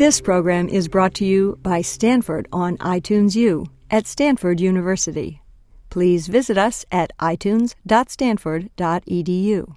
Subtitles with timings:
[0.00, 5.42] This program is brought to you by Stanford on iTunes U at Stanford University.
[5.90, 9.76] Please visit us at itunes.stanford.edu.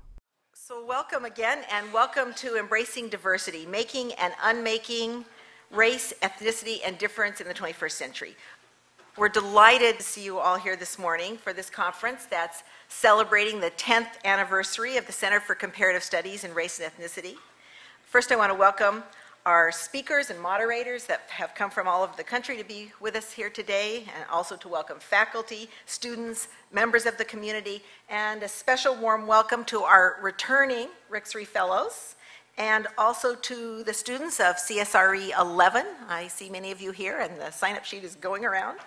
[0.54, 5.26] So, welcome again, and welcome to Embracing Diversity Making and Unmaking
[5.70, 8.38] Race, Ethnicity, and Difference in the 21st Century.
[9.18, 13.72] We're delighted to see you all here this morning for this conference that's celebrating the
[13.72, 17.36] 10th anniversary of the Center for Comparative Studies in Race and Ethnicity.
[18.06, 19.04] First, I want to welcome
[19.46, 23.16] our speakers and moderators that have come from all over the country to be with
[23.16, 28.48] us here today, and also to welcome faculty, students, members of the community, and a
[28.48, 32.16] special warm welcome to our returning Rixey Fellows,
[32.58, 35.88] and also to the students of CSRE 11.
[36.08, 38.80] I see many of you here, and the sign up sheet is going around.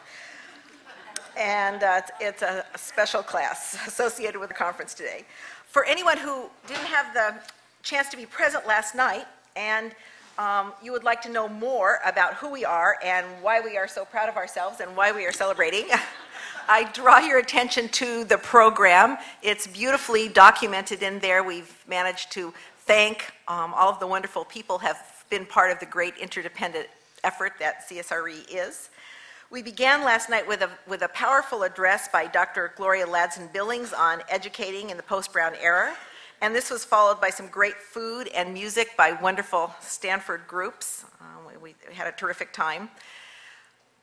[1.36, 5.26] And uh, it's a special class associated with the conference today.
[5.66, 7.34] For anyone who didn't have the
[7.82, 9.92] chance to be present last night and
[10.38, 13.88] um, you would like to know more about who we are and why we are
[13.88, 15.86] so proud of ourselves and why we are celebrating,
[16.68, 19.18] I draw your attention to the program.
[19.42, 21.44] It's beautifully documented in there.
[21.44, 24.98] We've managed to thank um, all of the wonderful people have
[25.30, 26.88] been part of the great interdependent
[27.24, 28.90] effort that CSRE is.
[29.48, 32.72] We began last night with a, with a powerful address by Dr.
[32.76, 35.96] Gloria Ladson Billings on educating in the post Brown era.
[36.42, 41.04] And this was followed by some great food and music by wonderful Stanford groups.
[41.20, 41.24] Uh,
[41.62, 42.90] we, we had a terrific time.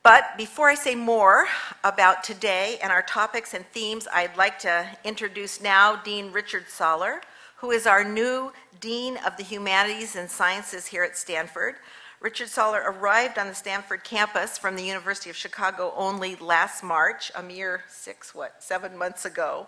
[0.02, 1.46] But before I say more
[1.84, 7.22] about today and our topics and themes, I'd like to introduce now Dean Richard Saller,
[7.58, 11.76] who is our new Dean of the Humanities and Sciences here at Stanford.
[12.20, 17.32] Richard Saller arrived on the Stanford campus from the University of Chicago only last March,
[17.36, 19.68] a mere six, what, seven months ago.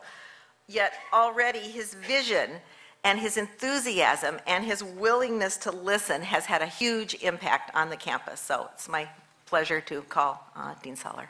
[0.68, 2.50] Yet already his vision
[3.04, 7.98] and his enthusiasm and his willingness to listen has had a huge impact on the
[7.98, 8.40] campus.
[8.40, 9.08] So it's my
[9.46, 11.28] pleasure to call uh, Dean Saller.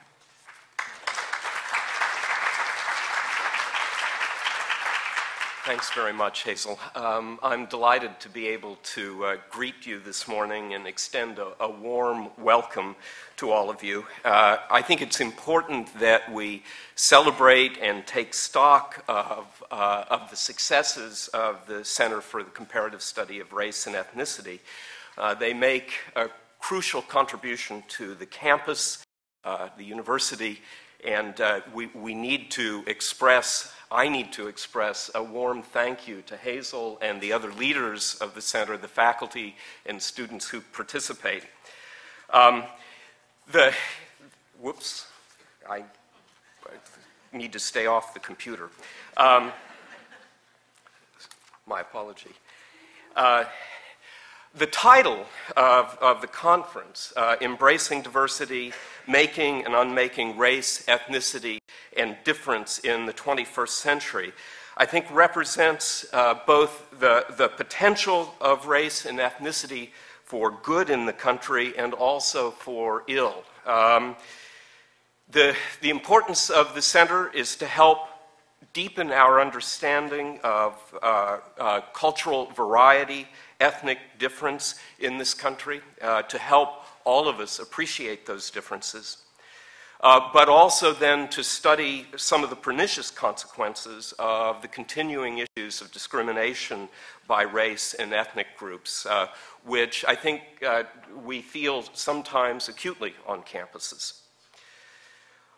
[5.66, 6.78] Thanks very much, Hazel.
[6.94, 11.54] Um, I'm delighted to be able to uh, greet you this morning and extend a,
[11.60, 12.96] a warm welcome
[13.38, 14.06] to all of you.
[14.24, 16.64] Uh, I think it's important that we
[16.96, 23.02] celebrate and take stock of, uh, of the successes of the Center for the Comparative
[23.02, 24.60] Study of Race and Ethnicity.
[25.18, 26.30] Uh, they make a
[26.60, 29.04] crucial contribution to the campus,
[29.44, 30.62] uh, the university,
[31.06, 36.24] and uh, we, we need to express I need to express a warm thank you
[36.24, 41.44] to Hazel and the other leaders of the center, the faculty and students who participate.
[42.32, 42.64] Um,
[43.52, 43.74] the,
[44.62, 45.08] whoops,
[45.70, 45.84] I, I,
[47.38, 48.70] need to stay off the computer.
[49.18, 49.52] Um,
[51.68, 52.32] my apology.
[53.16, 53.46] Uh,
[54.58, 55.26] the title
[55.58, 58.72] of, of the conference, uh, Embracing Diversity,
[59.08, 61.58] Making and Unmaking Race, Ethnicity,
[61.98, 64.34] and Difference in the 21st Century,
[64.78, 69.90] I think represents uh, both the, the potential of race and ethnicity
[70.26, 73.44] for good in the country and also for ill.
[73.66, 74.16] Um,
[75.32, 78.00] the, the importance of the center is to help
[78.74, 83.28] deepen our understanding of uh, uh, cultural variety
[83.60, 89.25] ethnic difference in this country, uh, to help all of us appreciate those differences.
[90.02, 95.82] Uh, but also then to study some of the pernicious consequences of the continuing issues
[95.82, 96.90] of discrimination
[97.28, 99.28] by race and ethnic groups, uh,
[99.66, 100.84] which I think uh,
[101.24, 104.22] we feel sometimes acutely on campuses.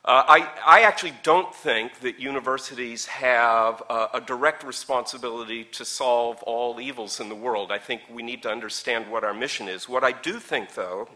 [0.06, 6.42] Uh, I, I, actually don't think that universities have a, a, direct responsibility to solve
[6.44, 7.74] all evils in the world.
[7.74, 9.90] I think we need to understand what our mission is.
[9.90, 11.10] What I do think, though,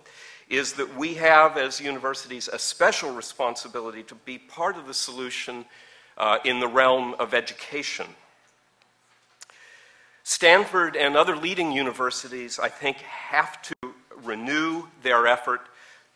[0.52, 5.66] is that we have, as universities, a special responsibility to be part of the solution
[6.18, 8.06] uh, in the realm of education.
[10.24, 13.76] Stanford and other leading universities, I think, have to
[14.24, 15.62] renew their effort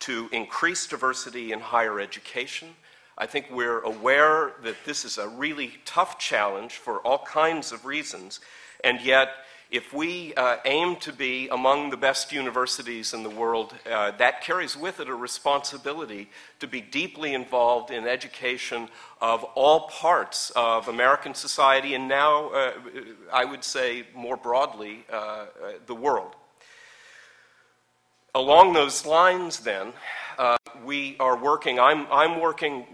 [0.00, 2.68] to increase diversity in higher education.
[3.16, 7.86] I think we're aware that this is a really tough challenge for all kinds of
[7.86, 8.40] reasons,
[8.84, 9.30] and yet,
[9.70, 14.40] if we uh, aim to be among the best universities in the world, uh, that
[14.40, 16.30] carries with it a responsibility
[16.60, 18.88] to be deeply involved in education
[19.20, 22.72] of all parts of American society and now, uh,
[23.32, 25.46] I would say more broadly, uh, uh,
[25.86, 26.36] the world.
[28.34, 29.92] Along those lines, then,
[30.38, 32.86] uh, we are working, I'm, I'm working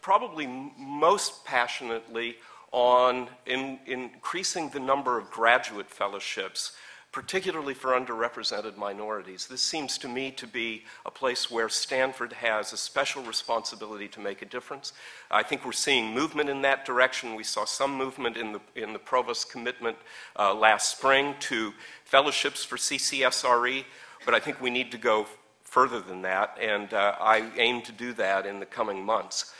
[0.00, 0.46] probably
[0.78, 2.36] most passionately
[2.74, 6.72] on in, increasing the number of graduate fellowships,
[7.12, 9.46] particularly for underrepresented minorities.
[9.46, 14.18] This seems to me to be a place where Stanford has a special responsibility to
[14.18, 14.92] make a difference.
[15.30, 17.36] I think we're seeing movement in that direction.
[17.36, 19.96] We saw some movement in the, in the Provost's commitment
[20.36, 21.72] uh, last spring to
[22.04, 23.84] fellowships for CCSRE,
[24.24, 25.26] but I think we need to go
[25.62, 29.54] further than that, and uh, I aim to do that in the coming months.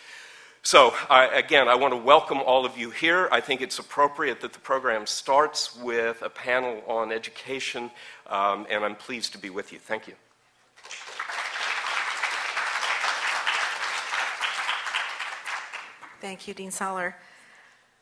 [0.66, 3.28] So, I, again, I want to welcome all of you here.
[3.30, 7.90] I think it's appropriate that the program starts with a panel on education,
[8.28, 9.78] um, and I'm pleased to be with you.
[9.78, 10.14] Thank you.
[16.22, 17.12] Thank you, Dean Saller.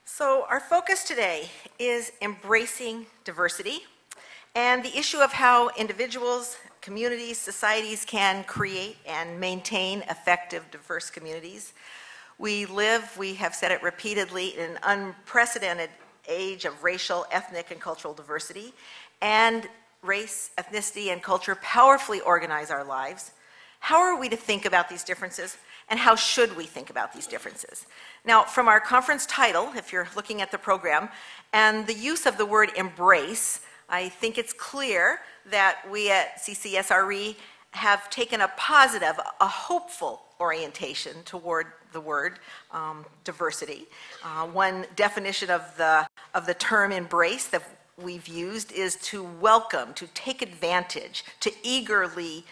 [0.04, 1.50] So, our focus today
[1.80, 3.80] is embracing diversity
[4.54, 11.72] and the issue of how individuals, communities, societies can create and maintain effective, diverse communities.
[12.42, 15.90] We live, we have said it repeatedly, in an unprecedented
[16.26, 18.74] age of racial, ethnic, and cultural diversity.
[19.20, 19.68] And
[20.02, 23.30] race, ethnicity, and culture powerfully organize our lives.
[23.78, 25.56] How are we to think about these differences,
[25.88, 27.86] and how should we think about these differences?
[28.24, 31.10] Now, from our conference title, if you're looking at the program,
[31.52, 37.36] and the use of the word embrace, I think it's clear that we at CCSRE
[37.70, 42.32] have taken a positive, a hopeful orientation toward the word
[42.72, 43.86] um, diversity.
[44.24, 47.62] Uh, one definition of the, of the term embrace that
[47.96, 52.44] we've used is to welcome, to take advantage, to eagerly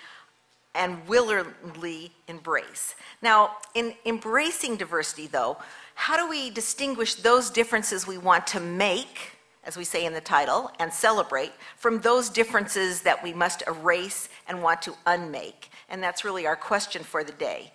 [0.74, 2.94] and willingly embrace.
[3.22, 5.56] Now, in embracing diversity, though,
[5.94, 9.32] how do we distinguish those differences we want to make,
[9.64, 14.28] as we say in the title, and celebrate, from those differences that we must erase
[14.46, 15.70] and want to unmake?
[15.88, 17.72] And that's really our question for the day.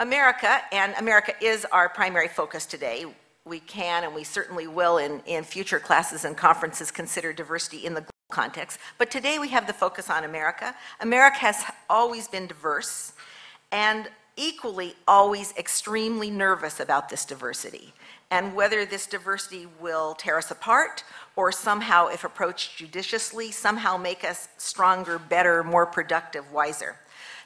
[0.00, 3.04] America, and America is our primary focus today.
[3.44, 7.92] We can and we certainly will in, in future classes and conferences consider diversity in
[7.92, 8.78] the global context.
[8.96, 10.74] But today we have the focus on America.
[11.00, 13.12] America has always been diverse
[13.70, 17.92] and equally always extremely nervous about this diversity
[18.30, 21.04] and whether this diversity will tear us apart
[21.36, 26.96] or somehow, if approached judiciously, somehow make us stronger, better, more productive, wiser.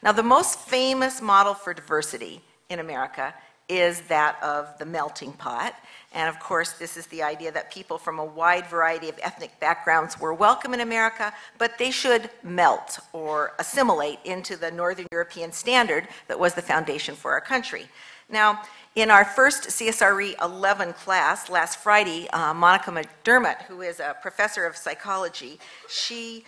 [0.05, 3.33] Now, the most famous model for diversity in America
[3.71, 5.75] is that of the melting pot.
[6.13, 9.59] And of course, this is the idea that people from a wide variety of ethnic
[9.61, 15.53] backgrounds were welcome in America, but they should melt or assimilate into the Northern European
[15.53, 17.87] standard that was the foundation for our country.
[18.29, 18.61] Now,
[18.95, 24.67] in our first CSRE 11 class last Friday, uh, Monica McDermott, who is a professor
[24.67, 25.59] of psychology,
[25.89, 26.45] she,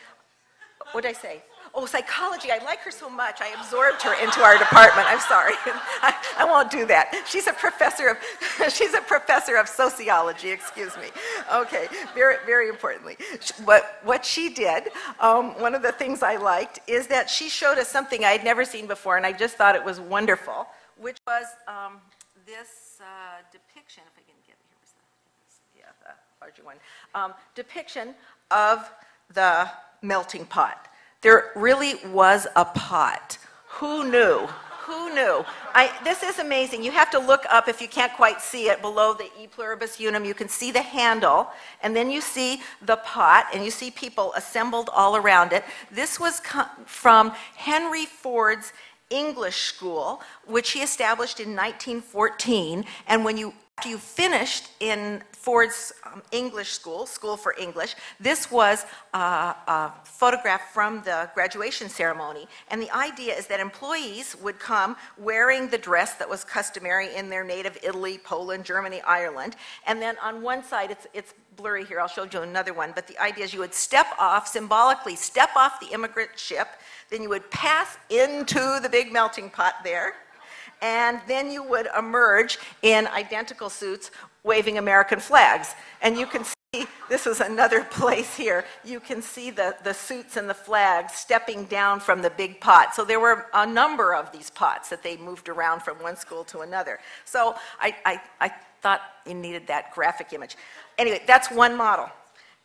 [0.92, 1.42] what did I say?
[1.78, 2.50] Oh, psychology.
[2.50, 3.42] I like her so much.
[3.42, 5.06] I absorbed her into our department.
[5.10, 5.52] I'm sorry.
[6.00, 7.24] I, I, won't do that.
[7.28, 10.48] She's a professor of she's a professor of sociology.
[10.48, 11.08] Excuse me.
[11.52, 11.86] Okay.
[12.14, 13.18] Very very importantly,
[13.66, 14.84] what what she did.
[15.20, 18.42] Um, one of the things I liked is that she showed us something I had
[18.42, 20.66] never seen before, and I just thought it was wonderful,
[20.98, 22.00] which was um,
[22.46, 24.02] this uh, depiction.
[24.06, 26.76] If I can get here was the yeah the larger one
[27.14, 28.14] um, depiction
[28.50, 28.90] of
[29.34, 29.70] the
[30.00, 30.88] melting pot.
[31.26, 33.38] There really was a pot.
[33.80, 34.46] Who knew?
[34.82, 35.44] Who knew?
[35.74, 36.84] I, this is amazing.
[36.84, 39.98] You have to look up if you can't quite see it below the E pluribus
[39.98, 40.24] unum.
[40.24, 41.48] You can see the handle,
[41.82, 45.64] and then you see the pot, and you see people assembled all around it.
[45.90, 48.72] This was co- from Henry Ford's
[49.10, 52.84] English School, which he established in 1914.
[53.08, 58.50] And when you after you finished in Ford's um, English school, School for English, this
[58.50, 62.48] was uh, a photograph from the graduation ceremony.
[62.70, 67.28] And the idea is that employees would come wearing the dress that was customary in
[67.28, 69.56] their native Italy, Poland, Germany, Ireland.
[69.86, 73.06] And then on one side, it's, it's blurry here, I'll show you another one, but
[73.06, 76.68] the idea is you would step off, symbolically step off the immigrant ship,
[77.10, 80.14] then you would pass into the big melting pot there
[80.82, 84.10] and then you would emerge in identical suits
[84.44, 85.74] waving American flags.
[86.02, 90.36] And you can see, this is another place here, you can see the, the suits
[90.36, 92.94] and the flags stepping down from the big pot.
[92.94, 96.44] So there were a number of these pots that they moved around from one school
[96.44, 96.98] to another.
[97.24, 100.56] So I, I, I thought you needed that graphic image.
[100.98, 102.08] Anyway, that's one model.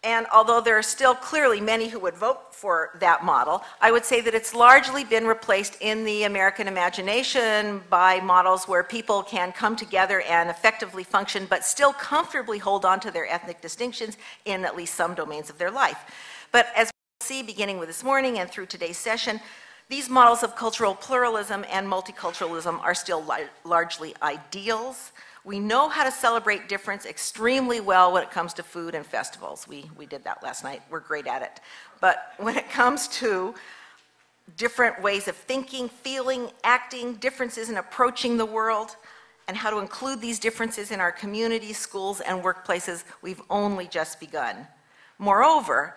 [0.03, 4.03] And although there are still clearly many who would vote for that model, I would
[4.03, 9.51] say that it's largely been replaced in the American imagination by models where people can
[9.51, 14.65] come together and effectively function, but still comfortably hold on to their ethnic distinctions in
[14.65, 15.99] at least some domains of their life.
[16.51, 16.89] But as
[17.19, 19.39] we'll see, beginning with this morning and through today's session,
[19.87, 23.23] these models of cultural pluralism and multiculturalism are still
[23.63, 25.11] largely ideals
[25.43, 29.67] We know how to celebrate difference extremely well when it comes to food and festivals.
[29.67, 30.81] We, we did that last night.
[30.89, 31.59] We're great at it.
[31.99, 33.55] But when it comes to
[34.57, 38.95] different ways of thinking, feeling, acting, differences in approaching the world,
[39.47, 44.19] and how to include these differences in our communities, schools, and workplaces, we've only just
[44.19, 44.67] begun.
[45.17, 45.95] Moreover,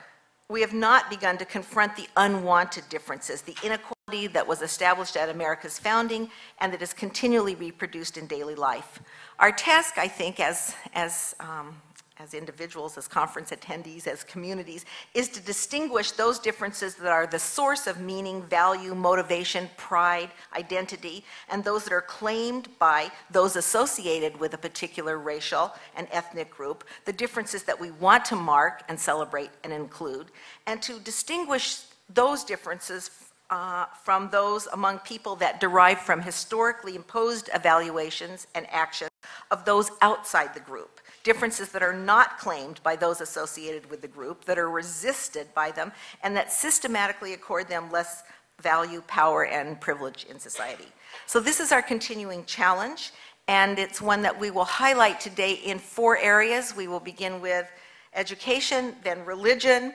[0.48, 5.28] we have not begun to confront the unwanted differences, the inequality that was established at
[5.28, 6.30] America's founding
[6.60, 9.00] and that is continually reproduced in daily life.
[9.38, 11.74] Our task, I think, as, as um,
[12.18, 17.38] as individuals, as conference attendees, as communities, is to distinguish those differences that are the
[17.38, 24.38] source of meaning, value, motivation, pride, identity, and those that are claimed by those associated
[24.38, 28.98] with a particular racial and ethnic group, the differences that we want to mark and
[28.98, 30.28] celebrate and include,
[30.66, 33.08] and to distinguish those differences
[33.54, 39.10] uh, from those among people that derive from historically imposed evaluations and actions
[39.52, 44.08] of those outside the group differences that are not claimed by those associated with the
[44.08, 45.90] group, that are resisted by them,
[46.22, 48.24] and that systematically accord them less
[48.60, 50.88] value, power, and privilege in society.
[51.26, 53.12] So, this is our continuing challenge,
[53.48, 56.76] and it's one that we will highlight today in four areas.
[56.76, 57.70] We will begin with
[58.14, 59.94] education, then religion,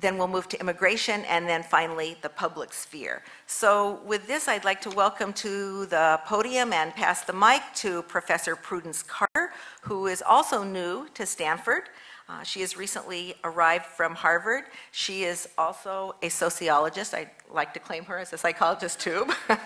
[0.00, 3.22] then we'll move to immigration, and then finally the public sphere.
[3.46, 8.02] So, with this, I'd like to welcome to the podium and pass the mic to
[8.02, 9.52] Professor Prudence Carter,
[9.82, 11.84] who is also new to Stanford.
[12.28, 14.64] Uh, she has recently arrived from Harvard.
[14.92, 17.14] She is also a sociologist.
[17.14, 19.26] I like to claim her as a psychologist too.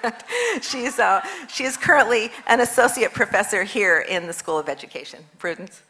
[0.62, 5.24] She's, uh, she is currently an associate professor here in the School of Education.
[5.40, 5.82] Prudence.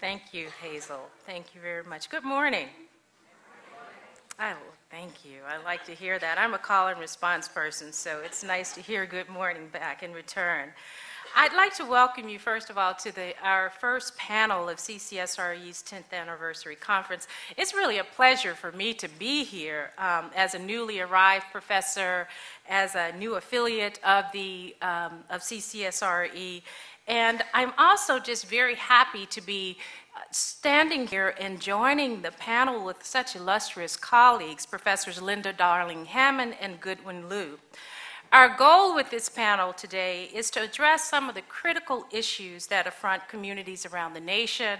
[0.00, 1.00] Thank you, Hazel.
[1.26, 2.08] Thank you very much.
[2.10, 2.68] Good morning.
[4.38, 4.54] Oh,
[4.88, 5.40] thank you.
[5.44, 6.38] I like to hear that.
[6.38, 10.12] I'm a call and response person, so it's nice to hear good morning back in
[10.12, 10.68] return.
[11.34, 15.82] I'd like to welcome you, first of all, to the, our first panel of CCSRE's
[15.82, 17.26] 10th anniversary conference.
[17.56, 22.28] It's really a pleasure for me to be here um, as a newly arrived professor,
[22.68, 26.62] as a new affiliate of, the, um, of CCSRE,
[27.08, 29.78] and I'm also just very happy to be
[30.30, 36.80] standing here and joining the panel with such illustrious colleagues, Professors Linda Darling Hammond and
[36.80, 37.58] Goodwin Liu.
[38.30, 42.86] Our goal with this panel today is to address some of the critical issues that
[42.86, 44.78] affront communities around the nation,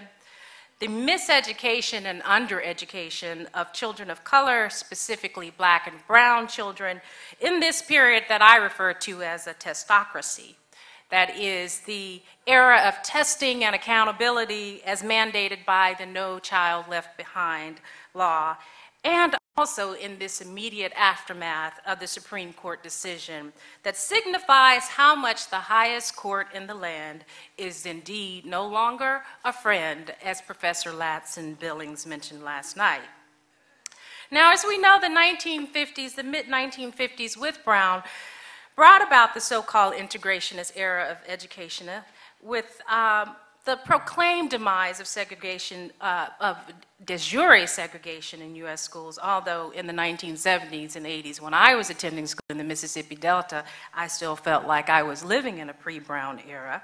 [0.79, 7.01] the miseducation and undereducation of children of color, specifically black and brown children,
[7.41, 10.55] in this period that I refer to as a testocracy
[11.09, 17.17] that is the era of testing and accountability as mandated by the No Child Left
[17.17, 17.79] Behind
[18.13, 18.57] law,
[19.03, 23.51] and also in this immediate aftermath of the Supreme Court decision
[23.83, 27.25] that signifies how much the highest court in the land
[27.57, 33.01] is indeed no longer a friend, as Professor Ladson Billings mentioned last night.
[34.31, 38.03] Now, as we know, the 1950s, the mid 1950s with Brown,
[38.75, 42.01] brought about the so called integrationist era of education uh,
[42.41, 43.35] with um,
[43.65, 46.57] the proclaimed demise of segregation, uh, of
[47.05, 48.81] de jure segregation in U.S.
[48.81, 53.15] schools, although in the 1970s and 80s, when I was attending school in the Mississippi
[53.15, 56.81] Delta, I still felt like I was living in a pre Brown era.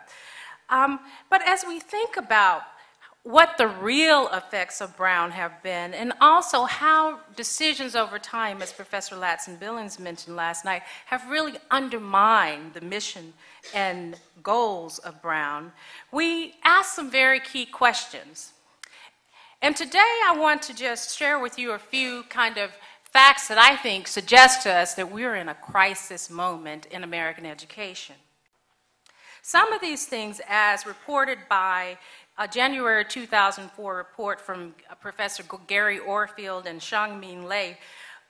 [0.69, 0.99] Um,
[1.29, 2.63] but as we think about
[3.25, 8.71] what the real effects of Brown have been, and also how decisions over time, as
[8.71, 13.33] Professor Ladson Billings mentioned last night, have really undermined the mission
[13.73, 15.71] and goals of Brown,
[16.11, 18.53] we ask some very key questions.
[19.59, 22.69] And today I want to just share with you a few kind of
[23.11, 27.47] facts that I think suggest to us that we're in a crisis moment in American
[27.47, 28.17] education.
[29.41, 31.97] Some of these things, as reported by
[32.37, 37.77] a January 2004 report from uh, Professor Gary Orfield and Chungmei Lee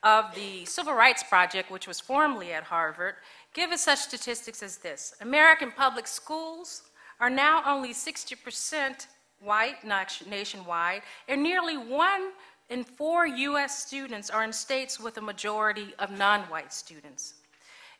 [0.04, 3.16] of the Civil Rights Project, which was formerly at Harvard,
[3.52, 6.82] give us such statistics as this American public schools
[7.18, 9.06] are now only 60%
[9.40, 12.30] white nationwide, and nearly one
[12.68, 13.86] in four U.S.
[13.86, 17.34] students are in states with a majority of non white students.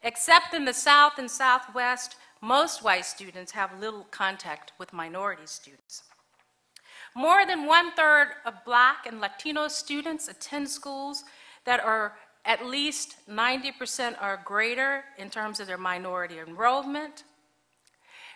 [0.02, 6.02] Except in the South and Southwest, most white students have little contact with minority students.
[7.14, 11.24] More than one third of black and Latino students attend schools
[11.64, 17.24] that are at least 90% or greater in terms of their minority enrollment.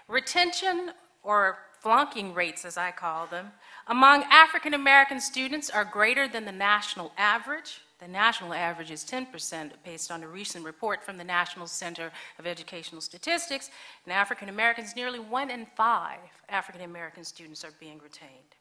[0.09, 0.92] Retention
[1.23, 3.52] or flunking rates, as I call them,
[3.87, 7.80] among African American students are greater than the national average.
[8.00, 12.47] The national average is 10%, based on a recent report from the National Center of
[12.47, 13.71] Educational Statistics.
[14.07, 18.57] And African Americans, nearly one in five African American students are being retained.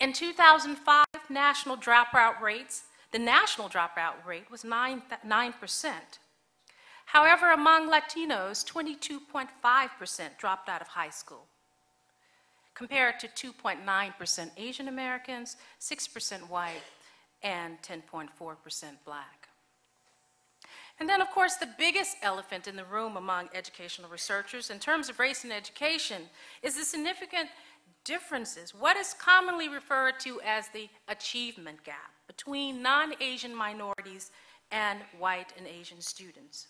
[0.00, 5.92] In 2005, national dropout rates, the national dropout rate was 9, 9%.
[7.06, 11.46] However, among Latinos, 22.5% dropped out of high school,
[12.74, 16.82] compared to 2.9% Asian Americans, 6% white,
[17.42, 18.28] and 10.4%
[19.04, 19.48] black.
[21.00, 25.08] And then, of course, the biggest elephant in the room among educational researchers in terms
[25.08, 26.22] of race and education
[26.62, 27.48] is the significant
[28.04, 34.30] differences, what is commonly referred to as the achievement gap between non Asian minorities
[34.70, 36.68] and white and Asian students.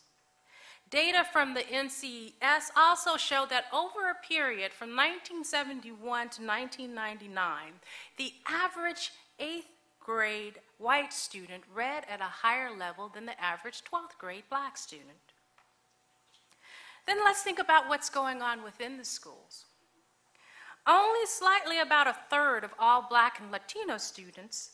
[0.91, 5.97] Data from the NCES also show that over a period from 1971
[6.29, 7.73] to 1999,
[8.19, 9.72] the average eighth
[10.05, 15.33] grade white student read at a higher level than the average 12th grade black student.
[17.07, 19.65] Then let's think about what's going on within the schools.
[20.87, 24.71] Only slightly about a third of all black and Latino students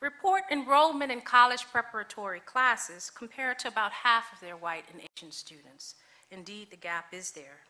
[0.00, 5.32] report enrollment in college preparatory classes compared to about half of their white and Asian
[5.32, 5.94] students.
[6.30, 7.60] Indeed, the gap is there.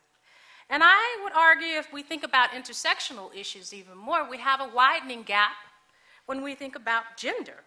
[0.69, 4.69] And I would argue if we think about intersectional issues even more, we have a
[4.73, 5.51] widening gap
[6.27, 7.63] when we think about gender.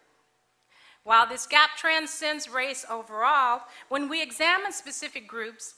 [1.03, 5.75] While this gap transcends race overall, when we examine specific groups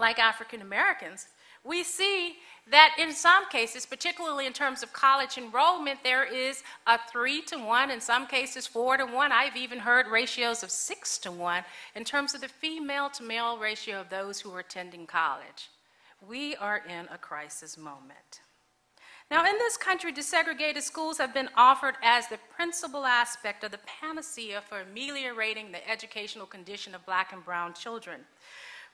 [0.00, 1.28] like African Americans,
[1.64, 2.36] we see
[2.70, 7.58] that in some cases, particularly in terms of college enrollment, there is a three to
[7.58, 9.32] one, in some cases, four to one.
[9.32, 13.58] I've even heard ratios of six to one in terms of the female to male
[13.58, 15.68] ratio of those who are attending college.
[16.26, 18.40] We are in a crisis moment.
[19.30, 23.78] Now, in this country, desegregated schools have been offered as the principal aspect of the
[24.00, 28.20] panacea for ameliorating the educational condition of black and brown children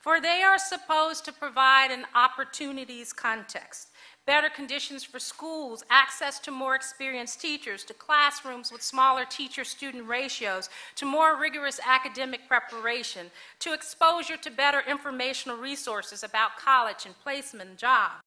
[0.05, 3.89] for they are supposed to provide an opportunities context,
[4.27, 10.07] better conditions for schools, access to more experienced teachers, to classrooms with smaller teacher student
[10.07, 17.19] ratios, to more rigorous academic preparation, to exposure to better informational resources about college and
[17.21, 18.24] placement and jobs.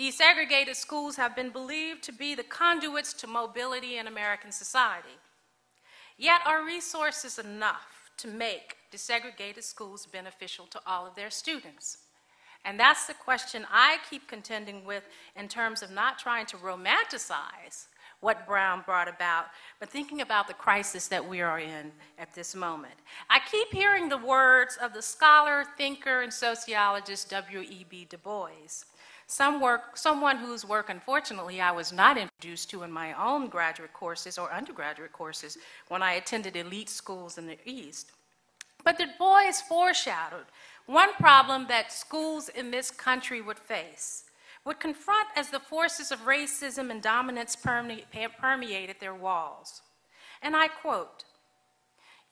[0.00, 5.18] Desegregated schools have been believed to be the conduits to mobility in American society.
[6.16, 11.98] Yet, are resources enough to make desegregated schools beneficial to all of their students?
[12.64, 15.04] And that's the question I keep contending with
[15.36, 17.88] in terms of not trying to romanticize
[18.20, 19.46] what Brown brought about,
[19.80, 22.94] but thinking about the crisis that we are in at this moment.
[23.28, 28.06] I keep hearing the words of the scholar, thinker, and sociologist W.E.B.
[28.08, 28.84] Du Bois.
[29.30, 33.92] Some work, someone whose work, unfortunately, I was not introduced to in my own graduate
[33.92, 38.10] courses or undergraduate courses when I attended elite schools in the East.
[38.82, 40.46] But Du Bois foreshadowed
[40.86, 44.24] one problem that schools in this country would face,
[44.64, 49.82] would confront as the forces of racism and dominance permeated their walls.
[50.42, 51.22] And I quote,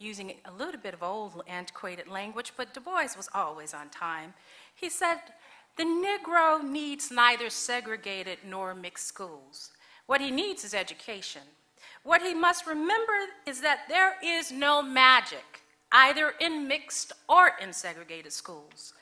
[0.01, 4.35] using a little bit of old antiquated language, but Du Bois was always on time.
[4.75, 5.19] He said,
[5.79, 9.71] The Negro needs neither segregated nor mixed schools.
[10.07, 11.43] What he needs is education.
[12.03, 13.13] What he must remember
[13.47, 15.63] is that there is no magic
[15.93, 18.93] either in mixed or in segregated schools.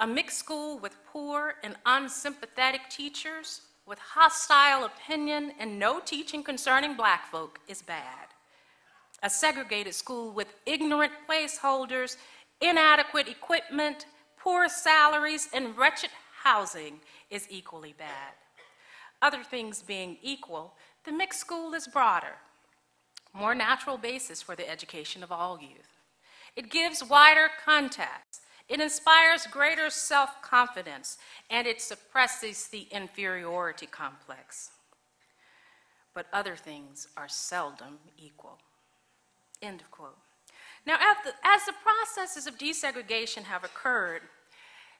[0.00, 6.94] A mixed school with poor and unsympathetic teachers, with hostile opinion and no teaching concerning
[6.94, 8.28] black folk is bad.
[9.22, 12.18] A segregated school with ignorant placeholders,
[12.60, 14.04] inadequate equipment,
[14.42, 16.10] poor salaries, and wretched
[16.42, 17.00] housing
[17.30, 18.34] is equally bad.
[19.20, 20.74] Other things being equal,
[21.04, 22.36] the mixed school is broader,
[23.32, 25.98] more natural basis for the education of all youth.
[26.56, 31.18] It gives wider contacts, It inspires greater self confidence,
[31.50, 34.70] and it suppresses the inferiority complex.
[36.14, 38.58] But other things are seldom equal.
[39.60, 40.31] End of quote.
[40.86, 44.22] Now, the, as the processes of desegregation have occurred,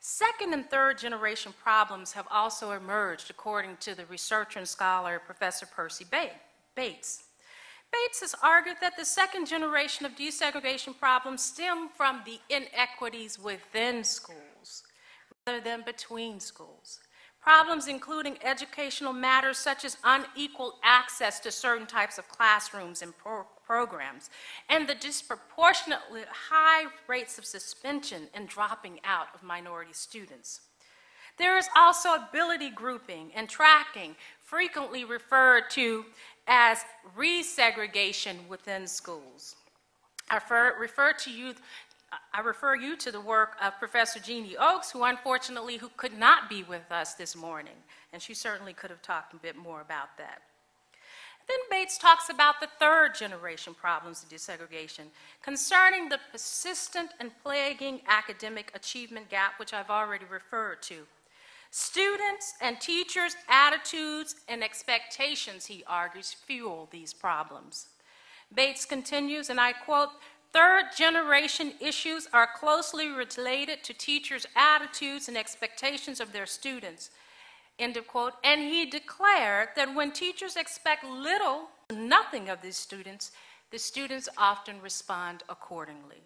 [0.01, 5.66] second and third generation problems have also emerged, according to the researcher and scholar Professor
[5.66, 6.05] Percy
[6.77, 7.25] Bates.
[7.92, 14.03] Bates has argued that the second generation of desegregation problems stem from the inequities within
[14.05, 14.85] schools
[15.47, 17.01] rather than between schools.
[17.42, 23.12] Problems including educational matters such as unequal access to certain types of classrooms and
[23.72, 24.28] programs,
[24.68, 30.61] and the disproportionately high rates of suspension and dropping out of minority students.
[31.38, 36.04] There is also ability grouping and tracking, frequently referred to
[36.46, 36.80] as
[37.16, 39.56] resegregation within schools.
[40.28, 41.54] I refer, refer to you
[42.35, 46.50] I refer you to the work of Professor Jeannie Oakes, who unfortunately who could not
[46.50, 47.78] be with us this morning,
[48.12, 50.42] and she certainly could have talked a bit more about that.
[51.48, 55.07] Then Bates talks about the third generation problems of desegregation
[55.42, 61.07] concerning the persistent and plaguing academic achievement gap, which I've already referred to.
[61.70, 67.88] Students and teachers' attitudes and expectations, he argues, fuel these problems.
[68.55, 70.11] Bates continues, and I quote,
[70.52, 77.11] Third generation issues are closely related to teachers' attitudes and expectations of their students.
[77.78, 78.35] End of quote.
[78.44, 83.32] And he declared that when teachers expect little, nothing of these students,
[83.70, 86.22] the students often respond accordingly.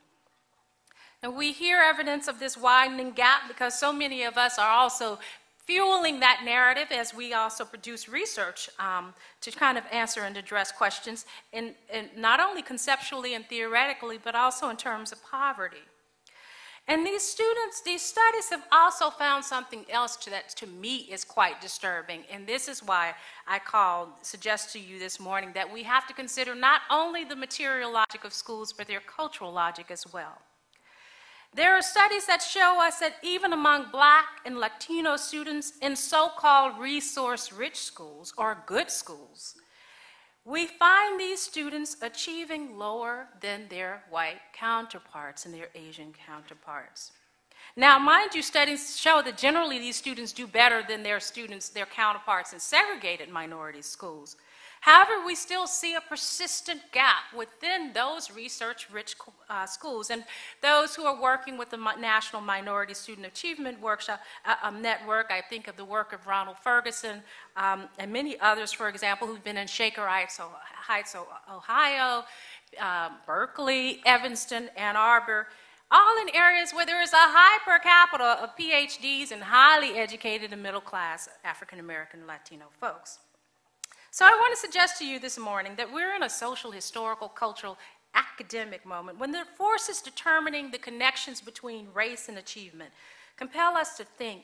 [1.22, 5.18] And we hear evidence of this widening gap because so many of us are also
[5.66, 10.70] fueling that narrative as we also produce research um, to kind of answer and address
[10.70, 15.82] questions, in, in not only conceptually and theoretically, but also in terms of poverty.
[16.88, 21.60] And these students, these studies have also found something else that to me is quite
[21.60, 22.22] disturbing.
[22.30, 23.14] And this is why
[23.46, 27.34] I called, suggest to you this morning that we have to consider not only the
[27.34, 30.38] material logic of schools, but their cultural logic as well.
[31.54, 36.28] There are studies that show us that even among black and Latino students in so
[36.28, 39.56] called resource rich schools or good schools,
[40.46, 47.10] we find these students achieving lower than their white counterparts and their Asian counterparts.
[47.76, 51.84] Now, mind you, studies show that generally these students do better than their students, their
[51.84, 54.36] counterparts in segregated minority schools.
[54.86, 59.16] However, we still see a persistent gap within those research rich
[59.50, 60.22] uh, schools and
[60.62, 65.32] those who are working with the National Minority Student Achievement Workshop uh, um, Network.
[65.32, 67.20] I think of the work of Ronald Ferguson
[67.56, 71.16] um, and many others, for example, who've been in Shaker Heights,
[71.52, 72.22] Ohio,
[72.80, 75.48] uh, Berkeley, Evanston, Ann Arbor
[75.88, 80.52] all in areas where there is a high per capita of PhDs and highly educated
[80.52, 83.18] and middle class African American Latino folks.
[84.16, 87.28] So I want to suggest to you this morning that we're in a social, historical,
[87.28, 87.76] cultural,
[88.14, 92.92] academic moment when the forces determining the connections between race and achievement
[93.36, 94.40] compel us to think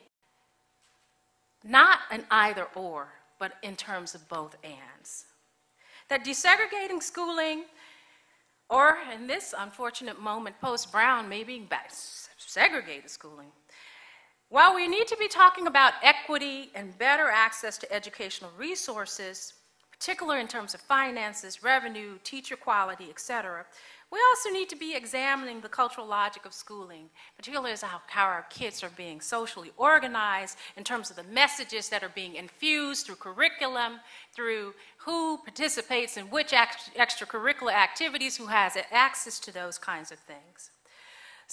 [1.63, 3.07] not an either or,
[3.39, 5.25] but in terms of both ands.
[6.07, 7.63] That desegregating schooling,
[8.69, 11.89] or in this unfortunate moment post Brown, maybe back,
[12.37, 13.51] segregated schooling,
[14.49, 19.53] while we need to be talking about equity and better access to educational resources,
[20.03, 23.65] particularly in terms of finances, revenue, teacher quality, et cetera.
[24.11, 27.05] We also need to be examining the cultural logic of schooling,
[27.37, 31.87] particularly as how, how our kids are being socially organized in terms of the messages
[31.87, 34.01] that are being infused through curriculum,
[34.35, 40.72] through who participates in which extracurricular activities, who has access to those kinds of things.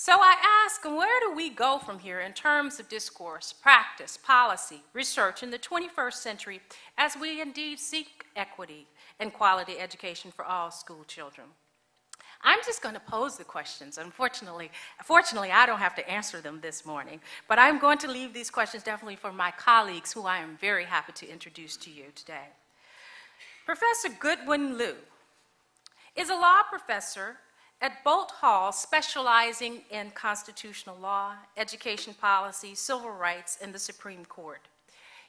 [0.02, 4.80] So I ask, where do we go from here in terms of discourse, practice, policy,
[4.94, 6.60] research in the 21st century
[6.96, 8.86] as we indeed seek equity
[9.18, 11.48] and quality education for all school children?
[12.40, 13.98] I'm just going to pose the questions.
[13.98, 14.70] Unfortunately,
[15.04, 18.48] fortunately, I don't have to answer them this morning, but I'm going to leave these
[18.48, 22.48] questions definitely for my colleagues who I am very happy to introduce to you today.
[23.66, 24.94] Professor Goodwin Liu
[26.16, 27.36] is a law professor
[27.80, 34.60] at Boalt Hall, specializing in constitutional law, education policy, civil rights, and the Supreme Court.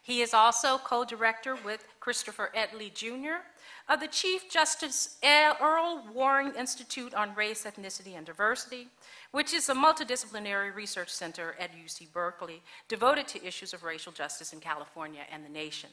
[0.03, 3.45] He is also co director with Christopher Edley Jr.
[3.87, 8.87] of the Chief Justice Earl Warren Institute on Race, Ethnicity, and Diversity,
[9.31, 14.53] which is a multidisciplinary research center at UC Berkeley devoted to issues of racial justice
[14.53, 15.91] in California and the nation.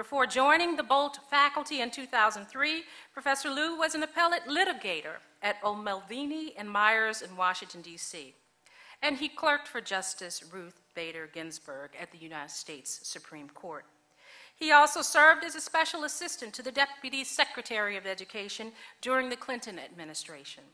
[0.00, 6.54] Before joining the Boalt faculty in 2003, Professor Liu was an appellate litigator at O'Melveny
[6.56, 8.34] and Myers in Washington, D.C.,
[9.02, 13.84] and he clerked for Justice Ruth Bader Ginsburg at the United States Supreme Court.
[14.56, 19.36] He also served as a special assistant to the Deputy Secretary of Education during the
[19.36, 20.64] Clinton administration.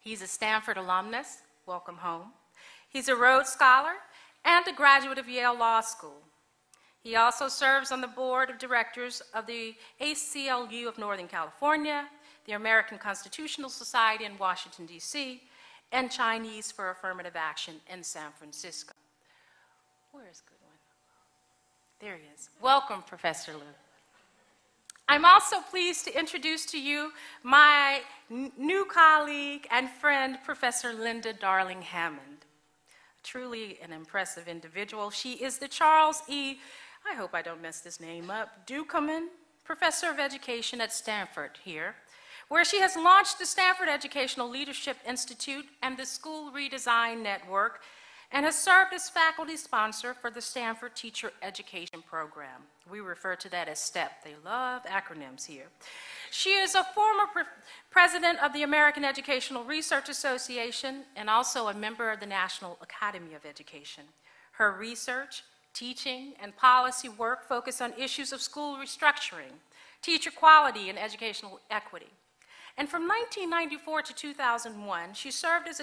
[0.00, 2.32] He's a Stanford alumnus, welcome home.
[2.88, 3.92] He's a Rhodes Scholar
[4.44, 6.22] and a graduate of Yale Law School.
[7.02, 12.06] He also serves on the board of directors of the ACLU of Northern California,
[12.46, 15.42] the American Constitutional Society in Washington, D.C.,
[15.90, 18.94] and Chinese for Affirmative Action in San Francisco.
[20.12, 20.62] Where is Goodwin?
[22.00, 22.48] There he is.
[22.60, 23.62] Welcome, Professor Liu.
[25.08, 27.12] I'm also pleased to introduce to you
[27.42, 32.46] my new colleague and friend, Professor Linda Darling Hammond.
[33.22, 35.10] Truly an impressive individual.
[35.10, 36.56] She is the Charles E.
[37.10, 39.26] I hope I don't mess this name up, Ducommun
[39.64, 41.94] Professor of Education at Stanford here,
[42.48, 47.80] where she has launched the Stanford Educational Leadership Institute and the School Redesign Network
[48.32, 52.62] and has served as faculty sponsor for the Stanford Teacher Education Program.
[52.90, 54.24] We refer to that as STEP.
[54.24, 55.66] They love acronyms here.
[56.30, 57.42] She is a former pre-
[57.90, 63.34] president of the American Educational Research Association and also a member of the National Academy
[63.34, 64.04] of Education.
[64.52, 69.54] Her research, teaching, and policy work focus on issues of school restructuring,
[70.00, 72.10] teacher quality, and educational equity.
[72.78, 75.82] And from 1994 to 2001, she served as,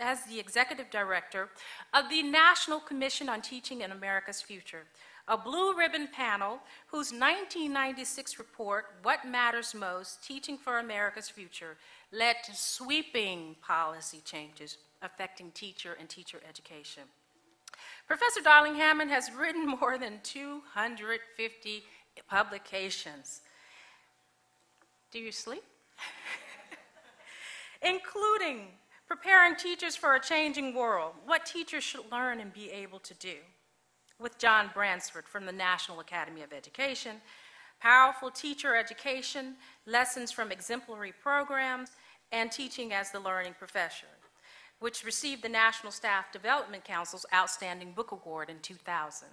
[0.00, 1.50] as, the executive director
[1.92, 4.84] of the National Commission on Teaching in America's Future,
[5.28, 11.76] a blue ribbon panel whose 1996 report, What Matters Most Teaching for America's Future,
[12.10, 17.02] led to sweeping policy changes affecting teacher and teacher education.
[18.06, 21.84] Professor Darling Hammond has written more than 250
[22.28, 23.40] publications.
[25.10, 25.64] Do you sleep?
[27.82, 28.68] including
[29.06, 33.36] preparing teachers for a changing world, what teachers should learn and be able to do,
[34.18, 37.16] with John Bransford from the National Academy of Education,
[37.80, 41.90] powerful teacher education, lessons from exemplary programs,
[42.32, 44.08] and teaching as the learning profession,
[44.84, 49.28] which received the National Staff Development Council's Outstanding Book Award in 2000.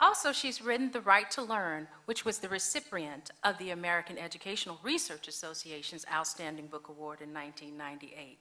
[0.00, 4.80] Also, she's written The Right to Learn, which was the recipient of the American Educational
[4.82, 8.38] Research Association's Outstanding Book Award in 1998.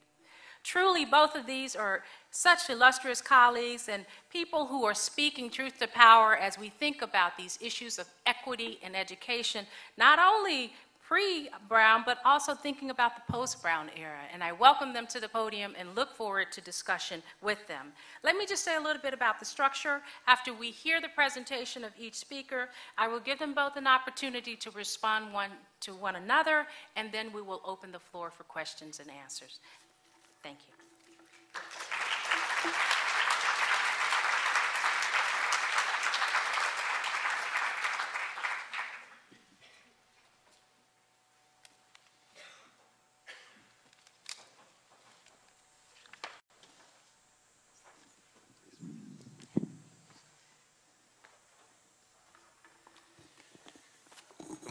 [0.64, 5.88] Truly, both of these are such illustrious colleagues and people who are speaking truth to
[5.88, 9.66] power as we think about these issues of equity and education,
[9.98, 10.72] not only
[11.08, 14.20] pre Brown, but also thinking about the post Brown era.
[14.34, 17.94] And I welcome them to the podium and look forward to discussion with them.
[18.24, 20.02] Let me just say a little bit about the structure.
[20.28, 24.56] After we hear the presentation of each speaker, I will give them both an opportunity
[24.58, 26.66] to respond one to one another,
[26.96, 29.60] and then we will open the floor for questions and answers.
[30.44, 30.77] Thank you.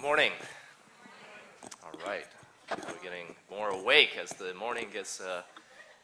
[0.06, 0.30] Morning.
[1.82, 2.26] All right.
[2.70, 5.42] We're getting more awake as the morning gets, uh,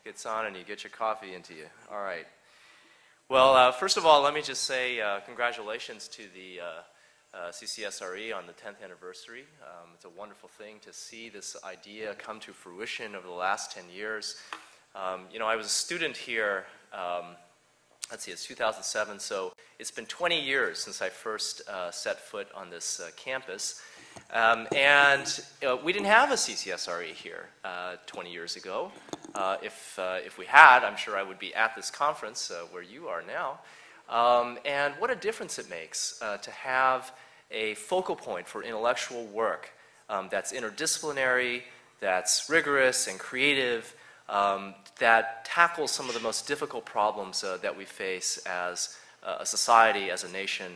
[0.05, 1.67] gets on and you get your coffee into you.
[1.89, 2.27] All right.
[3.29, 7.53] Well, uh, first of all, let me just say uh, congratulations to the uh, uh,
[7.53, 9.45] CCSRE on the 10th anniversary.
[9.63, 13.71] Um, it's a wonderful thing to see this idea come to fruition over the last
[13.71, 14.35] 10 years.
[14.97, 16.65] Um, you know, I was a student here.
[16.93, 17.37] Um,
[18.11, 22.49] let's see, it's 2007, so it's been 20 years since I first uh, set foot
[22.55, 23.81] on this uh, campus.
[24.33, 28.91] Um, and uh, we didn't have a CCSRE here uh, 20 years ago.
[29.35, 32.65] Uh, if, uh, if we had, I'm sure I would be at this conference uh,
[32.71, 33.61] where you are now.
[34.09, 37.13] Um, and what a difference it makes uh, to have
[37.51, 39.71] a focal point for intellectual work
[40.09, 41.65] um, that's interdisciplinary,
[42.01, 43.95] that's rigorous and creative,
[44.31, 50.11] um, that tackles some of the most difficult problems that we face as a society,
[50.11, 50.73] as a nation.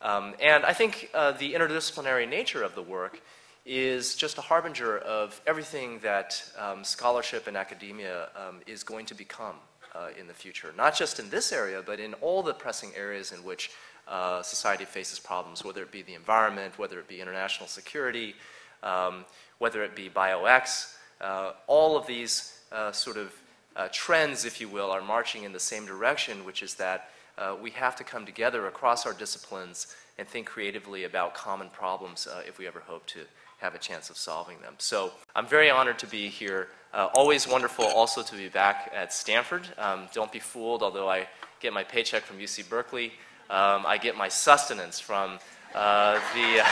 [0.00, 3.20] Um, and I think uh, the interdisciplinary nature of the work
[3.66, 9.14] is just a harbinger of everything that um, scholarship and academia um, is going to
[9.14, 9.56] become
[9.94, 13.32] uh, in the future, not just in this area, but in all the pressing areas
[13.32, 13.70] in which
[14.06, 18.34] uh, society faces problems, whether it be the environment, whether it be international security,
[18.82, 19.24] um,
[19.58, 20.96] whether it be Bio-X.
[21.20, 23.34] Uh, all of these uh, sort of
[23.76, 27.56] uh, trends, if you will, are marching in the same direction, which is that uh,
[27.60, 32.42] we have to come together across our disciplines and think creatively about common problems uh,
[32.46, 33.20] if we ever hope to
[33.58, 34.74] have a chance of solving them.
[34.78, 36.68] So I'm very honored to be here.
[36.92, 39.66] Uh, always wonderful also to be back at Stanford.
[39.78, 41.26] Um, don't be fooled, although I
[41.60, 43.12] get my paycheck from UC Berkeley,
[43.50, 45.38] um, I get my sustenance from
[45.74, 46.62] uh, the,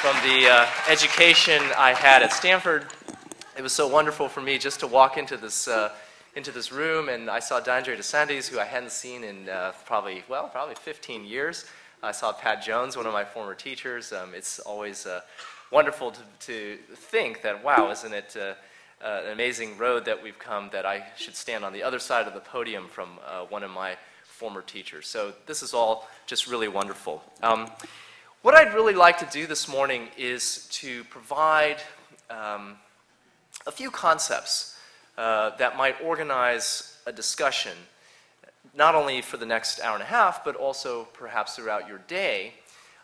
[0.00, 2.86] from the uh, education I had at Stanford.
[3.56, 5.92] It was so wonderful for me just to walk into this uh,
[6.36, 10.22] into this room, and I saw D'Andre DeSantis, who I hadn't seen in uh, probably,
[10.28, 11.64] well, probably 15 years.
[12.02, 14.12] I saw Pat Jones, one of my former teachers.
[14.12, 15.22] Um, it's always uh,
[15.72, 18.52] wonderful to, to, think that, wow, isn't it uh,
[19.02, 22.28] uh, an amazing road that we've come that I should stand on the other side
[22.28, 25.08] of the podium from uh, one of my former teachers.
[25.08, 27.22] So this is all just really wonderful.
[27.42, 27.70] Um,
[28.42, 31.78] What I'd really like to do this morning is to provide
[32.28, 32.76] um,
[33.66, 34.75] a few concepts
[35.18, 37.72] uh, that might organize a discussion,
[38.74, 42.54] not only for the next hour and a half, but also perhaps throughout your day.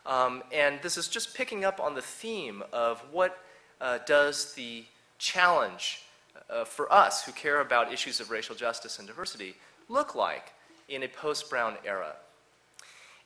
[0.04, 3.38] Um, and this is just picking up on the theme of what
[3.80, 4.84] uh, does the
[5.18, 6.02] challenge
[6.50, 9.54] uh, for us who care about issues of racial justice and diversity
[9.88, 10.52] look like
[10.88, 12.14] in a post Brown era.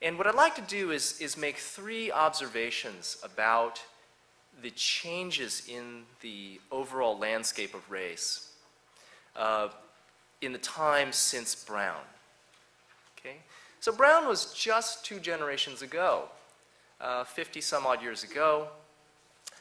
[0.02, 3.80] And what I'd like to do is, is make three observations about
[4.62, 8.45] the changes in the overall landscape of race
[9.36, 9.68] uh,
[10.40, 12.00] in the time since Brown.
[13.18, 13.36] Okay?
[13.80, 16.24] So Brown was just two generations ago,
[17.00, 18.68] uh, 50 some odd years ago,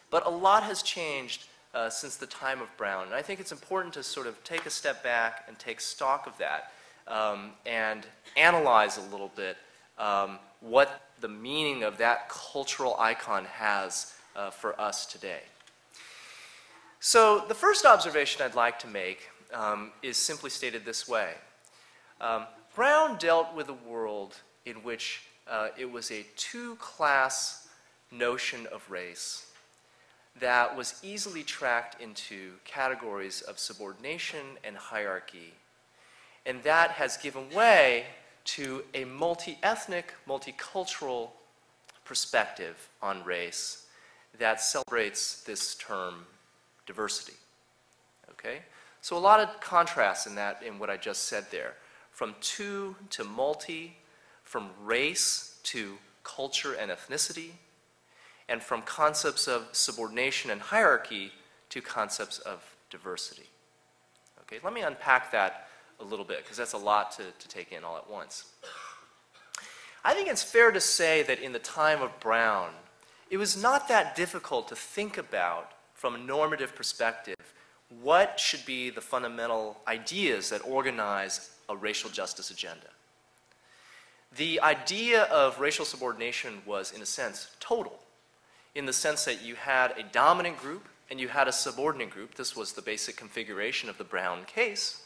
[0.09, 3.05] but a lot has changed uh, since the time of Brown.
[3.05, 6.25] And I think it's important to sort of take a step back and take stock
[6.25, 6.71] of that
[7.07, 8.05] um, and
[8.37, 9.57] analyze a little bit
[9.97, 15.41] um, what the meaning of that cultural icon has uh, for us today.
[16.99, 21.33] So, the first observation I'd like to make um, is simply stated this way
[22.21, 27.67] um, Brown dealt with a world in which uh, it was a two class
[28.11, 29.47] notion of race
[30.39, 35.53] that was easily tracked into categories of subordination and hierarchy.
[36.45, 38.05] And that has given way
[38.45, 41.29] to a multi ethnic, multicultural
[42.03, 43.87] perspective on race
[44.37, 46.25] that celebrates this term
[46.85, 47.37] diversity.
[48.31, 48.59] Okay?
[49.05, 51.75] So a lot of contrast in that in what I just said there.
[52.09, 53.97] From two to multi,
[54.41, 57.51] from race to culture and ethnicity,
[58.49, 61.31] and from concepts of subordination and hierarchy
[61.69, 63.45] to concepts of diversity.
[64.41, 65.67] Okay, let me unpack that
[65.99, 68.45] a little bit because that's a lot to, to take in all at once.
[70.03, 72.69] I think it's fair to say that in the time of Brown,
[73.29, 77.35] it was not that difficult to think about from a normative perspective
[78.01, 82.87] what should be the fundamental ideas that organize a racial justice agenda.
[84.35, 87.99] The idea of racial subordination was, in a sense, total
[88.75, 92.35] in the sense that you had a dominant group and you had a subordinate group.
[92.35, 95.03] This was the basic configuration of the Brown case.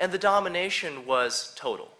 [0.00, 1.90] And the domination was total.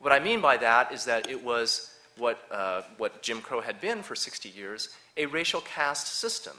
[0.00, 3.80] What I mean by that is that it was what, uh, what Jim Crow had
[3.80, 6.54] been for 60 years a racial caste system,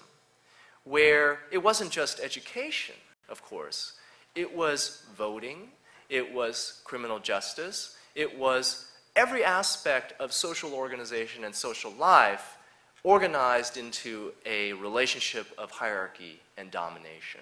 [0.84, 2.96] where it wasn't just education,
[3.30, 3.94] of course,
[4.36, 5.70] it was voting,
[6.10, 12.58] it was criminal justice, it was every aspect of social organization and social life
[13.04, 17.42] organized into a relationship of hierarchy and domination.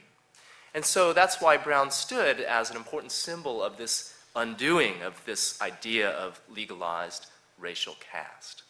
[0.73, 5.61] And so that's why Brown stood as an important symbol of this undoing of this
[5.61, 7.27] idea of legalized
[7.59, 8.63] racial caste.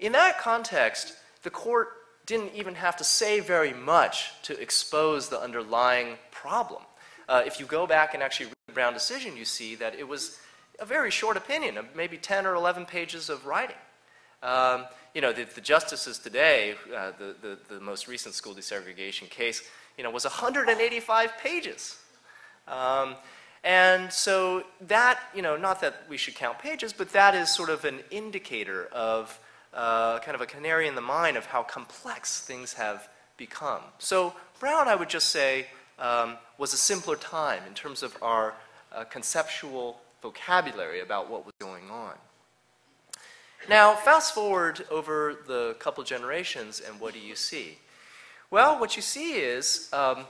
[0.00, 1.88] In that context, the court
[2.26, 6.82] didn't even have to say very much to expose the underlying problem.
[7.28, 10.06] Uh, if you go back and actually read the Brown decision, you see that it
[10.06, 10.38] was
[10.80, 13.76] a very short opinion, maybe 10 or 11 pages of writing.
[14.42, 14.84] Um,
[15.14, 19.62] you know, the, the justices today, uh, the, the, the, most recent school desegregation case,
[19.96, 21.98] you know, was 185 pages.
[22.68, 23.14] Um,
[23.62, 27.70] and so that, you know, not that we should count pages, but that is sort
[27.70, 29.38] of an indicator of
[29.74, 33.80] uh, kind of a canary in the mine of how complex things have become.
[33.98, 35.66] So Brown, I would just say,
[35.98, 38.54] um, was a simpler time in terms of our
[38.94, 42.14] uh, conceptual vocabulary about what was going on.
[43.68, 47.78] Now, fast forward over the couple generations, and what do you see?
[48.50, 50.26] Well, what you see is um,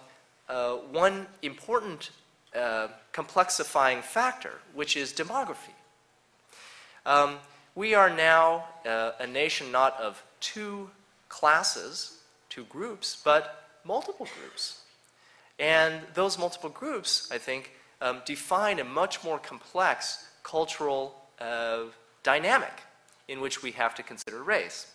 [0.48, 2.10] uh, one important
[2.54, 5.74] uh, complexifying factor, which is demography.
[7.04, 7.38] Um,
[7.74, 10.90] we are now uh, a nation not of two
[11.28, 14.82] classes, two groups, but multiple groups.
[15.58, 21.84] And those multiple groups, I think, um, define a much more complex cultural uh,
[22.22, 22.82] dynamic
[23.28, 24.92] in which we have to consider race.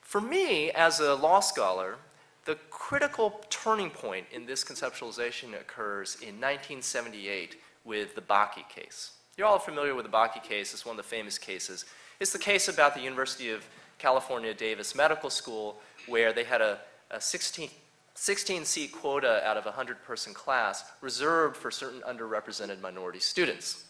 [0.00, 1.96] For me, as a law scholar,
[2.44, 9.17] the critical turning point in this conceptualization occurs in 1978 with the Bakke case.
[9.38, 11.84] You're all familiar with the Bakke case, it's one of the famous cases.
[12.18, 13.64] It's the case about the University of
[13.96, 16.80] California Davis Medical School where they had a,
[17.12, 17.70] a 16,
[18.14, 23.84] 16 seat quota out of a 100 person class reserved for certain underrepresented minority students.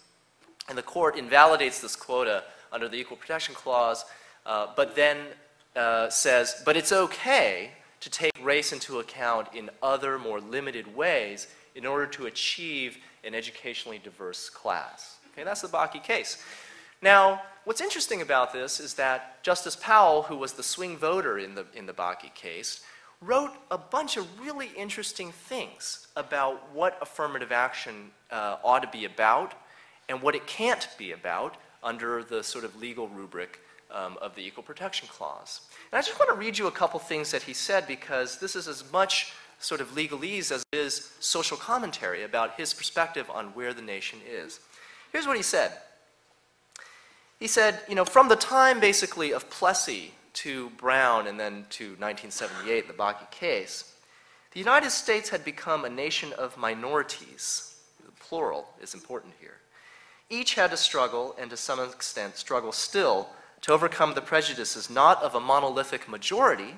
[0.69, 4.05] And the court invalidates this quota under the Equal Protection Clause,
[4.45, 5.17] uh, but then
[5.75, 7.71] uh, says, but it's okay
[8.01, 13.35] to take race into account in other more limited ways in order to achieve an
[13.35, 15.18] educationally diverse class.
[15.39, 16.43] Okay, that's the Bakke case.
[17.01, 21.55] Now, what's interesting about this is that Justice Powell, who was the swing voter in
[21.55, 22.83] the, in the Bakke case,
[23.21, 29.05] wrote a bunch of really interesting things about what affirmative action uh, ought to be
[29.05, 29.55] about
[30.09, 33.61] and what it can't be about under the sort of legal rubric
[33.93, 35.61] um, of the Equal Protection Clause.
[35.93, 38.57] And I just want to read you a couple things that he said because this
[38.57, 43.47] is as much sort of legalese as it is social commentary about his perspective on
[43.55, 44.59] where the nation is.
[45.13, 45.73] Here's what he said.
[47.39, 51.91] He said, you know, from the time basically of Plessy to Brown and then to
[51.97, 53.95] 1978, the Bakke case,
[54.53, 57.77] the United States had become a nation of minorities.
[58.05, 59.59] The plural is important here.
[60.31, 63.29] Each had to struggle, and to some extent struggle still,
[63.63, 66.75] to overcome the prejudices not of a monolithic majority,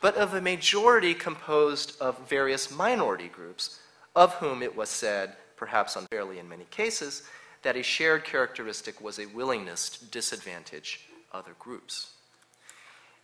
[0.00, 3.80] but of a majority composed of various minority groups,
[4.14, 7.22] of whom it was said, perhaps unfairly in many cases,
[7.62, 12.12] that a shared characteristic was a willingness to disadvantage other groups.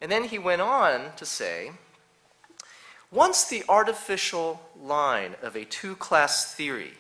[0.01, 1.72] And then he went on to say
[3.12, 6.93] once the artificial line of a two class theory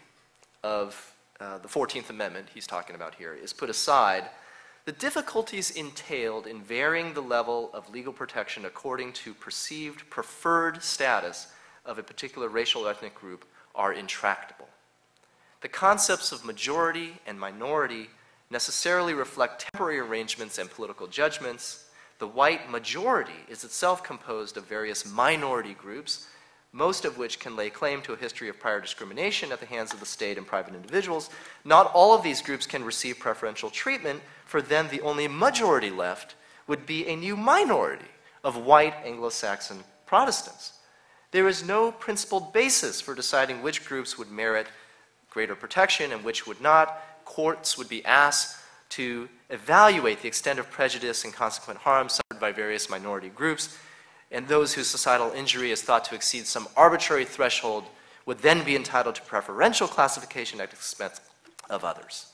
[0.62, 4.24] of uh, the 14th Amendment, he's talking about here, is put aside,
[4.86, 11.46] the difficulties entailed in varying the level of legal protection according to perceived preferred status
[11.84, 14.68] of a particular racial or ethnic group are intractable.
[15.60, 18.10] The concepts of majority and minority
[18.50, 21.90] necessarily reflect temporary arrangements and political judgments
[22.20, 26.26] the white majority is itself composed of various minority groups,
[26.70, 29.94] most of which can lay claim to a history of prior discrimination at the hands
[29.94, 31.30] of the state and private individuals.
[31.64, 36.34] Not all of these groups can receive preferential treatment, for then the only majority left
[36.66, 38.04] would be a new minority
[38.44, 40.74] of white Anglo Saxon Protestants.
[41.30, 44.66] There is no principled basis for deciding which groups would merit
[45.30, 47.02] greater protection and which would not.
[47.24, 48.58] Courts would be asked
[48.90, 53.78] to evaluate the extent of prejudice and consequent harm suffered by various minority groups,
[54.32, 57.84] and those whose societal injury is thought to exceed some arbitrary threshold
[58.26, 61.20] would then be entitled to preferential classification at the expense
[61.68, 62.26] of others.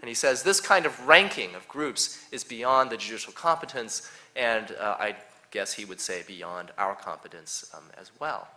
[0.00, 4.72] And he says this kind of ranking of groups is beyond the judicial competence, and
[4.78, 5.16] uh, I
[5.50, 8.48] guess he would say beyond our competence um, as well.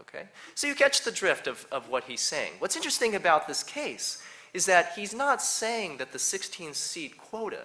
[0.00, 0.24] Okay?
[0.54, 2.52] So you catch the drift of, of what he's saying.
[2.58, 4.22] What's interesting about this case
[4.54, 7.62] is that he's not saying that the 16 seat quota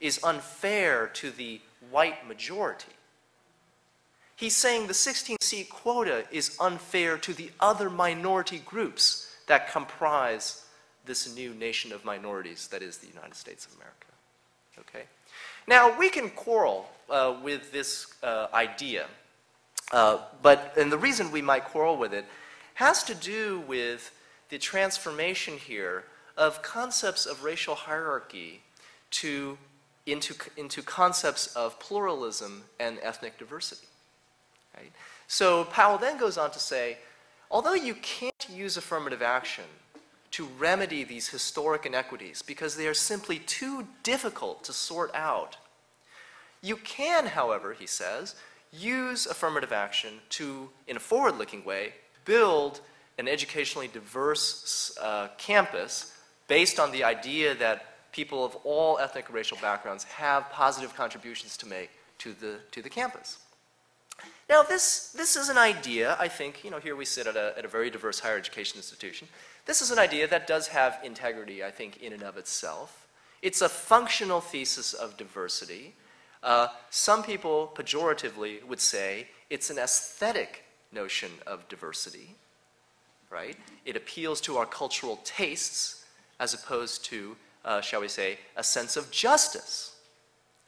[0.00, 1.60] is unfair to the
[1.90, 2.92] white majority.
[4.36, 10.64] He's saying the 16 seat quota is unfair to the other minority groups that comprise
[11.06, 14.06] this new nation of minorities that is the United States of America.
[14.80, 15.04] Okay?
[15.66, 19.06] Now, we can quarrel uh, with this uh, idea,
[19.92, 22.24] uh, but, and the reason we might quarrel with it
[22.74, 24.10] has to do with
[24.48, 26.04] the transformation here
[26.36, 28.62] of concepts of racial hierarchy
[29.10, 29.56] to,
[30.06, 33.86] into, into concepts of pluralism and ethnic diversity.
[34.76, 34.92] Right?
[35.28, 36.98] So Powell then goes on to say,
[37.50, 39.64] although you can't use affirmative action
[40.32, 45.56] to remedy these historic inequities because they are simply too difficult to sort out,
[46.60, 48.34] you can, however, he says,
[48.78, 51.94] use affirmative action to, in a forward looking way,
[52.24, 52.80] build
[53.18, 56.12] an educationally diverse uh, campus
[56.48, 61.56] based on the idea that people of all ethnic and racial backgrounds have positive contributions
[61.56, 63.38] to make to the, to the campus.
[64.48, 67.54] Now, this, this is an idea, I think, you know, here we sit at a,
[67.56, 69.26] at a very diverse higher education institution.
[69.66, 73.08] This is an idea that does have integrity, I think, in and of itself.
[73.42, 75.94] It's a functional thesis of diversity.
[76.44, 82.36] Uh, some people pejoratively would say it's an aesthetic notion of diversity,
[83.30, 83.56] right?
[83.86, 86.04] It appeals to our cultural tastes
[86.38, 89.96] as opposed to, uh, shall we say, a sense of justice.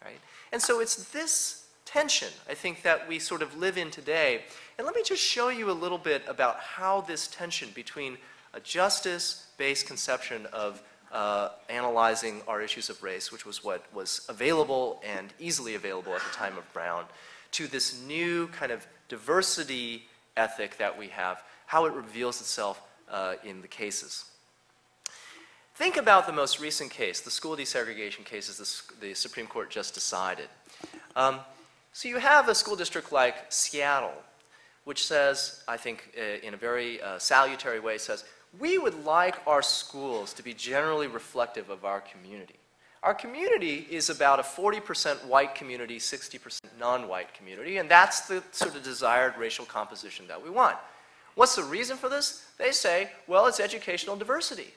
[0.03, 0.19] Right?
[0.51, 4.45] And so it's this tension, I think, that we sort of live in today.
[4.79, 8.17] And let me just show you a little bit about how this tension between
[8.55, 10.83] a justice based conception of
[11.17, 16.21] uh, analyzing our issues of race, which was what was available and easily available at
[16.21, 17.07] the time of Brown,
[17.53, 20.05] to this new kind of diversity
[20.37, 24.27] ethic that we have, how it reveals itself uh, in the cases.
[25.77, 28.59] Think about the most recent case, the school desegregation cases
[29.01, 30.49] the, the Supreme Court just decided.
[31.15, 31.41] Um,
[31.95, 34.23] so you have a school district like Seattle,
[34.85, 38.25] which says, I think uh, in a very uh, salutary way, says,
[38.59, 42.57] we would like our schools to be generally reflective of our community.
[43.03, 48.43] Our community is about a 40% white community, 60% non white community, and that's the
[48.53, 50.77] sort of desired racial composition that we want.
[51.37, 52.47] What's the reason for this?
[52.59, 54.73] They say, well, it's educational diversity.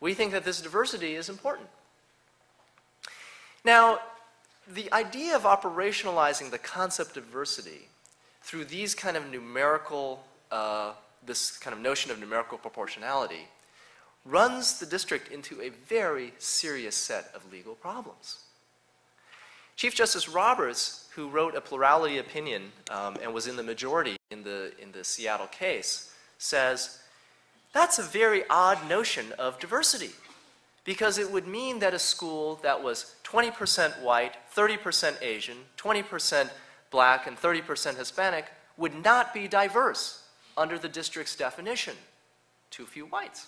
[0.00, 1.68] We think that this diversity is important.
[3.64, 4.00] Now,
[4.72, 7.88] the idea of operationalizing the concept of diversity
[8.42, 10.92] through these kind of numerical, uh,
[11.26, 13.48] this kind of notion of numerical proportionality,
[14.24, 18.38] runs the district into a very serious set of legal problems.
[19.76, 24.44] Chief Justice Roberts, who wrote a plurality opinion um, and was in the majority in
[24.44, 27.00] the, in the Seattle case, says
[27.72, 30.10] that's a very odd notion of diversity
[30.84, 36.50] because it would mean that a school that was 20% white, 30% Asian, 20%
[36.90, 38.46] black, and 30% Hispanic
[38.76, 40.23] would not be diverse
[40.56, 41.94] under the district's definition.
[42.70, 43.46] Too few whites.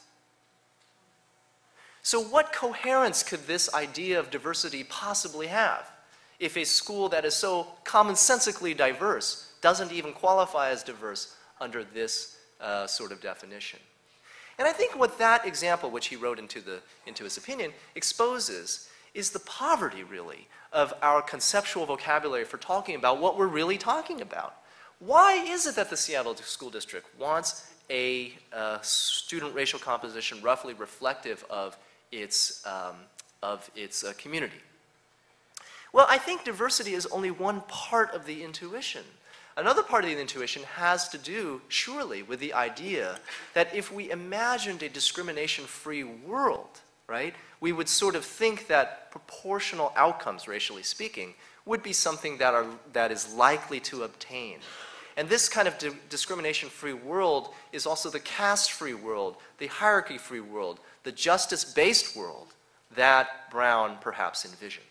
[2.03, 5.91] So, what coherence could this idea of diversity possibly have
[6.39, 12.37] if a school that is so commonsensically diverse doesn't even qualify as diverse under this
[12.61, 13.81] uh, sort of definition?
[14.59, 18.89] And I think what that example, which he wrote into, the, into his opinion, exposes
[19.13, 24.21] is the poverty, really, of our conceptual vocabulary for talking about what we're really talking
[24.21, 24.57] about.
[24.99, 30.73] Why is it that the Seattle School District wants a uh, student racial composition roughly
[30.73, 31.77] reflective of
[32.11, 32.97] its, um,
[33.43, 34.57] of its uh, community?
[35.93, 39.05] Well, I think diversity is only one part of the intuition.
[39.59, 43.19] Another part of the intuition has to do, surely, with the idea
[43.55, 49.11] that if we imagined a discrimination free world, right, we would sort of think that
[49.11, 51.35] proportional outcomes, racially speaking,
[51.65, 54.59] would be something that, are, that is likely to obtain.
[55.17, 55.75] And this kind of
[56.11, 61.65] discrimination free world is also the caste free world, the hierarchy free world, the justice
[61.65, 62.49] based world
[62.95, 64.85] that Brown perhaps envisioned.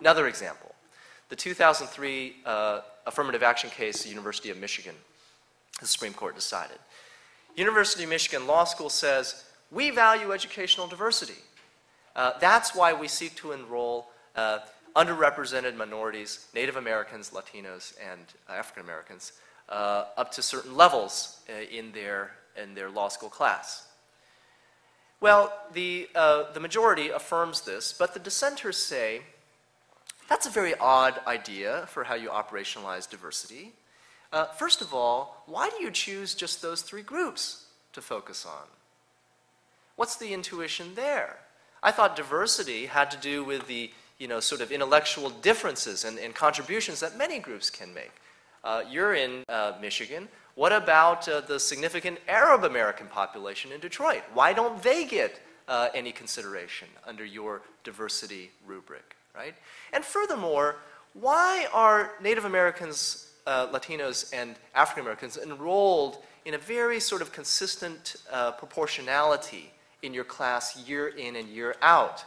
[0.00, 0.74] Another example
[1.30, 4.94] the 2003 uh, affirmative action case, the University of Michigan,
[5.80, 6.78] the Supreme Court decided.
[7.56, 11.40] University of Michigan Law School says, we value educational diversity.
[12.14, 14.58] Uh, that's why we seek to enroll uh,
[14.96, 19.32] underrepresented minorities, Native Americans, Latinos, and African Americans,
[19.68, 23.86] uh, up to certain levels uh, in, their, in their law school class.
[25.20, 29.22] Well, the, uh, the majority affirms this, but the dissenters say
[30.28, 33.72] that's a very odd idea for how you operationalize diversity.
[34.32, 38.66] Uh, first of all, why do you choose just those three groups to focus on?
[39.96, 41.38] What's the intuition there?
[41.82, 46.18] I thought diversity had to do with the you know, sort of intellectual differences and,
[46.18, 48.12] and contributions that many groups can make.
[48.62, 50.28] Uh, you're in uh, Michigan.
[50.54, 54.22] What about uh, the significant Arab American population in Detroit?
[54.32, 59.54] Why don't they get uh, any consideration under your diversity rubric, right?
[59.92, 60.76] And furthermore,
[61.14, 67.32] why are Native Americans, uh, Latinos, and African Americans enrolled in a very sort of
[67.32, 69.70] consistent uh, proportionality
[70.02, 72.24] in your class year in and year out?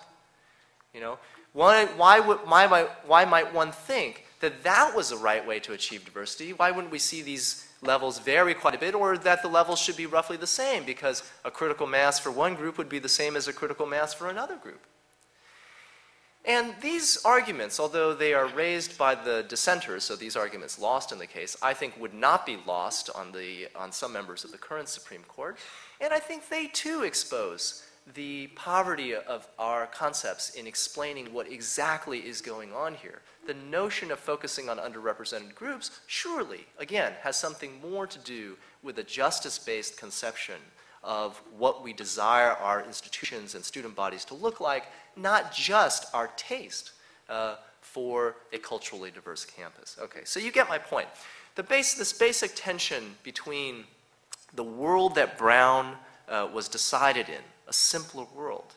[0.94, 1.20] You know,
[1.54, 5.74] why, why, would, why, why might one think that that was the right way to
[5.74, 6.54] achieve diversity?
[6.54, 9.98] Why wouldn't we see these levels vary quite a bit, or that the levels should
[9.98, 13.36] be roughly the same because a critical mass for one group would be the same
[13.36, 14.82] as a critical mass for another group.
[16.46, 21.20] And these arguments, although they are raised by the dissenters, so these arguments lost in
[21.20, 24.58] the case, I think would not be lost on, the, on some members of the
[24.58, 25.58] current Supreme Court.
[26.00, 27.84] And I think they too expose
[28.14, 33.22] the poverty of our concepts in explaining what exactly is going on here.
[33.46, 38.98] The notion of focusing on underrepresented groups surely, again, has something more to do with
[39.00, 40.56] a justice based conception
[41.04, 44.86] of what we desire our institutions and student bodies to look like,
[45.16, 46.92] not just our taste
[47.30, 49.98] uh, for a culturally diverse campus.
[50.02, 51.08] Okay, so you get my point.
[51.56, 53.86] The base, this basic tension between
[54.54, 55.96] the world that Brown
[56.28, 58.74] uh, was decided in a simpler world.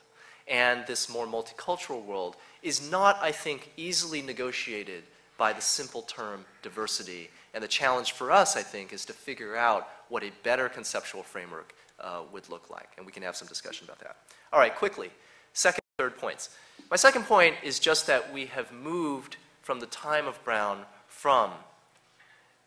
[0.48, 5.04] And this more multicultural world is not, I think, easily negotiated
[5.38, 7.30] by the simple term diversity.
[7.54, 11.22] And the challenge for us, I think, is to figure out what a better conceptual
[11.22, 12.88] framework uh, would look like.
[12.96, 14.16] And we can have some discussion about that.
[14.52, 15.10] All right, quickly.
[15.52, 16.50] Second, third points.
[16.90, 21.50] My second point is just that we have moved from the time of Brown from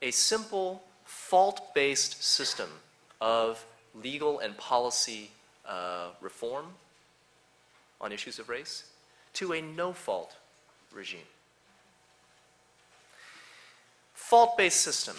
[0.01, 2.69] a simple fault based system
[3.19, 3.65] of
[3.95, 5.32] legal and policy
[5.68, 6.66] uh, reform
[8.01, 8.84] on issues of race
[9.34, 10.36] to a no fault
[10.93, 11.22] regime.
[14.14, 15.16] Fault based system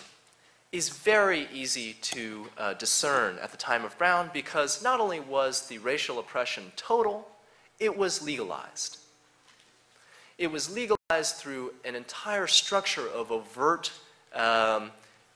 [0.72, 5.68] is very easy to uh, discern at the time of Brown because not only was
[5.68, 7.28] the racial oppression total,
[7.78, 8.98] it was legalized.
[10.36, 13.92] It was legalized through an entire structure of overt
[14.34, 14.90] um,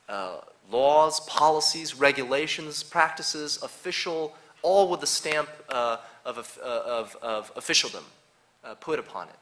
[0.09, 0.39] uh,
[0.71, 8.05] laws, policies, regulations, practices, official all with the stamp uh, of, of, of, officialdom
[8.65, 9.35] uh, put upon it.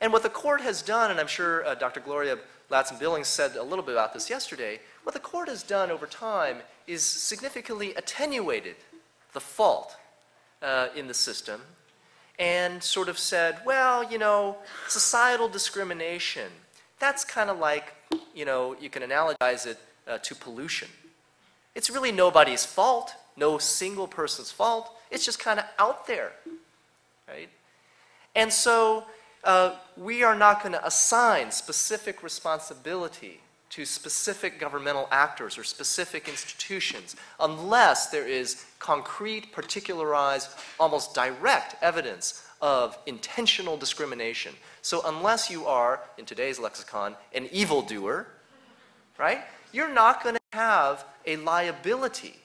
[0.00, 2.00] And what the court has done, and I'm sure uh, Dr.
[2.00, 2.38] Gloria
[2.70, 6.06] Ladson Billings said a little bit about this yesterday, what the court has done over
[6.06, 8.76] time is significantly attenuated
[9.32, 9.96] the fault
[10.62, 11.60] uh, in the system
[12.38, 14.56] and sort of said, well, you know,
[14.88, 16.50] societal discrimination,
[16.98, 17.94] that's kind of like,
[18.34, 20.88] you know, you can analogize it uh, to pollution.
[21.74, 24.90] It's really nobody's fault, no single person's fault.
[25.10, 26.32] It's just kind of out there,
[27.28, 27.48] right?
[28.34, 29.04] And so
[29.44, 36.28] uh, we are not going to assign specific responsibility to specific governmental actors or specific
[36.28, 44.54] institutions unless there is concrete, particularized, almost direct evidence of intentional discrimination.
[44.82, 48.28] So, unless you are, in today's lexicon, an evildoer,
[49.18, 49.40] right,
[49.72, 52.36] you're not going to have a liability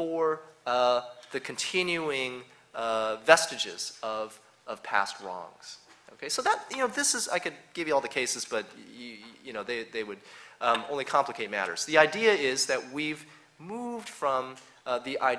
[0.00, 2.40] for uh, the continuing
[2.74, 5.76] uh, vestiges of, of past wrongs.
[6.14, 8.64] Okay, so that, you know, this is, I could give you all the cases, but,
[8.96, 10.16] you, you know, they, they would
[10.62, 11.84] um, only complicate matters.
[11.84, 13.26] The idea is that we've
[13.58, 15.36] moved from uh, the, uh,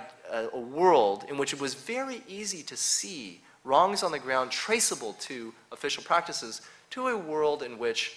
[0.54, 5.14] a world in which it was very easy to see wrongs on the ground traceable
[5.14, 8.16] to official practices to a world in which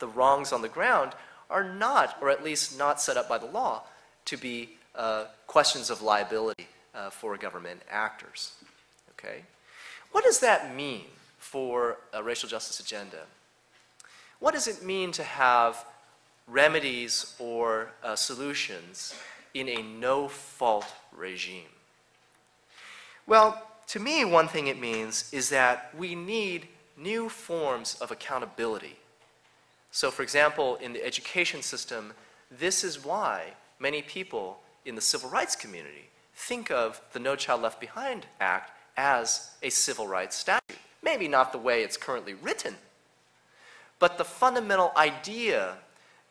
[0.00, 1.12] the wrongs on the ground
[1.48, 3.84] are not, or at least not set up by the law,
[4.24, 8.52] to be uh, questions of liability uh, for government actors.
[9.12, 9.42] Okay?
[10.12, 11.06] What does that mean
[11.38, 13.22] for a racial justice agenda?
[14.40, 15.86] What does it mean to have
[16.46, 19.14] remedies or uh, solutions
[19.54, 21.72] in a no fault regime?
[23.26, 28.96] Well, to me, one thing it means is that we need new forms of accountability.
[29.92, 32.12] So, for example, in the education system,
[32.50, 37.62] this is why many people in the civil rights community think of the No Child
[37.62, 40.78] Left Behind Act as a civil rights statute.
[41.02, 42.76] Maybe not the way it's currently written,
[43.98, 45.76] but the fundamental idea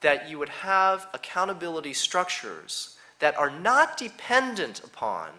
[0.01, 5.29] that you would have accountability structures that are not dependent upon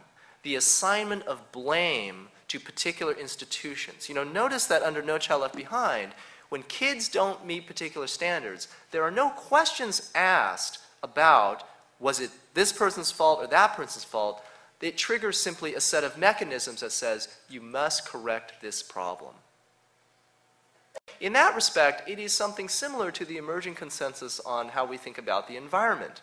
[0.42, 4.08] the assignment of blame to particular institutions.
[4.08, 6.12] You know, notice that under No Child Left Behind,
[6.48, 11.62] when kids don't meet particular standards, there are no questions asked about
[12.00, 14.42] was it this person's fault or that person's fault.
[14.80, 19.34] It triggers simply a set of mechanisms that says you must correct this problem.
[21.20, 25.18] In that respect, it is something similar to the emerging consensus on how we think
[25.18, 26.22] about the environment.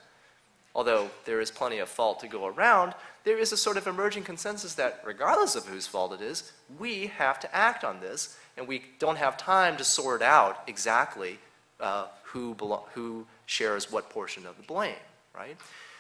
[0.74, 4.24] Although there is plenty of fault to go around, there is a sort of emerging
[4.24, 8.68] consensus that, regardless of whose fault it is, we have to act on this, and
[8.68, 11.40] we don't have time to sort out exactly
[11.80, 12.54] uh, who,
[12.94, 14.96] who shares what portion of the blame,
[15.36, 15.58] right?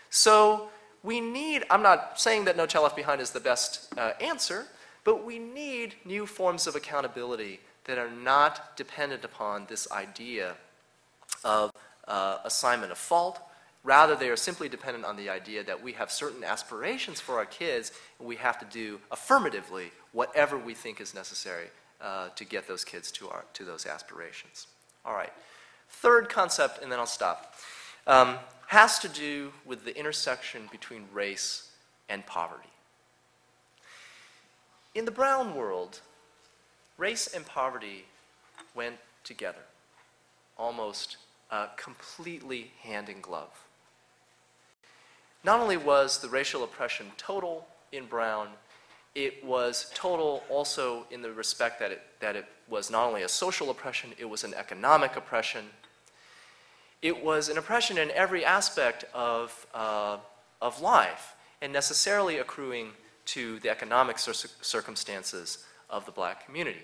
[0.10, 0.70] So
[1.04, 4.66] we need, I'm not saying that No Child Left Behind is the best uh, answer,
[5.04, 10.56] but we need new forms of accountability that are not dependent upon this idea
[11.44, 11.72] of
[12.08, 13.40] uh, assignment of fault.
[13.84, 17.46] Rather, they are simply dependent on the idea that we have certain aspirations for our
[17.46, 21.68] kids, and we have to do affirmatively whatever we think is necessary
[22.02, 24.68] uh, to get those kids to, our, to those aspirations.
[25.06, 25.32] All right.
[25.90, 27.56] Third concept, and then I'll stop,
[28.08, 28.36] um,
[28.68, 31.72] has to do with the intersection between race
[32.10, 32.70] and poverty.
[34.94, 36.02] In the Brown world,
[36.98, 38.06] race and poverty
[38.76, 39.64] went together,
[40.58, 41.18] almost
[41.52, 43.66] uh, completely hand in glove.
[45.44, 48.50] Not only was the racial oppression total in Brown,
[49.16, 53.30] it was total also in the respect that it, that it was not only a
[53.30, 55.66] social oppression, it was an economic oppression.
[57.02, 60.18] It was an oppression in every aspect of, uh,
[60.62, 62.92] of life, and necessarily accruing
[63.26, 66.84] to the economic cir- circumstances of the black community.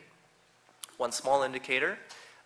[0.97, 1.97] One small indicator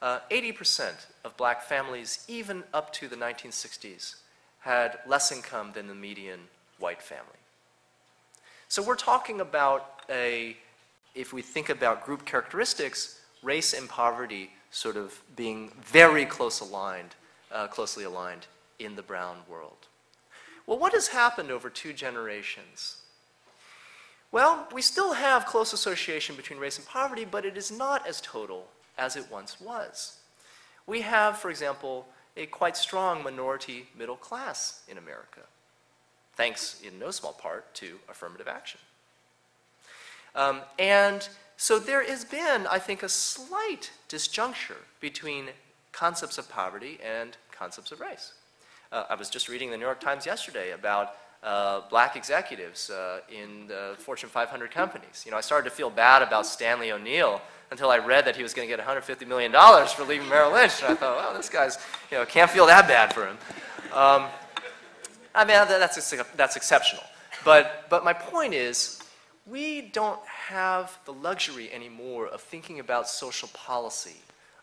[0.01, 0.93] uh, 80%
[1.23, 4.15] of black families, even up to the 1960s,
[4.59, 6.39] had less income than the median
[6.79, 7.25] white family.
[8.67, 10.55] So we're talking about a,
[11.15, 17.15] if we think about group characteristics, race and poverty sort of being very close aligned,
[17.51, 18.47] uh, closely aligned
[18.79, 19.87] in the brown world.
[20.65, 22.97] Well, what has happened over two generations?
[24.31, 28.19] Well, we still have close association between race and poverty, but it is not as
[28.19, 28.67] total
[28.97, 30.17] as it once was.
[30.85, 35.41] We have, for example, a quite strong minority middle class in America,
[36.35, 38.79] thanks in no small part to affirmative action.
[40.35, 45.47] Um, and so there has been, I think, a slight disjuncture between
[45.97, 48.33] concepts of poverty and concepts of race.
[48.91, 53.19] Uh, I was just reading the New York Times yesterday about uh, black executives uh,
[53.29, 55.23] in the Fortune 500 companies.
[55.25, 57.41] You know, I started to feel bad about Stanley O'Neill
[57.71, 60.83] until I read that he was going to get $150 million for leaving Merrill Lynch.
[60.83, 61.79] And I thought, well, this guy's,
[62.11, 63.37] you know, can't feel that bad for him.
[63.91, 64.25] Um,
[65.33, 67.03] I mean, that's, that's exceptional.
[67.43, 69.01] But, but my point is,
[69.45, 74.17] we don't have the luxury anymore of thinking about social policy,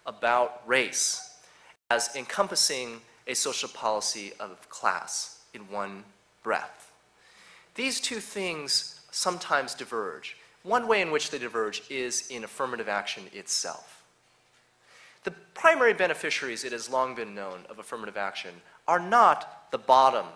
[0.06, 1.36] about race,
[1.90, 6.04] as encompassing a social policy of class in one
[6.42, 6.92] breath.
[7.74, 10.36] These two things sometimes diverge.
[10.62, 14.02] One way in which they diverge is in affirmative action itself.
[15.24, 18.50] The primary beneficiaries, it has long been known, of affirmative action
[18.86, 20.26] are not the bottom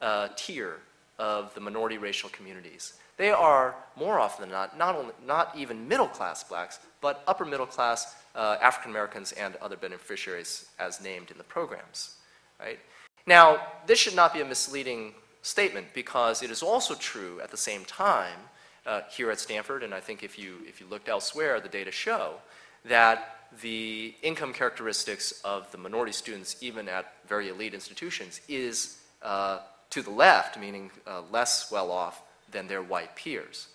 [0.00, 0.78] uh, tier
[1.18, 2.94] of the minority racial communities.
[3.18, 7.44] They are more often than not, not, only, not even middle class blacks, but upper
[7.44, 12.14] middle class uh, African Americans and other beneficiaries as named in the programs.
[12.60, 12.78] Right?
[13.26, 15.12] Now, this should not be a misleading
[15.42, 18.38] statement because it is also true at the same time
[18.86, 21.90] uh, here at Stanford, and I think if you, if you looked elsewhere, the data
[21.90, 22.36] show
[22.84, 29.58] that the income characteristics of the minority students, even at very elite institutions, is uh,
[29.90, 33.68] to the left, meaning uh, less well off than their white peers.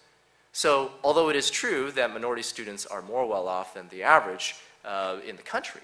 [0.53, 4.55] So, although it is true that minority students are more well off than the average
[4.85, 5.81] uh, in the country,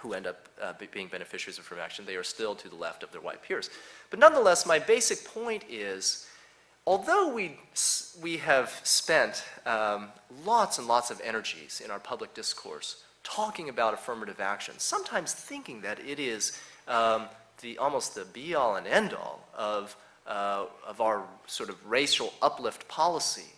[0.00, 3.04] who end up uh, being beneficiaries of affirmative action, they are still to the left
[3.04, 3.70] of their white peers.
[4.10, 6.26] But nonetheless, my basic point is
[6.86, 7.56] although we,
[8.20, 10.08] we have spent um,
[10.44, 15.80] lots and lots of energies in our public discourse talking about affirmative action, sometimes thinking
[15.80, 17.26] that it is um,
[17.62, 22.34] the, almost the be all and end all of, uh, of our sort of racial
[22.42, 23.53] uplift policy.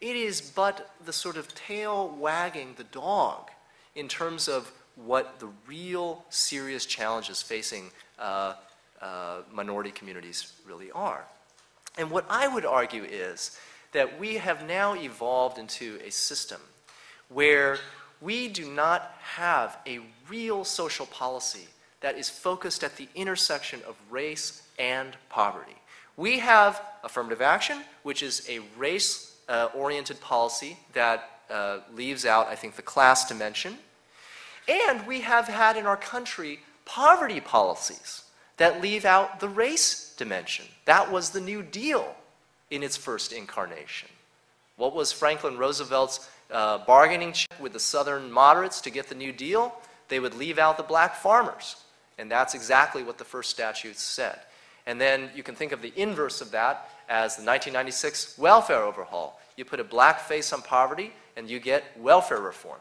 [0.00, 3.50] It is but the sort of tail wagging the dog
[3.94, 8.54] in terms of what the real serious challenges facing uh,
[9.00, 11.24] uh, minority communities really are.
[11.98, 13.58] And what I would argue is
[13.92, 16.60] that we have now evolved into a system
[17.28, 17.78] where
[18.20, 21.66] we do not have a real social policy
[22.00, 25.76] that is focused at the intersection of race and poverty.
[26.16, 32.48] We have affirmative action, which is a race uh, oriented policy that uh, leaves out,
[32.48, 33.78] I think, the class dimension.
[34.68, 38.22] And we have had in our country poverty policies
[38.56, 40.64] that leave out the race dimension.
[40.86, 42.14] That was the New Deal
[42.70, 44.08] in its first incarnation.
[44.76, 49.32] What was Franklin Roosevelt's uh, bargaining chip with the Southern moderates to get the New
[49.32, 49.74] Deal?
[50.08, 51.76] They would leave out the black farmers.
[52.18, 54.38] And that's exactly what the first statutes said.
[54.86, 59.40] And then you can think of the inverse of that as the 1996 welfare overhaul.
[59.56, 62.80] You put a black face on poverty and you get welfare reform,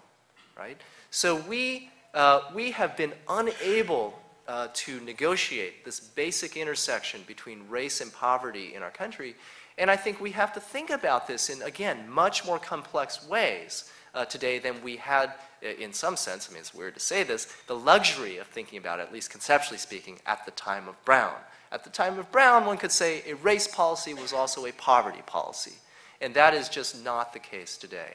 [0.58, 0.78] right?
[1.12, 8.02] So we, uh, we have been unable uh, to negotiate this basic intersection between race
[8.02, 9.36] and poverty in our country.
[9.78, 13.92] And I think we have to think about this in, again, much more complex ways
[14.14, 17.24] uh, today than we had, uh, in some sense, I mean, it's weird to say
[17.24, 21.04] this, the luxury of thinking about it, at least conceptually speaking, at the time of
[21.04, 21.36] Brown.
[21.76, 25.22] At the time of Brown, one could say a race policy was also a poverty
[25.26, 25.74] policy.
[26.22, 28.14] And that is just not the case today.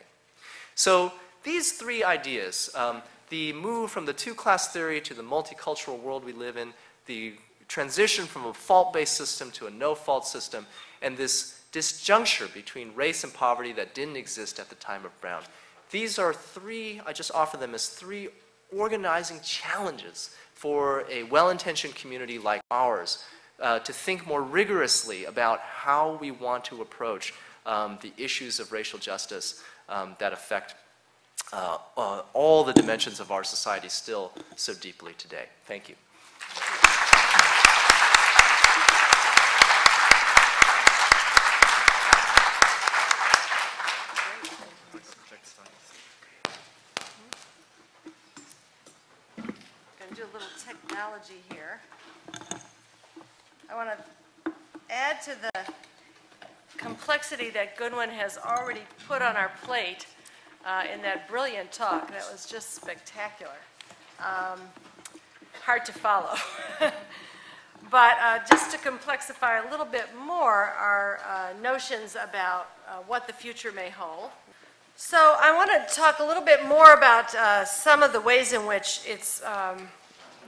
[0.75, 6.25] So these three ideas, um, the move from the two-class theory to the multicultural world
[6.25, 6.73] we live in,
[7.05, 7.35] the
[7.69, 10.65] transition from a fault-based system to a no-fault system,
[11.03, 15.43] and this disjuncture between race and poverty that didn't exist at the time of Brown.
[15.91, 18.31] These are three, I just offer them as three
[18.75, 23.23] organizing challenges for a well-intentioned community like ours
[23.61, 27.35] uh, to think more rigorously about how we want to approach
[27.67, 30.75] um, the issues of racial justice um, that affect
[31.53, 35.47] uh, uh, all the dimensions of our society still so deeply today.
[35.65, 35.95] Thank you.
[49.99, 51.81] Going to do a little technology here.
[53.69, 54.53] I want to
[55.23, 55.73] to the
[56.79, 60.07] complexity that Goodwin has already put on our plate
[60.65, 62.11] uh, in that brilliant talk.
[62.11, 63.59] That was just spectacular.
[64.19, 64.61] Um,
[65.63, 66.35] hard to follow.
[67.91, 73.27] but uh, just to complexify a little bit more our uh, notions about uh, what
[73.27, 74.31] the future may hold.
[74.97, 78.55] So I want to talk a little bit more about uh, some of the ways
[78.55, 79.89] in which it's um,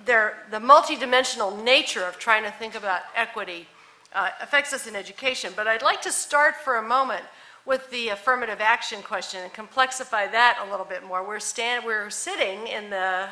[0.06, 3.66] the multidimensional nature of trying to think about equity
[4.14, 5.52] uh, affects us in education.
[5.54, 7.24] But I'd like to start for a moment
[7.64, 11.26] with the affirmative action question and complexify that a little bit more.
[11.26, 13.28] We're, stand, we're sitting in the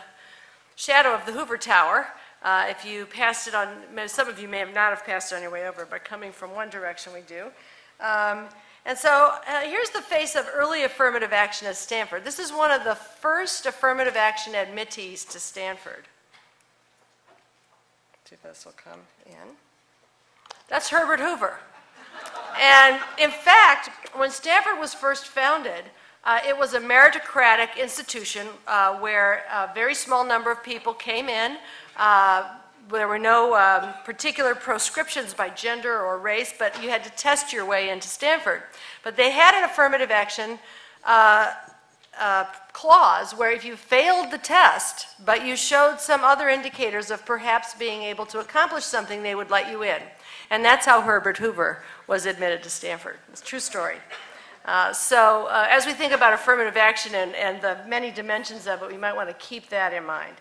[0.76, 2.07] shadow of the Hoover Tower
[2.43, 3.68] Uh, if you passed it on,
[4.07, 6.33] some of you may have not have passed it on your way over, but coming
[6.33, 7.51] from one direction, we do.
[8.01, 8.49] Um,
[8.87, 12.24] and so uh, here's the face of early affirmative action at Stanford.
[12.24, 16.09] This is one of the first affirmative action admittees to Stanford.
[18.24, 19.57] See if this will come in.
[20.71, 21.59] That's Herbert Hoover.
[22.57, 25.85] And in fact, when Stanford was first founded,
[26.23, 31.29] uh, it was a meritocratic institution uh, where a very small number of people came
[31.29, 31.57] in.
[31.97, 32.49] Uh,
[32.89, 37.53] there were no um, particular proscriptions by gender or race, but you had to test
[37.53, 38.62] your way into Stanford.
[39.03, 40.61] But they had an affirmative action
[41.05, 41.53] uh,
[42.18, 47.27] uh, clause where if you failed the test, but you showed some other indicators of
[47.27, 50.01] perhaps being able to accomplish something, they would let you in.
[50.51, 53.16] And that's how Herbert Hoover was admitted to Stanford.
[53.30, 53.96] It's a true story.
[54.64, 58.82] Uh, so, uh, as we think about affirmative action and, and, the many dimensions of
[58.82, 60.34] it, we might want to keep that in mind.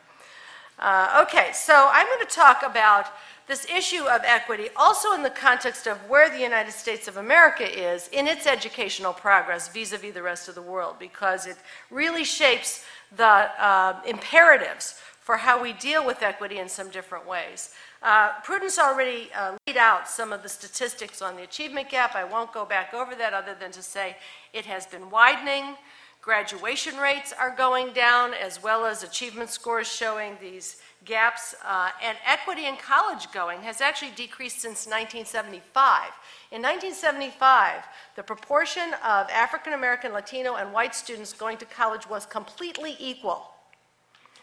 [0.77, 3.07] Uh, okay, so I'm going to talk about
[3.47, 7.65] this issue of equity also in the context of where the United States of America
[7.65, 11.57] is in its educational progress vis a vis the rest of the world, because it
[11.89, 12.85] really shapes
[13.15, 17.73] the uh, imperatives for how we deal with equity in some different ways.
[18.01, 22.15] Uh, Prudence already uh, laid out some of the statistics on the achievement gap.
[22.15, 24.15] I won't go back over that other than to say
[24.53, 25.75] it has been widening.
[26.21, 31.55] Graduation rates are going down, as well as achievement scores showing these gaps.
[31.65, 36.11] Uh, and equity in college going has actually decreased since 1975.
[36.51, 37.83] In 1975,
[38.15, 43.51] the proportion of African American, Latino, and white students going to college was completely equal.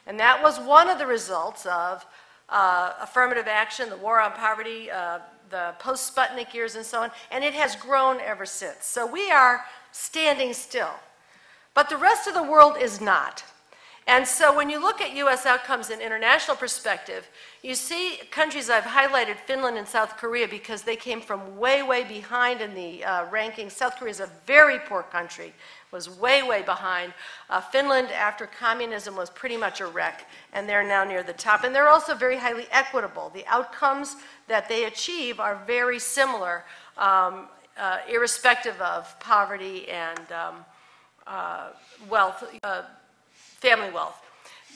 [0.06, 2.06] And that was one of the results of
[2.48, 5.18] uh, affirmative action, the war on poverty, uh,
[5.50, 7.10] the post Sputnik years, and so on.
[7.30, 8.84] And it has grown ever since.
[8.84, 10.90] So we are standing still.
[11.74, 13.44] But the rest of the world is not.
[14.08, 15.46] And so when you look at U.S.
[15.46, 17.28] outcomes in international perspective,
[17.62, 22.04] you see countries I've highlighted, Finland and South Korea, because they came from way, way
[22.04, 23.72] behind in the uh, rankings.
[23.72, 25.52] South Korea is a very poor country,
[25.92, 27.12] was way, way behind.
[27.48, 31.64] Uh, Finland, after communism, was pretty much a wreck, and they're now near the top.
[31.64, 33.30] And they're also very highly equitable.
[33.34, 34.16] The outcomes
[34.48, 36.64] that they achieve are very similar,
[36.96, 40.64] um, uh, irrespective of poverty and um,
[41.26, 41.68] uh,
[42.08, 42.82] wealth, uh,
[43.34, 44.22] family wealth.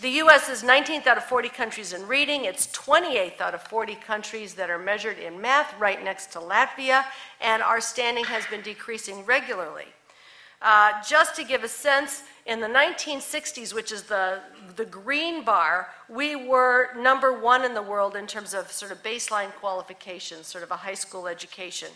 [0.00, 2.46] The US is 19th out of 40 countries in reading.
[2.46, 7.04] It's 28th out of 40 countries that are measured in math, right next to Latvia,
[7.40, 9.84] and our standing has been decreasing regularly.
[10.62, 14.40] Uh, just to give a sense, in the 1960s, which is the,
[14.76, 19.02] the green bar, we were number one in the world in terms of sort of
[19.02, 21.88] baseline qualifications, sort of a high school education.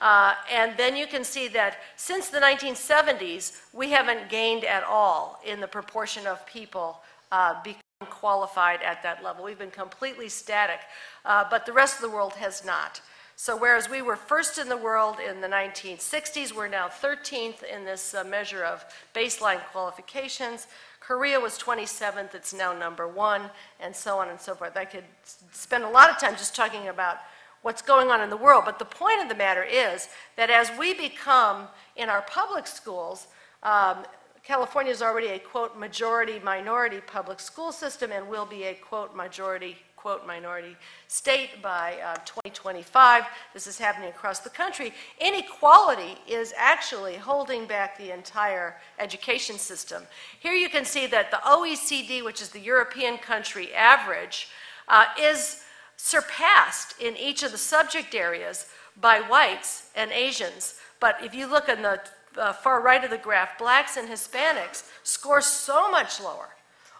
[0.00, 5.40] Uh, and then you can see that since the 1970s, we haven't gained at all
[5.46, 7.00] in the proportion of people
[7.30, 9.44] uh, becoming qualified at that level.
[9.44, 10.80] We've been completely static,
[11.26, 13.00] uh, but the rest of the world has not.
[13.42, 17.86] So, whereas we were first in the world in the 1960s, we're now 13th in
[17.86, 18.84] this uh, measure of
[19.14, 20.66] baseline qualifications.
[21.00, 23.48] Korea was 27th, it's now number one,
[23.80, 24.76] and so on and so forth.
[24.76, 25.04] I could
[25.52, 27.16] spend a lot of time just talking about
[27.62, 28.64] what's going on in the world.
[28.66, 33.26] But the point of the matter is that as we become in our public schools,
[33.62, 34.04] um,
[34.42, 39.16] California is already a quote majority minority public school system and will be a quote
[39.16, 40.76] majority quote minority
[41.08, 43.24] state by uh, 2025.
[43.52, 44.94] This is happening across the country.
[45.20, 50.04] Inequality is actually holding back the entire education system.
[50.38, 54.48] Here you can see that the OECD, which is the European country average,
[54.88, 55.64] uh, is
[55.98, 60.80] surpassed in each of the subject areas by whites and Asians.
[60.98, 62.00] But if you look on the
[62.38, 66.48] uh, far right of the graph, blacks and Hispanics score so much lower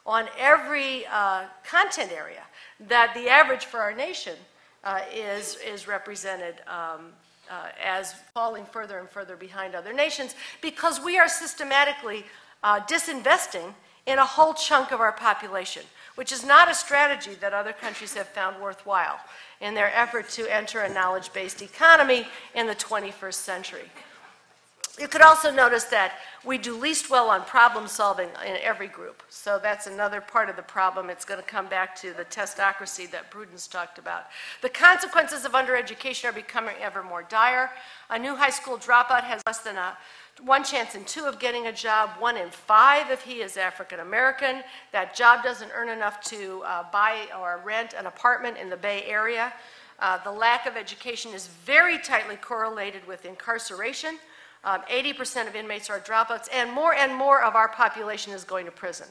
[0.07, 2.43] on every uh, content area
[2.89, 4.37] that the average for our nation
[4.85, 7.13] uh, is, is represented um,
[7.51, 12.25] uh, as falling further and further behind other nations because we are systematically
[12.63, 13.75] uh, disinvesting
[14.07, 15.83] in a whole chunk of our population
[16.15, 19.19] which is not a strategy that other countries have found worthwhile
[19.61, 23.91] in their effort to enter a knowledge based economy in the 21st century.
[25.01, 26.13] You could also notice that
[26.45, 29.23] we do least well on problem solving in every group.
[29.31, 31.09] So that's another part of the problem.
[31.09, 34.25] It's going to come back to the testocracy that Prudence talked about.
[34.61, 37.71] The consequences of undereducation are becoming ever more dire.
[38.11, 39.97] A new high school dropout has less than a
[40.43, 44.01] one chance in two of getting a job, one in five if he is African
[44.01, 44.63] American.
[44.93, 49.05] That job doesn't earn enough to uh, buy or rent an apartment in the Bay
[49.07, 49.55] Area.
[49.99, 54.19] Uh, the lack of education is very tightly correlated with incarceration.
[54.65, 58.67] Um, 80% of inmates are dropouts, and more and more of our population is going
[58.67, 59.07] to prison.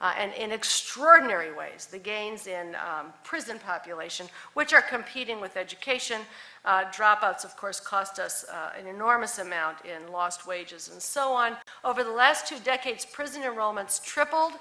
[0.00, 5.56] uh, and in extraordinary ways, the gains in um, prison population, which are competing with
[5.56, 6.20] education.
[6.64, 11.32] Uh, dropouts, of course, cost us uh, an enormous amount in lost wages and so
[11.32, 11.56] on.
[11.82, 14.52] Over the last two decades, prison enrollments tripled,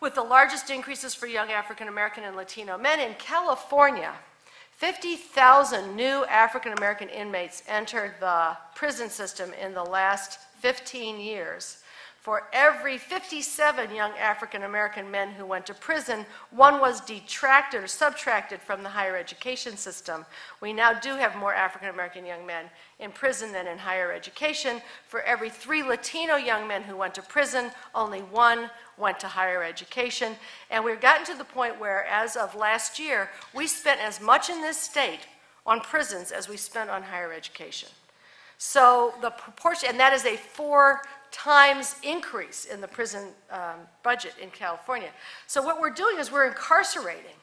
[0.00, 3.00] with the largest increases for young African American and Latino men.
[3.00, 4.12] In California,
[4.80, 11.82] 50,000 new African American inmates entered the prison system in the last 15 years.
[12.20, 17.86] For every 57 young African American men who went to prison, one was detracted or
[17.86, 20.24] subtracted from the higher education system.
[20.62, 22.64] We now do have more African American young men
[23.00, 24.80] in prison than in higher education.
[25.08, 28.70] For every three Latino young men who went to prison, only one
[29.00, 30.36] went to higher education.
[30.70, 34.50] And we've gotten to the point where, as of last year, we spent as much
[34.50, 35.26] in this state
[35.66, 37.88] on prisons as we spent on higher education.
[38.58, 44.34] So the proportion, and that is a four times increase in the prison um, budget
[44.40, 45.10] in California.
[45.46, 47.39] So what we're doing is we're incarcerating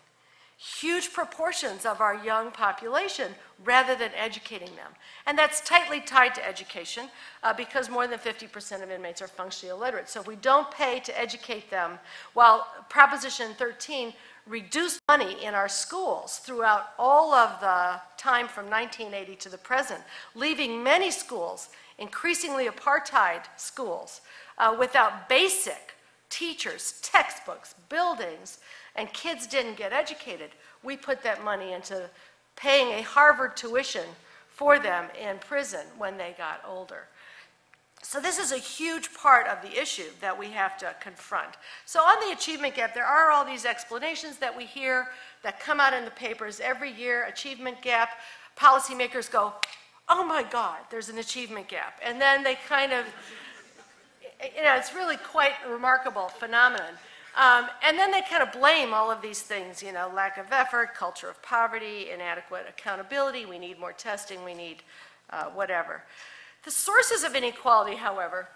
[0.57, 3.31] huge proportions of our young population
[3.63, 4.91] rather than educating them.
[5.27, 7.09] And that's tightly tied to education
[7.43, 10.09] uh, because more than 50% of inmates are functionally illiterate.
[10.09, 11.99] So if we don't pay to educate them,
[12.33, 14.13] while Proposition 13
[14.47, 20.01] reduced money in our schools throughout all of the time from 1980 to the present,
[20.33, 24.21] leaving many schools increasingly apartheid schools
[24.57, 25.93] uh, without basic
[26.29, 28.59] teachers, textbooks, buildings,
[28.97, 30.49] and kids didn't get educated,
[30.83, 32.09] we put that money into
[32.55, 34.05] paying a Harvard tuition
[34.49, 37.07] for them in prison when they got older.
[38.01, 41.55] So this is a huge part of the issue that we have to confront.
[41.85, 45.07] So on the achievement gap, there are all these explanations that we hear
[45.43, 48.09] that come out in the papers every year, achievement gap.
[48.57, 49.53] Policymakers go,
[50.09, 51.99] oh my God, there's an achievement gap.
[52.03, 53.05] And then they kind of,
[54.55, 56.93] you know, it's really quite a remarkable phenomenon.
[57.37, 60.47] Um, and then they kind of blame all of these things, you know, lack of
[60.51, 64.77] effort, culture of poverty, inadequate accountability, we need more testing, we need
[65.29, 66.03] uh, whatever.
[66.65, 68.49] The sources of inequality, however,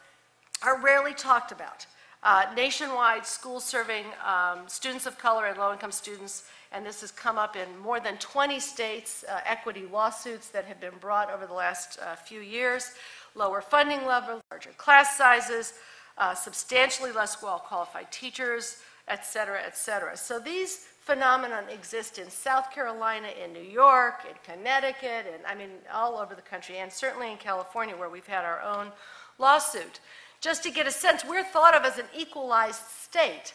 [0.64, 1.86] are rarely talked about.
[2.24, 7.12] Uh, nationwide, schools serving um, students of color and low income students and this has
[7.12, 11.46] come up in more than 20 states, uh, equity lawsuits that have been brought over
[11.46, 12.92] the last uh, few years,
[13.36, 15.74] lower funding levels, larger class sizes,
[16.18, 20.16] uh, substantially less well qualified teachers, et cetera, et cetera.
[20.16, 25.72] So these phenomenon exist in South Carolina, in New York, in Connecticut, and I mean
[25.92, 28.92] all over the country, and certainly in California where we've had our own
[29.40, 30.00] lawsuit.
[30.40, 33.54] Just to get a sense, we're thought of as an equalized state.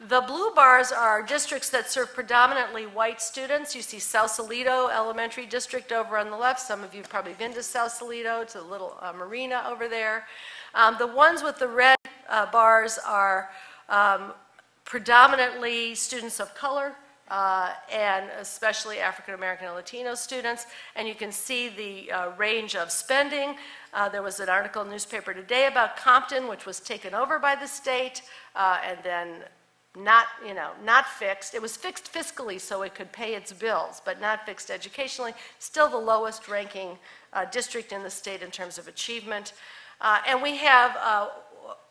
[0.00, 3.76] The blue bars are districts that serve predominantly white students.
[3.76, 6.60] You see Sausalito Elementary District over on the left.
[6.60, 10.26] Some of you have probably been to Sausalito, to the little uh, marina over there.
[10.74, 11.98] Um, the ones with the red
[12.28, 13.50] uh, bars are
[13.88, 14.32] um,
[14.84, 16.94] predominantly students of color.
[17.28, 20.66] Uh, and especially African American and Latino students.
[20.94, 23.56] And you can see the uh, range of spending.
[23.94, 27.38] Uh, there was an article in the newspaper today about Compton, which was taken over
[27.38, 28.20] by the state,
[28.54, 29.28] uh, and then
[29.96, 31.54] not, you know, not fixed.
[31.54, 35.32] It was fixed fiscally so it could pay its bills, but not fixed educationally.
[35.58, 36.98] Still the lowest ranking
[37.32, 39.54] uh, district in the state in terms of achievement.
[40.04, 41.28] Uh, and we have uh,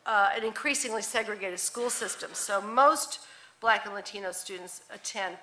[0.06, 2.30] uh an increasingly segregated school system.
[2.34, 3.22] So most
[3.60, 5.36] black and Latino students attend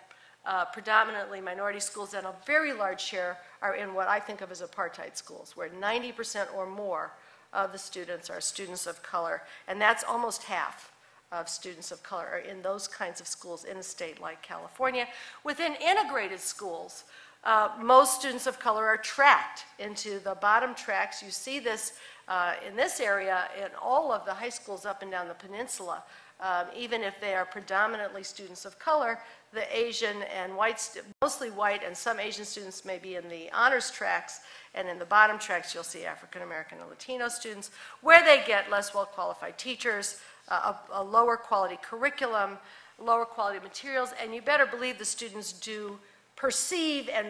[0.47, 4.53] uh, predominantly minority schools, and a very large share are in what I think of
[4.53, 7.11] as apartheid schools, where 90% or more
[7.53, 10.93] of the students are students of color, and that's almost half
[11.33, 15.07] of students of color are in those kinds of schools in a state like California.
[15.45, 17.05] Within integrated schools,
[17.45, 21.23] uh, most students of color are tracked into the bottom tracks.
[21.23, 21.95] You see this
[22.31, 26.03] uh, in this area in all of the high schools up and down the peninsula.
[26.41, 29.19] Um, even if they are predominantly students of color,
[29.53, 30.81] the Asian and white,
[31.21, 34.41] mostly white, and some Asian students may be in the honors tracks,
[34.75, 37.71] and in the bottom tracks you'll see African American and Latino students,
[38.01, 42.57] where they get less well qualified teachers, a, a lower quality curriculum,
[42.99, 45.99] lower quality materials, and you better believe the students do
[46.37, 47.27] perceive and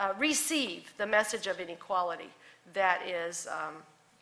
[0.00, 2.30] uh, receive the message of inequality
[2.72, 3.74] that is um,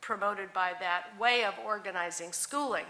[0.06, 2.84] promoted by that way of organizing schooling.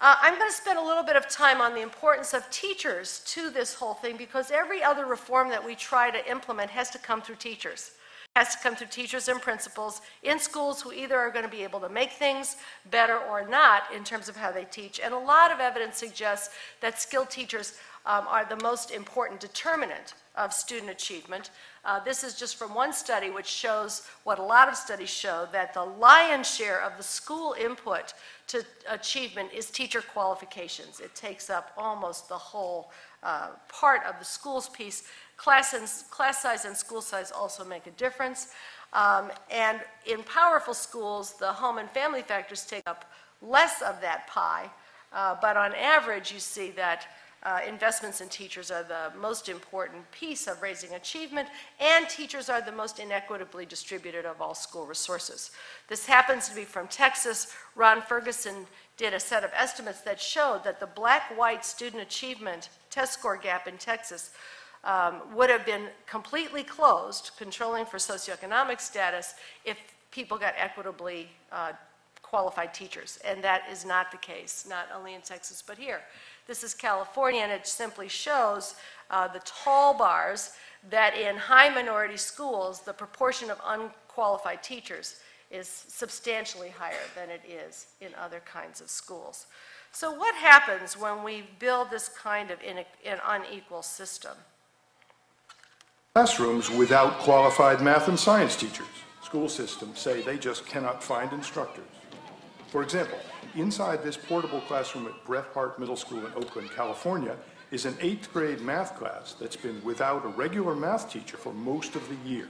[0.00, 3.20] Uh, I'm going to spend a little bit of time on the importance of teachers
[3.26, 6.98] to this whole thing because every other reform that we try to implement has to
[6.98, 7.90] come through teachers.
[8.36, 11.64] has to come through teachers and principals in schools who either are going to be
[11.64, 12.56] able to make things
[12.88, 15.00] better or not in terms of how they teach.
[15.00, 20.14] And a lot of evidence suggests that skilled teachers um, are the most important determinant
[20.36, 21.50] of student achievement.
[21.88, 25.48] Uh, this is just from one study which shows what a lot of studies show
[25.52, 28.12] that the lion's share of the school input
[28.46, 31.00] to achievement is teacher qualifications.
[31.00, 32.90] It takes up almost the whole
[33.22, 35.04] uh, part of the schools piece.
[35.38, 38.48] Class, and, class size and school size also make a difference.
[38.92, 43.10] Um, and in powerful schools, the home and family factors take up
[43.40, 44.68] less of that pie.
[45.10, 47.06] Uh, but on average, you see that
[47.48, 51.48] uh, investments in teachers are the most important piece of raising achievement,
[51.80, 55.50] and teachers are the most inequitably distributed of all school resources.
[55.88, 57.54] This happens to be from Texas.
[57.74, 58.66] Ron Ferguson
[58.98, 63.38] did a set of estimates that showed that the black white student achievement test score
[63.38, 64.32] gap in Texas
[64.84, 69.34] um, would have been completely closed, controlling for socioeconomic status,
[69.64, 69.78] if
[70.10, 71.72] people got equitably uh,
[72.20, 73.18] qualified teachers.
[73.24, 76.02] And that is not the case, not only in Texas, but here.
[76.48, 78.74] This is California, and it simply shows
[79.10, 80.52] uh, the tall bars
[80.88, 85.16] that in high minority schools, the proportion of unqualified teachers
[85.50, 89.46] is substantially higher than it is in other kinds of schools.
[89.92, 92.84] So, what happens when we build this kind of an
[93.26, 94.32] unequal system?
[96.14, 98.86] Classrooms without qualified math and science teachers.
[99.22, 101.84] School systems say they just cannot find instructors.
[102.68, 103.18] For example,
[103.54, 107.36] inside this portable classroom at Bret Harte Middle School in Oakland, California,
[107.70, 111.96] is an eighth grade math class that's been without a regular math teacher for most
[111.96, 112.48] of the year.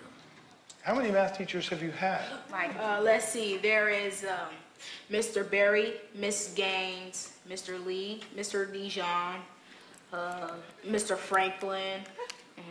[0.82, 2.22] How many math teachers have you had?
[2.52, 4.54] Uh, let's see, there is um,
[5.10, 5.48] Mr.
[5.48, 7.84] Berry, Miss Gaines, Mr.
[7.84, 8.72] Lee, Mr.
[8.72, 9.40] Dijon,
[10.12, 10.52] uh,
[10.86, 11.16] Mr.
[11.16, 12.00] Franklin.
[12.56, 12.64] Um,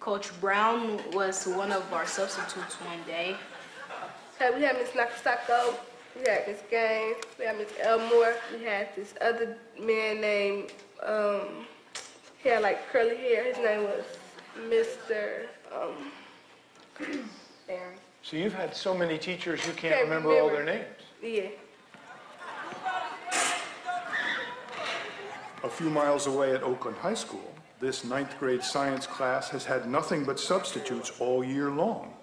[0.00, 3.36] Coach Brown was one of our substitutes one day.
[4.38, 5.74] So we have Miss Nakasako,
[6.18, 11.66] we had Miss Gaines, we had Miss Elmore, we had this other man named, um,
[12.42, 14.04] he had like curly hair, his name was
[14.68, 15.46] Mr.
[15.74, 16.12] Um,
[17.66, 17.96] Barry.
[18.22, 20.84] So you've had so many teachers you can't Can't remember all their names.
[21.22, 21.48] Yeah.
[25.64, 29.88] A few miles away at Oakland High School, this ninth grade science class has had
[29.88, 32.14] nothing but substitutes all year long.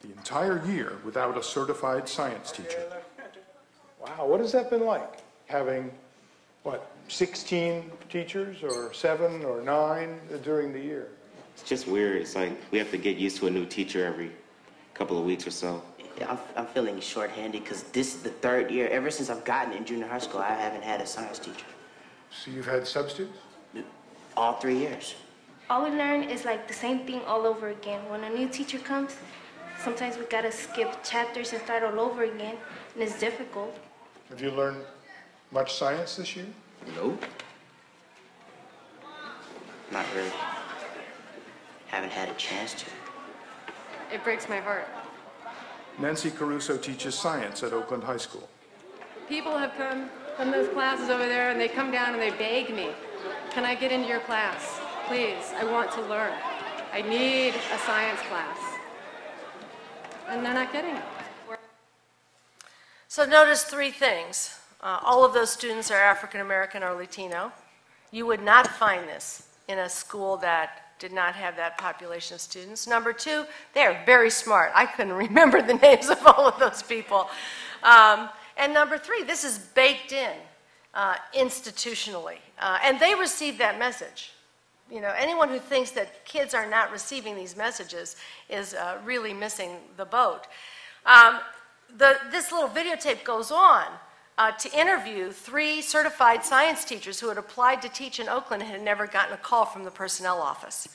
[0.00, 2.82] The entire year without a certified science teacher.
[4.06, 5.18] Wow, what has that been like?
[5.46, 5.90] Having,
[6.62, 11.08] what, 16 teachers or seven or nine during the year?
[11.54, 12.22] It's just weird.
[12.22, 14.30] It's like we have to get used to a new teacher every
[14.94, 15.82] couple of weeks or so.
[16.18, 18.88] Yeah, I'm, I'm feeling shorthanded because this is the third year.
[18.88, 21.66] Ever since I've gotten in junior high school, I haven't had a science teacher.
[22.30, 23.38] So you've had substitutes?
[24.36, 25.14] All three years.
[25.68, 28.08] All we learn is like the same thing all over again.
[28.08, 29.16] When a new teacher comes,
[29.82, 32.56] sometimes we gotta skip chapters and start all over again,
[32.94, 33.74] and it's difficult.
[34.28, 34.82] Have you learned
[35.52, 36.46] much science this year?
[36.96, 37.24] Nope.
[39.92, 40.32] Not really.
[41.86, 42.86] Haven't had a chance to.
[44.12, 44.88] It breaks my heart.
[45.98, 48.48] Nancy Caruso teaches science at Oakland High School.
[49.28, 52.74] People have come from those classes over there and they come down and they beg
[52.74, 52.90] me,
[53.50, 54.78] can I get into your class?
[55.06, 56.32] Please, I want to learn.
[56.92, 58.58] I need a science class.
[60.28, 61.04] And they're not getting it.
[63.08, 64.58] So notice three things.
[64.80, 67.52] Uh, all of those students are African American or Latino.
[68.10, 72.40] You would not find this in a school that did not have that population of
[72.40, 72.86] students.
[72.86, 73.44] Number two,
[73.74, 74.72] they are very smart.
[74.74, 77.28] I couldn't remember the names of all of those people.
[77.82, 80.32] Um, and number three, this is baked in
[80.94, 82.38] uh, institutionally.
[82.58, 84.32] Uh, and they receive that message.
[84.90, 88.16] You know, anyone who thinks that kids are not receiving these messages
[88.48, 90.46] is uh, really missing the boat.
[91.04, 91.40] Um,
[91.96, 93.84] the, this little videotape goes on
[94.38, 98.70] uh, to interview three certified science teachers who had applied to teach in Oakland and
[98.70, 100.88] had never gotten a call from the personnel office.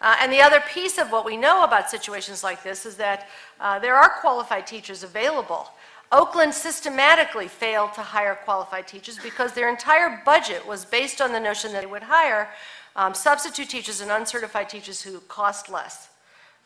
[0.00, 3.28] Uh, and the other piece of what we know about situations like this is that
[3.60, 5.70] uh, there are qualified teachers available.
[6.10, 11.40] Oakland systematically failed to hire qualified teachers because their entire budget was based on the
[11.40, 12.48] notion that they would hire
[12.96, 16.08] um, substitute teachers and uncertified teachers who cost less.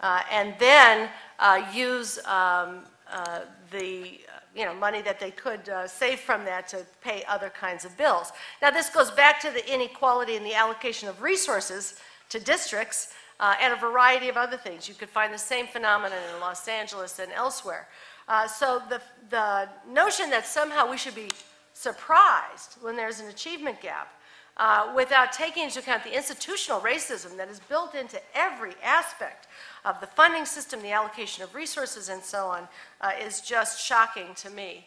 [0.01, 2.81] Uh, and then uh, use um,
[3.13, 3.41] uh,
[3.71, 4.19] the
[4.55, 7.97] you know, money that they could uh, save from that to pay other kinds of
[7.97, 8.33] bills.
[8.61, 13.55] Now, this goes back to the inequality in the allocation of resources to districts uh,
[13.61, 14.89] and a variety of other things.
[14.89, 17.89] You could find the same phenomenon in Los Angeles and elsewhere.
[18.29, 21.29] Uh, so the, the notion that somehow we should be
[21.73, 24.09] surprised when there's an achievement gap
[24.57, 29.47] uh, without taking into account the institutional racism that is built into every aspect
[29.85, 32.69] of the funding system, the allocation of resources, and so on,
[33.01, 34.87] uh, is just shocking to me.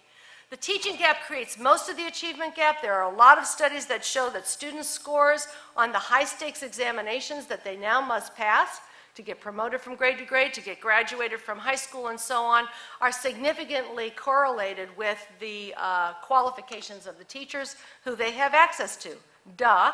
[0.52, 2.82] The teaching gap creates most of the achievement gap.
[2.82, 6.62] There are a lot of studies that show that students' scores on the high stakes
[6.62, 8.80] examinations that they now must pass
[9.16, 12.44] to get promoted from grade to grade, to get graduated from high school, and so
[12.44, 12.66] on,
[13.02, 19.16] are significantly correlated with the uh, qualifications of the teachers who they have access to.
[19.58, 19.92] Duh.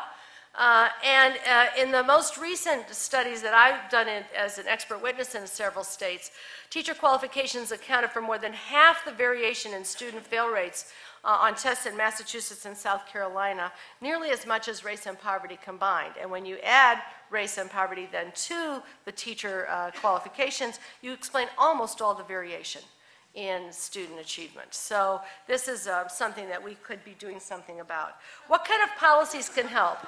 [0.54, 5.02] Uh, and uh, in the most recent studies that I've done in, as an expert
[5.02, 6.30] witness in several states,
[6.68, 10.92] teacher qualifications accounted for more than half the variation in student fail rates
[11.24, 13.72] uh, on tests in Massachusetts and South Carolina,
[14.02, 16.14] nearly as much as race and poverty combined.
[16.20, 16.98] And when you add
[17.30, 22.82] race and poverty then to the teacher uh, qualifications, you explain almost all the variation
[23.34, 24.74] in student achievement.
[24.74, 28.16] So this is uh, something that we could be doing something about.
[28.48, 29.98] What kind of policies can help?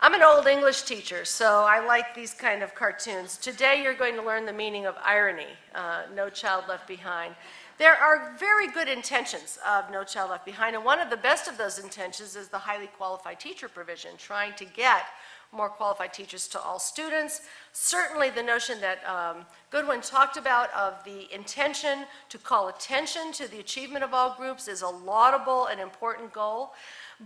[0.00, 3.38] I'm an old English teacher, so I like these kind of cartoons.
[3.38, 7.34] Today you're going to learn the meaning of irony, uh, No Child Left Behind.
[7.78, 11.48] There are very good intentions of No Child Left Behind, and one of the best
[11.48, 15.06] of those intentions is the highly qualified teacher provision, trying to get
[15.54, 17.42] more qualified teachers to all students.
[17.72, 23.48] Certainly, the notion that um, Goodwin talked about of the intention to call attention to
[23.48, 26.72] the achievement of all groups is a laudable and important goal.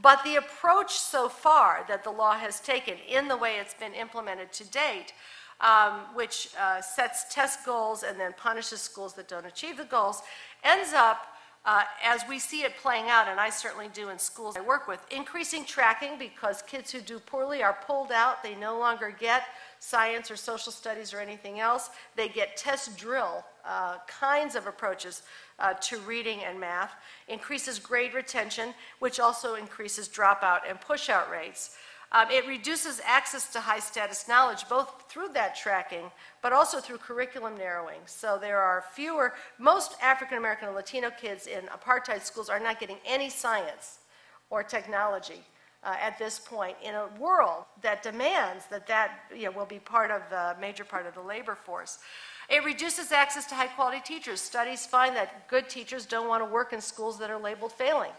[0.02, 3.94] But the approach so far that the law has taken in the way it's been
[3.94, 5.12] implemented to date,
[5.60, 10.22] um, which uh, sets test goals and then punishes schools that don't achieve the goals,
[10.62, 14.56] ends up uh, as we see it playing out, and I certainly do in schools
[14.56, 18.42] I work with, increasing tracking because kids who do poorly are pulled out.
[18.42, 19.42] They no longer get
[19.78, 21.90] science or social studies or anything else.
[22.16, 25.22] They get test drill uh, kinds of approaches
[25.58, 26.94] uh, to reading and math,
[27.28, 31.76] increases grade retention, which also increases dropout and pushout rates.
[32.10, 36.10] Um, it reduces access to high status knowledge, both through that tracking,
[36.42, 38.00] but also through curriculum narrowing.
[38.06, 42.80] So there are fewer, most African American and Latino kids in apartheid schools are not
[42.80, 43.98] getting any science
[44.48, 45.42] or technology.
[45.84, 49.78] Uh, at this point, in a world that demands that that you know, will be
[49.78, 51.98] part of the major part of the labor force.
[52.48, 54.40] It reduces access to high quality teachers.
[54.40, 58.10] Studies find that good teachers don't want to work in schools that are labeled failing.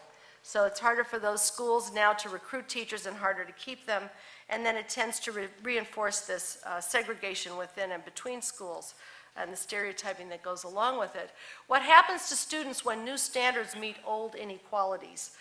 [0.43, 4.03] So it's harder for those schools now to recruit teachers and harder to keep them.
[4.49, 8.95] And then it tends to re- reinforce this uh, segregation within and between schools
[9.37, 11.31] and the stereotyping that goes along with it.
[11.67, 15.31] What happens to students when new standards meet old inequalities?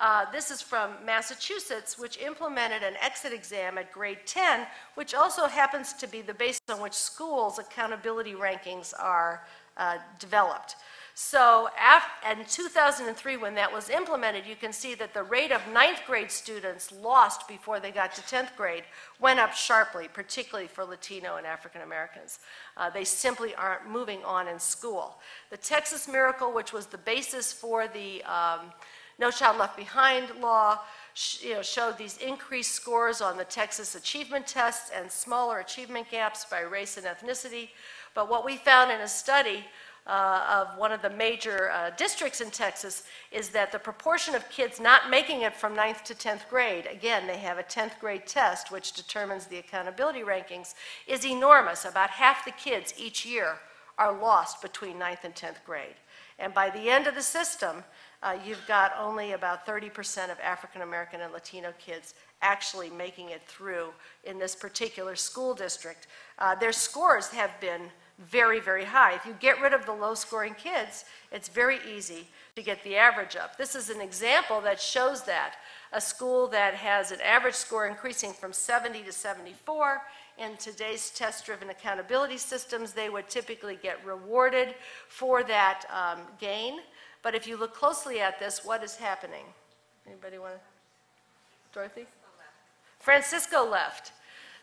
[0.00, 4.64] Uh, this is from Massachusetts, which implemented an exit exam at grade 10,
[4.94, 9.44] which also happens to be the basis on which schools' accountability rankings are
[9.76, 10.76] uh, developed.
[11.20, 11.68] So
[12.30, 16.30] in 2003, when that was implemented, you can see that the rate of ninth grade
[16.30, 18.84] students lost before they got to 10th grade
[19.18, 22.38] went up sharply, particularly for Latino and African Americans.
[22.76, 25.18] Uh, they simply aren't moving on in school.
[25.50, 28.72] The Texas Miracle, which was the basis for the um,
[29.18, 30.78] No Child Left Behind law,
[31.40, 36.44] you know, showed these increased scores on the Texas achievement tests and smaller achievement gaps
[36.44, 37.70] by race and ethnicity.
[38.14, 39.64] But what we found in a study
[40.08, 44.48] uh, of one of the major uh, districts in Texas is that the proportion of
[44.48, 48.26] kids not making it from 9th to 10th grade, again, they have a 10th grade
[48.26, 50.74] test which determines the accountability rankings,
[51.06, 51.84] is enormous.
[51.84, 53.58] About half the kids each year
[53.98, 55.96] are lost between 9th and 10th grade.
[56.38, 57.84] And by the end of the system,
[58.22, 63.42] uh, you've got only about 30% of African American and Latino kids actually making it
[63.46, 63.88] through
[64.24, 66.06] in this particular school district.
[66.38, 67.82] Uh, their scores have been
[68.18, 69.14] very, very high.
[69.14, 72.26] If you get rid of the low scoring kids, it's very easy
[72.56, 73.56] to get the average up.
[73.56, 75.54] This is an example that shows that.
[75.92, 80.02] A school that has an average score increasing from 70 to 74.
[80.36, 84.74] In today's test driven accountability systems, they would typically get rewarded
[85.08, 86.80] for that um, gain.
[87.22, 89.44] But if you look closely at this, what is happening?
[90.06, 90.60] Anybody want to?
[91.72, 92.06] Dorothy?
[92.98, 94.12] Francisco left.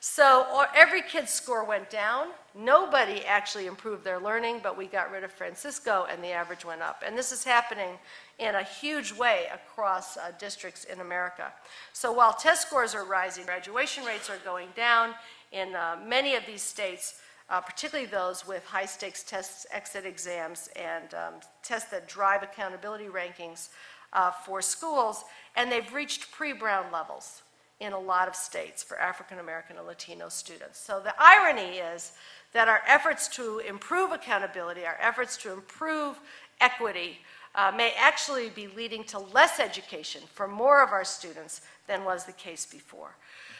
[0.07, 2.27] So every kid's score went down.
[2.53, 6.84] Nobody actually improved their learning, but we got rid of Francisco and the average went
[6.84, 7.02] up.
[7.03, 7.98] And this is happening
[8.38, 11.52] in a huge way across uh, districts in America.
[11.91, 15.15] So while test scores are rising, graduation rates are going down
[15.52, 17.19] in uh, many of these states,
[17.49, 21.34] uh, particularly those with high stakes tests, exit exams, and um,
[21.64, 23.69] tests that drive accountability rankings
[24.14, 25.23] uh, for schools,
[25.56, 27.41] and they've reached pre Brown levels
[27.80, 30.80] in a lot of states for African American and Latino students.
[30.80, 32.14] So the irony is
[32.53, 36.19] that our efforts to improve accountability, our efforts to improve
[36.61, 37.19] equity,
[37.53, 42.26] uh, may actually be leading to less education for more of our students than was
[42.26, 43.15] the case before.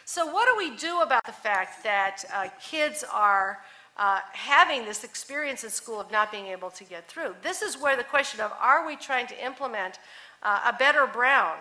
[0.05, 3.59] So, what do we do about the fact that uh, kids are
[3.97, 7.35] uh, having this experience in school of not being able to get through?
[7.41, 9.99] This is where the question of are we trying to implement
[10.43, 11.57] uh, a better Brown,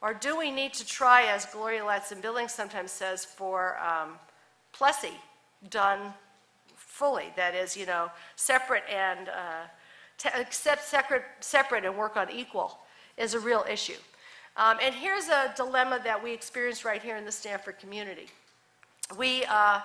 [0.00, 4.18] or do we need to try, as Gloria Ladson Billings sometimes says, for um,
[4.72, 5.14] Plessy
[5.70, 6.12] done
[6.76, 7.32] fully?
[7.36, 12.78] That is, you know, separate and uh, accept separate, separate and work on equal
[13.16, 13.96] is a real issue.
[14.56, 18.28] Um, and here's a dilemma that we experienced right here in the Stanford community.
[19.18, 19.80] We uh,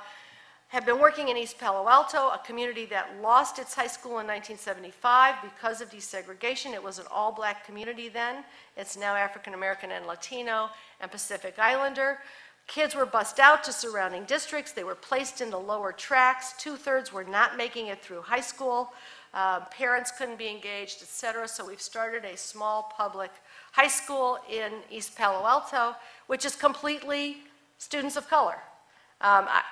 [0.70, 4.28] have been working in East Palo Alto, a community that lost its high school in
[4.28, 6.74] 1975 because of desegregation.
[6.74, 8.44] It was an all black community then.
[8.78, 10.70] It's now African American and Latino
[11.02, 12.20] and Pacific Islander.
[12.68, 14.72] Kids were bussed out to surrounding districts.
[14.72, 16.54] They were placed in the lower tracks.
[16.60, 18.94] Two thirds were not making it through high school.
[19.34, 21.48] Uh, parents couldn't be engaged, et cetera.
[21.48, 23.32] So we've started a small public
[23.72, 25.96] high school in East Palo Alto,
[26.28, 27.38] which is completely
[27.80, 28.60] students of color.
[29.22, 29.64] Um, I,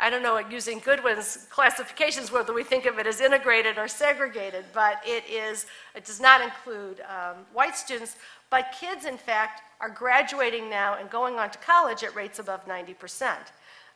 [0.00, 4.64] I don't know, using Goodwin's classifications, whether we think of it as integrated or segregated,
[4.74, 8.16] but it is, it does not include um, white students.
[8.50, 12.66] But kids, in fact, are graduating now and going on to college at rates above
[12.66, 13.34] 90%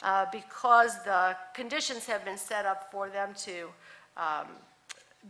[0.03, 3.69] uh, because the conditions have been set up for them to
[4.17, 4.47] um,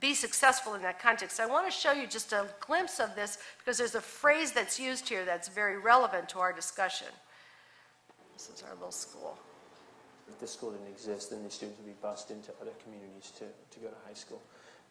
[0.00, 1.40] be successful in that context.
[1.40, 4.78] I want to show you just a glimpse of this because there's a phrase that's
[4.78, 7.08] used here that's very relevant to our discussion.
[8.34, 9.38] This is our little school.
[10.28, 13.44] If the school didn't exist, then the students would be bused into other communities to,
[13.44, 14.40] to go to high school.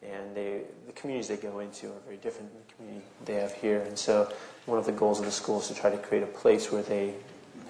[0.03, 3.53] And they, the communities they go into are very different than the community they have
[3.53, 3.81] here.
[3.81, 4.31] And so
[4.65, 6.83] one of the goals of the school is to try to create a place where
[6.83, 7.13] they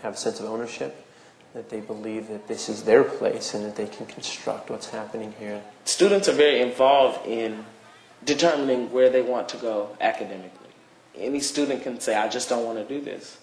[0.01, 1.05] have a sense of ownership
[1.53, 5.33] that they believe that this is their place and that they can construct what's happening
[5.39, 5.61] here.
[5.85, 7.65] Students are very involved in
[8.25, 10.69] determining where they want to go academically.
[11.15, 13.39] Any student can say, I just don't want to do this.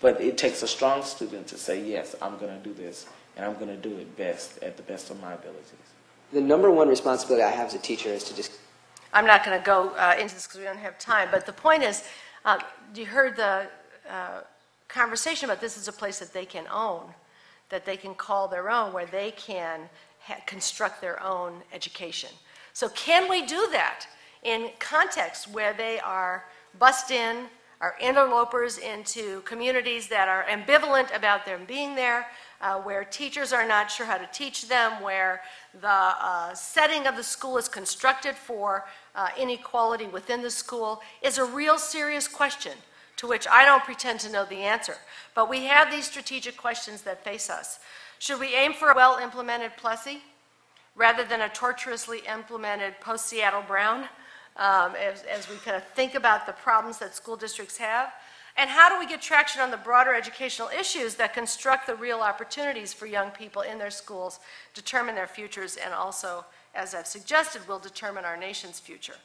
[0.00, 3.06] But it takes a strong student to say, yes, I'm going to do this,
[3.36, 5.72] and I'm going to do it best at the best of my abilities.
[6.32, 8.52] The number one responsibility I have as a teacher is to just.
[9.12, 11.52] I'm not going to go uh, into this because we don't have time, but the
[11.52, 12.04] point is,
[12.44, 12.58] uh,
[12.94, 13.66] you heard the
[14.10, 14.40] uh,
[14.88, 17.12] conversation about this is a place that they can own
[17.72, 19.88] that they can call their own, where they can
[20.20, 22.28] ha- construct their own education.
[22.74, 24.06] So, can we do that
[24.44, 26.44] in contexts where they are
[26.78, 27.46] bussed in,
[27.80, 32.26] are interlopers into communities that are ambivalent about them being there,
[32.62, 35.42] uh, where teachers are not sure how to teach them, where
[35.80, 41.38] the uh, setting of the school is constructed for uh, inequality within the school, is
[41.38, 42.72] a real serious question
[43.16, 44.96] to which I don't pretend to know the answer.
[45.34, 47.80] But we have these strategic questions that face us.
[48.18, 50.22] Should we aim for a well implemented Plessy
[50.94, 54.04] rather than a tortuously implemented post Seattle Brown
[54.56, 58.12] um, as, as we kind of think about the problems that school districts have?
[58.56, 62.20] And how do we get traction on the broader educational issues that construct the real
[62.20, 64.40] opportunities for young people in their schools,
[64.74, 69.16] determine their futures, and also, as I've suggested, will determine our nation's future?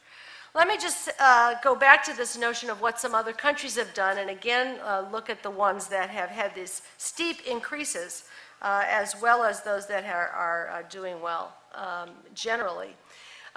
[0.56, 3.94] Let me just uh, go back to this notion of what some other countries have
[3.94, 8.24] done, and again, uh, look at the ones that have had these steep increases,
[8.62, 12.95] uh, as well as those that are, are uh, doing well um, generally.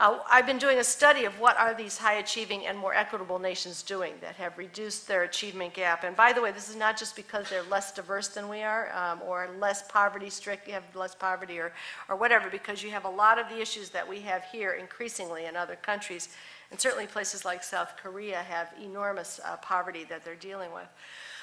[0.01, 3.39] Uh, I've been doing a study of what are these high achieving and more equitable
[3.39, 6.05] nations doing that have reduced their achievement gap.
[6.05, 8.91] And by the way, this is not just because they're less diverse than we are
[8.97, 11.75] um, or less poverty strict, you have less poverty or,
[12.09, 15.45] or whatever, because you have a lot of the issues that we have here increasingly
[15.45, 16.31] in other countries
[16.71, 20.89] and certainly places like South Korea have enormous uh, poverty that they're dealing with.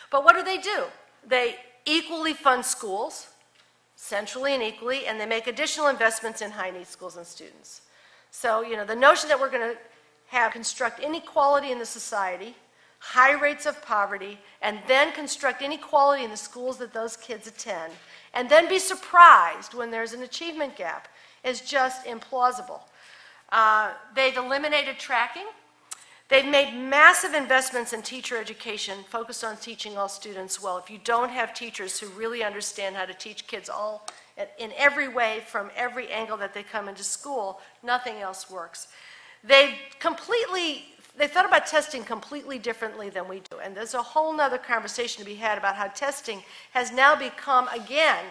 [0.09, 0.85] But what do they do?
[1.27, 3.27] They equally fund schools,
[3.95, 7.81] centrally and equally, and they make additional investments in high need schools and students.
[8.39, 9.77] So, you know, the notion that we're going to
[10.27, 12.55] have construct inequality in the society,
[12.99, 17.93] high rates of poverty, and then construct inequality in the schools that those kids attend,
[18.35, 21.07] and then be surprised when there's an achievement gap
[21.43, 22.81] is just implausible.
[23.51, 25.47] Uh, they've eliminated tracking.
[26.29, 30.77] They've made massive investments in teacher education, focused on teaching all students well.
[30.77, 34.05] If you don't have teachers who really understand how to teach kids all
[34.57, 38.87] in every way from every angle that they come into school, nothing else works.
[39.43, 40.85] They've completely
[41.17, 43.57] they thought about testing completely differently than we do.
[43.57, 46.43] And there's a whole other conversation to be had about how testing
[46.73, 48.23] has now become, again,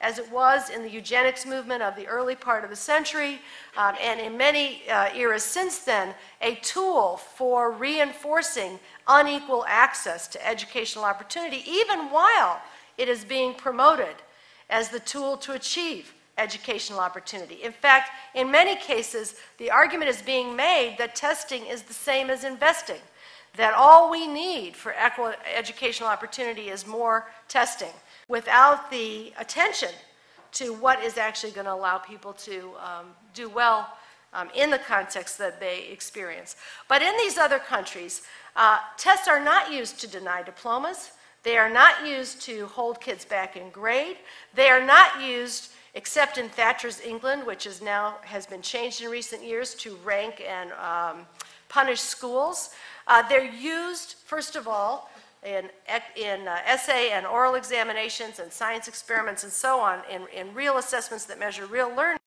[0.00, 3.40] as it was in the eugenics movement of the early part of the century,
[3.76, 6.12] um, and in many uh, eras since then,
[6.42, 12.60] a tool for reinforcing unequal access to educational opportunity, even while
[12.98, 14.16] it is being promoted
[14.74, 17.62] as the tool to achieve educational opportunity.
[17.62, 22.28] In fact, in many cases, the argument is being made that testing is the same
[22.28, 23.02] as investing,
[23.56, 24.92] that all we need for
[25.62, 27.94] educational opportunity is more testing
[28.26, 29.90] without the attention
[30.50, 33.88] to what is actually going to allow people to um, do well
[34.32, 36.56] um, in the context that they experience.
[36.88, 38.22] But in these other countries,
[38.56, 41.12] uh, tests are not used to deny diplomas.
[41.44, 44.16] They are not used to hold kids back in grade.
[44.54, 49.10] They are not used, except in Thatcher's England, which is now has been changed in
[49.10, 51.26] recent years to rank and um,
[51.68, 52.70] punish schools.
[53.06, 55.10] Uh, they're used, first of all,
[55.44, 55.68] in,
[56.16, 60.78] in uh, essay and oral examinations and science experiments and so on, in, in real
[60.78, 62.18] assessments that measure real learning,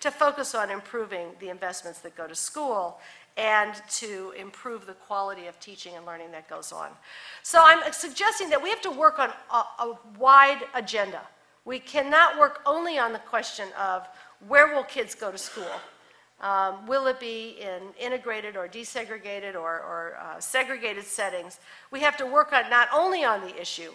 [0.00, 3.00] to focus on improving the investments that go to school
[3.36, 6.88] and to improve the quality of teaching and learning that goes on.
[7.42, 11.20] So I'm suggesting that we have to work on a, a wide agenda.
[11.64, 14.06] We cannot work only on the question of
[14.48, 15.64] where will kids go to school?
[16.40, 21.60] Um, will it be in integrated or desegregated or, or uh, segregated settings?
[21.90, 23.92] We have to work on not only on the issue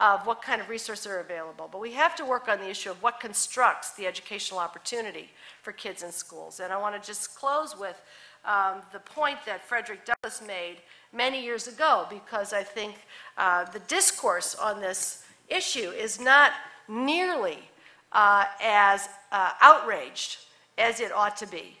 [0.00, 2.90] of what kind of resources are available, but we have to work on the issue
[2.90, 5.30] of what constructs the educational opportunity
[5.62, 6.58] for kids in schools.
[6.58, 8.00] And I want to just close with
[8.44, 10.76] um, the point that Frederick Douglass made
[11.12, 12.96] many years ago, because I think
[13.38, 16.52] uh, the discourse on this issue is not
[16.88, 17.58] nearly
[18.12, 20.38] uh, as uh, outraged
[20.78, 21.76] as it ought to be.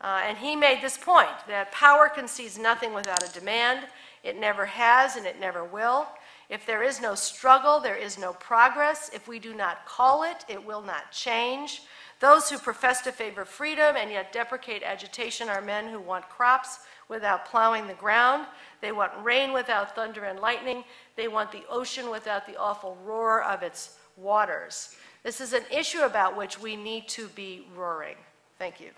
[0.00, 3.86] Uh, and he made this point that power concedes nothing without a demand.
[4.22, 6.06] It never has and it never will.
[6.50, 9.10] If there is no struggle, there is no progress.
[9.14, 11.82] If we do not call it, it will not change.
[12.24, 16.78] Those who profess to favor freedom and yet deprecate agitation are men who want crops
[17.06, 18.46] without plowing the ground.
[18.80, 20.84] They want rain without thunder and lightning.
[21.16, 24.96] They want the ocean without the awful roar of its waters.
[25.22, 28.16] This is an issue about which we need to be roaring.
[28.58, 28.92] Thank you.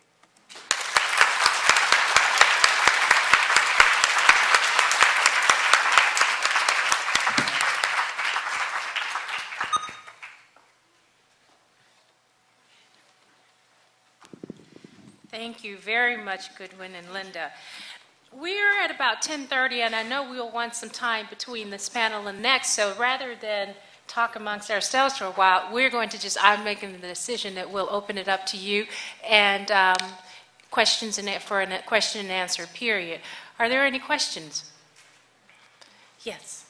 [15.37, 17.53] Thank you very much, Goodwin and Linda.
[18.33, 22.41] We're at about 10:30, and I know we'll want some time between this panel and
[22.41, 22.71] next.
[22.71, 23.75] So rather than
[24.07, 27.71] talk amongst ourselves for a while, we're going to just I'm making the decision that
[27.71, 28.87] we'll open it up to you
[29.23, 29.97] and um,
[30.71, 33.21] questions for a question and answer period.
[33.59, 34.73] Are there any questions?
[36.23, 36.66] Yes.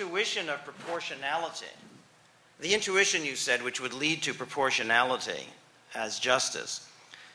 [0.00, 1.66] Intuition of proportionality.
[2.60, 5.46] The intuition you said, which would lead to proportionality
[5.94, 6.88] as justice,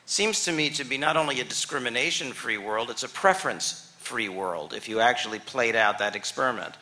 [0.06, 4.28] seems to me to be not only a discrimination free world, it's a preference free
[4.28, 6.74] world if you actually played out that experiment.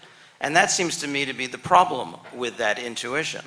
[0.42, 3.46] And that seems to me to be the problem with that intuition,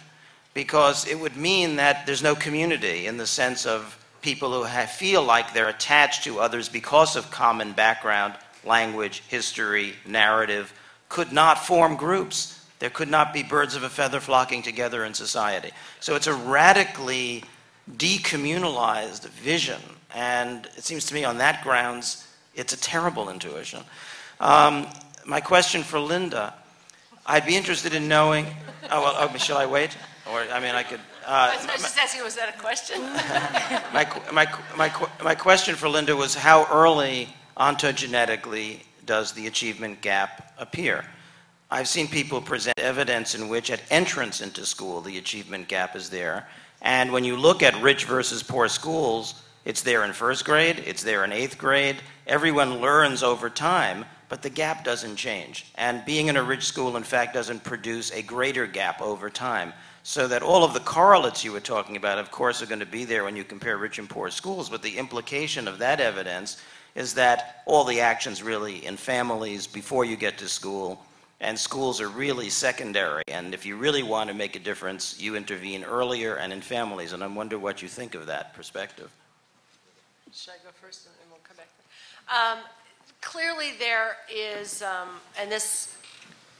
[0.55, 4.91] because it would mean that there's no community in the sense of people who have,
[4.91, 8.35] feel like they're attached to others because of common background,
[8.65, 10.73] language, history, narrative,
[11.11, 12.65] could not form groups.
[12.79, 15.73] There could not be birds of a feather flocking together in society.
[15.99, 17.45] So it's a radically
[17.91, 19.83] decommunalized vision.
[20.15, 23.81] And it seems to me on that grounds, it's a terrible intuition.
[24.41, 24.87] Um,
[25.27, 26.55] my question for Linda
[27.27, 28.47] I'd be interested in knowing.
[28.91, 29.97] Oh, well, oh, shall I wait?
[30.33, 30.99] Or, I mean, I could.
[31.25, 33.01] Uh, I was just asking, was that a question?
[33.93, 40.53] my, my, my, my question for Linda was how early ontogenetically does the achievement gap
[40.59, 41.05] appear?
[41.71, 46.11] I've seen people present evidence in which at entrance into school the achievement gap is
[46.11, 46.49] there.
[46.83, 51.03] And when you look at rich versus poor schools, it's there in first grade, it's
[51.03, 51.97] there in eighth grade.
[52.27, 55.67] Everyone learns over time, but the gap doesn't change.
[55.77, 59.73] And being in a rich school, in fact, doesn't produce a greater gap over time.
[60.03, 62.87] So that all of the correlates you were talking about, of course, are going to
[62.87, 66.57] be there when you compare rich and poor schools, but the implication of that evidence
[67.01, 71.03] is that all the actions really in families before you get to school
[71.41, 73.25] and schools are really secondary.
[73.27, 77.15] And if you really want to make a difference, you intervene earlier and in families.
[77.15, 79.11] And I wonder what you think of that perspective.
[80.35, 81.71] Should I go first and we'll come back?
[82.29, 82.59] Um,
[83.23, 85.09] clearly, there is, um,
[85.41, 85.97] and this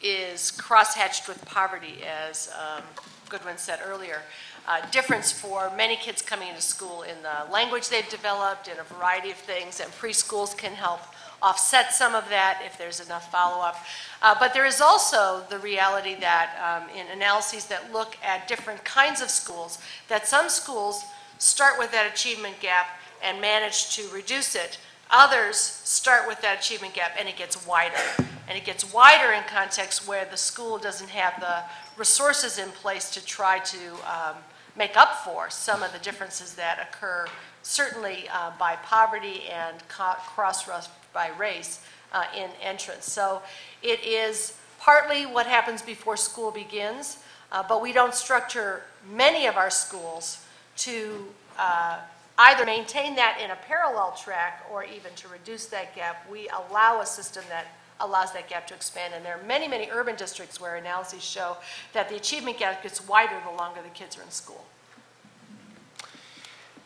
[0.03, 2.83] is crosshatched with poverty, as um,
[3.29, 4.23] Goodwin said earlier.
[4.69, 8.85] Uh, difference for many kids coming into school in the language they've developed, in a
[8.85, 11.01] variety of things, and preschools can help
[11.43, 13.77] offset some of that if there's enough follow-up.
[14.23, 18.85] Uh, but there is also the reality that um, in analyses that look at different
[18.85, 19.79] kinds of schools,
[20.09, 21.05] that some schools
[21.39, 24.79] start with that achievement gap and manage to reduce it.
[25.11, 27.97] Others start with that achievement gap and it gets wider.
[28.49, 31.63] And it gets wider in contexts where the school doesn't have the
[32.01, 34.37] resources in place to try to um,
[34.75, 37.27] make up for some of the differences that occur,
[37.63, 43.05] certainly uh, by poverty and cross by race uh, in entrance.
[43.05, 43.43] So
[43.83, 47.19] it is partly what happens before school begins,
[47.53, 48.83] uh, but we don't structure
[49.13, 50.43] many of our schools
[50.79, 51.27] to
[51.59, 51.99] uh,
[52.39, 56.27] either maintain that in a parallel track or even to reduce that gap.
[56.33, 57.67] We allow a system that
[58.01, 59.15] allows that gap to expand.
[59.15, 61.57] And there are many, many urban districts where analyses show
[61.93, 64.65] that the achievement gap gets wider the longer the kids are in school.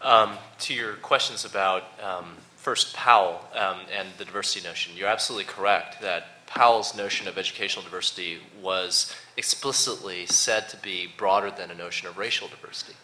[0.03, 5.47] Um, to your questions about um, first Powell um, and the diversity notion, you're absolutely
[5.47, 11.75] correct that Powell's notion of educational diversity was explicitly said to be broader than a
[11.75, 12.95] notion of racial diversity.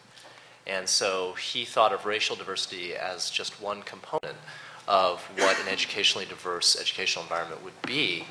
[0.66, 4.36] And so he thought of racial diversity as just one component
[4.90, 8.24] of what an educationally diverse educational environment would be.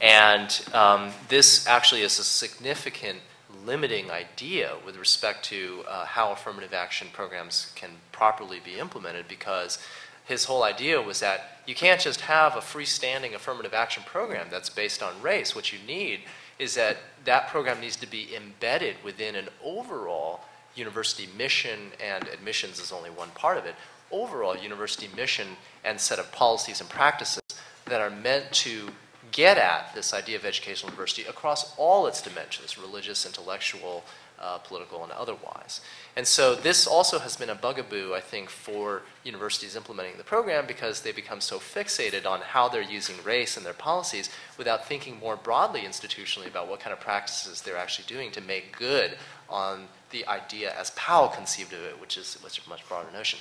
[0.00, 3.18] And um, this actually is a significant
[3.66, 9.78] limiting idea with respect to uh, how affirmative action programs can properly be implemented because
[10.24, 14.70] his whole idea was that you can't just have a freestanding affirmative action program that's
[14.70, 15.56] based on race.
[15.56, 16.20] What you need
[16.60, 20.42] is that that program needs to be embedded within an overall
[20.76, 23.74] university mission, and admissions is only one part of it,
[24.14, 25.48] overall university mission
[25.84, 27.42] and set of policies and practices
[27.86, 28.88] that are meant to
[29.32, 34.04] get at this idea of educational diversity across all its dimensions religious, intellectual,
[34.38, 35.80] uh, political, and otherwise.
[36.16, 40.66] And so this also has been a bugaboo, I think, for universities implementing the program
[40.66, 45.18] because they become so fixated on how they're using race in their policies without thinking
[45.18, 49.16] more broadly institutionally about what kind of practices they're actually doing to make good
[49.48, 53.10] on the idea as Powell conceived of it, which is, which is a much broader
[53.12, 53.40] notion.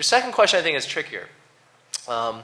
[0.00, 1.28] Your second question, I think, is trickier.
[2.08, 2.42] Um,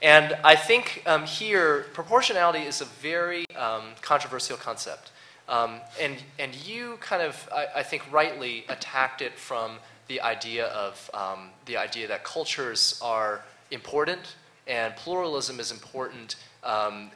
[0.00, 5.12] and I think um, here, proportionality is a very um, controversial concept.
[5.46, 9.72] Um, and, and you kind of, I, I, think, rightly attacked it from
[10.08, 14.36] the idea of um, the idea that cultures are important
[14.66, 17.10] and pluralism is important um,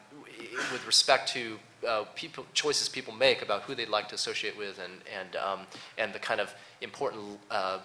[0.70, 4.78] with respect to uh, people, choices people make about who they'd like to associate with
[4.78, 5.60] and, and, um,
[5.96, 7.78] and the kind of important uh,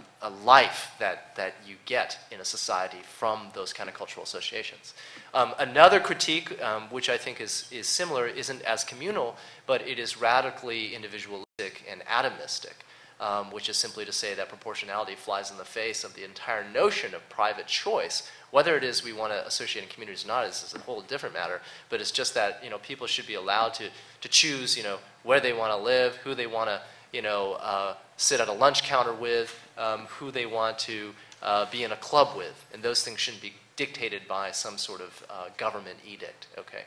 [0.43, 4.93] life that, that you get in a society from those kind of cultural associations.
[5.33, 9.99] Um, another critique, um, which I think is, is similar, isn't as communal, but it
[9.99, 12.73] is radically individualistic and atomistic.
[13.19, 16.67] Um, which is simply to say that proportionality flies in the face of the entire
[16.69, 20.45] notion of private choice, whether it is we want to associate in communities or not
[20.45, 21.59] is, a whole different matter.
[21.89, 23.89] But it's just that you know people should be allowed to
[24.21, 26.79] to choose you know where they want to live, who they want to
[27.11, 31.65] you know uh, sit at a lunch counter with, um, who they want to uh,
[31.71, 35.25] be in a club with, and those things shouldn't be dictated by some sort of
[35.31, 36.45] uh, government edict.
[36.59, 36.83] Okay.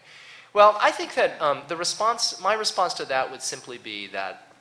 [0.52, 4.52] Well, I think that um, the response, my response to that would simply be that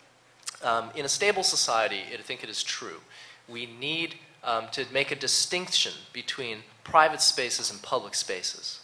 [0.64, 3.00] um, in a stable society, I think it is true.
[3.48, 8.80] We need um, to make a distinction between private spaces and public spaces.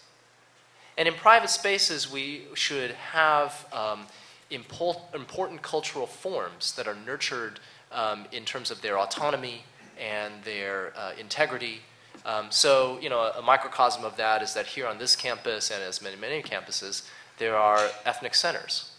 [0.97, 4.07] And in private spaces, we should have um,
[4.49, 7.61] important cultural forms that are nurtured
[7.93, 9.63] um, in terms of their autonomy
[9.97, 11.81] and their uh, integrity.
[12.25, 15.71] Um, so, you know, a, a, microcosm of that is that here on this campus
[15.71, 17.07] and as many, many campuses,
[17.37, 18.91] there are ethnic centers.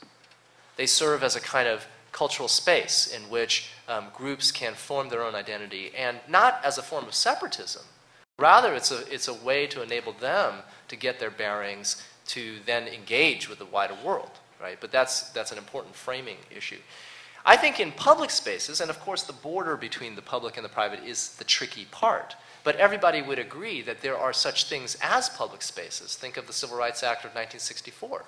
[0.77, 5.23] They serve as a kind of cultural space in which um, groups can form their
[5.23, 7.83] own identity and not as a form of separatism,
[8.43, 10.55] Rather, it's a, it's a way to enable them
[10.89, 14.79] to get their bearings to then engage with the wider world, right?
[14.81, 16.81] But that's, that's an important framing issue.
[17.47, 20.69] I think in public spaces, and of course the border between the public and the
[20.69, 25.29] private is the tricky part, but everybody would agree that there are such things as
[25.29, 26.17] public spaces.
[26.17, 28.25] Think of the Civil Rights Act of 1964.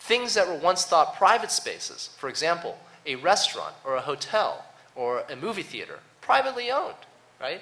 [0.00, 2.76] Things that were once thought private spaces, for example,
[3.06, 4.64] a restaurant or a hotel
[4.96, 7.06] or a movie theater, privately owned,
[7.40, 7.60] right,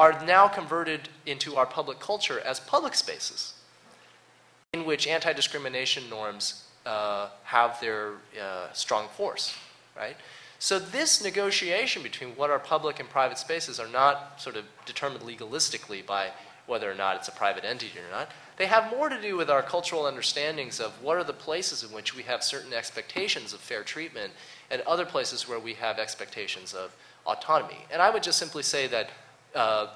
[0.00, 3.52] are now converted into our public culture as public spaces
[4.72, 8.12] in which anti discrimination norms uh, have their
[8.42, 9.54] uh, strong force,
[9.94, 10.16] right?
[10.58, 15.22] So, this negotiation between what are public and private spaces are not sort of determined
[15.22, 16.30] legalistically by
[16.66, 18.30] whether or not it's a private entity or not.
[18.56, 21.90] They have more to do with our cultural understandings of what are the places in
[21.90, 24.32] which we have certain expectations of fair treatment
[24.70, 26.94] and other places where we have expectations of
[27.26, 27.84] autonomy.
[27.92, 29.10] And I would just simply say that
[29.54, 29.88] uh,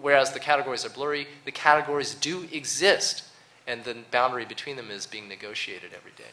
[0.00, 3.24] whereas the categories are blurry, the categories do exist,
[3.66, 6.32] and the boundary between them is being negotiated every day.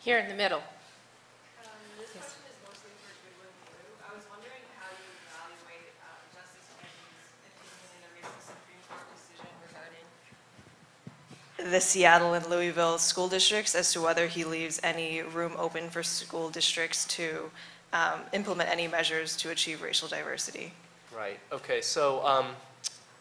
[0.00, 0.62] Here in the middle.
[11.70, 16.02] the Seattle and Louisville school districts as to whether he leaves any room open for
[16.02, 17.50] school districts to
[17.92, 20.72] um, implement any measures to achieve racial diversity.
[21.16, 21.38] Right.
[21.52, 21.80] Okay.
[21.80, 22.48] So, um,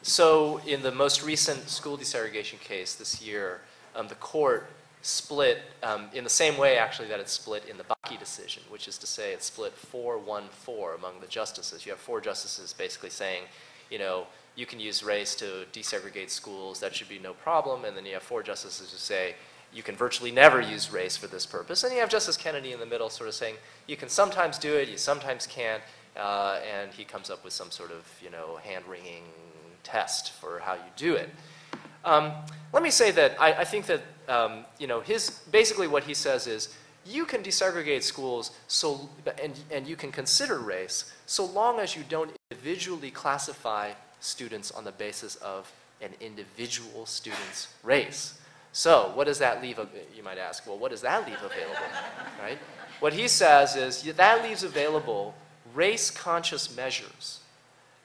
[0.01, 3.61] so in the most recent school desegregation case this year,
[3.95, 4.69] um, the court
[5.01, 8.87] split um, in the same way, actually, that it split in the Bakke decision, which
[8.87, 11.85] is to say, it split 4-1-4 among the justices.
[11.85, 13.43] You have four justices basically saying,
[13.89, 17.85] you know, you can use race to desegregate schools, that should be no problem.
[17.85, 19.35] And then you have four justices who say,
[19.73, 21.83] you can virtually never use race for this purpose.
[21.83, 24.75] And you have Justice Kennedy in the middle sort of saying, you can sometimes do
[24.75, 25.83] it, you sometimes can't.
[26.15, 29.23] Uh, and he comes up with some sort of, you know, hand-wringing
[29.83, 31.29] test for how you do it.
[32.03, 32.31] Um,
[32.73, 36.13] let me say that I, I think that, um, you know, his, basically what he
[36.13, 36.75] says is,
[37.05, 39.09] you can desegregate schools so,
[39.41, 44.83] and, and you can consider race so long as you don't individually classify students on
[44.83, 45.71] the basis of
[46.01, 48.39] an individual student's race.
[48.77, 49.79] So, what does that leave?
[50.15, 51.81] You might ask, well, what does that leave available?
[52.39, 52.59] right?
[52.99, 55.33] What he says is that leaves available
[55.73, 57.39] race conscious measures.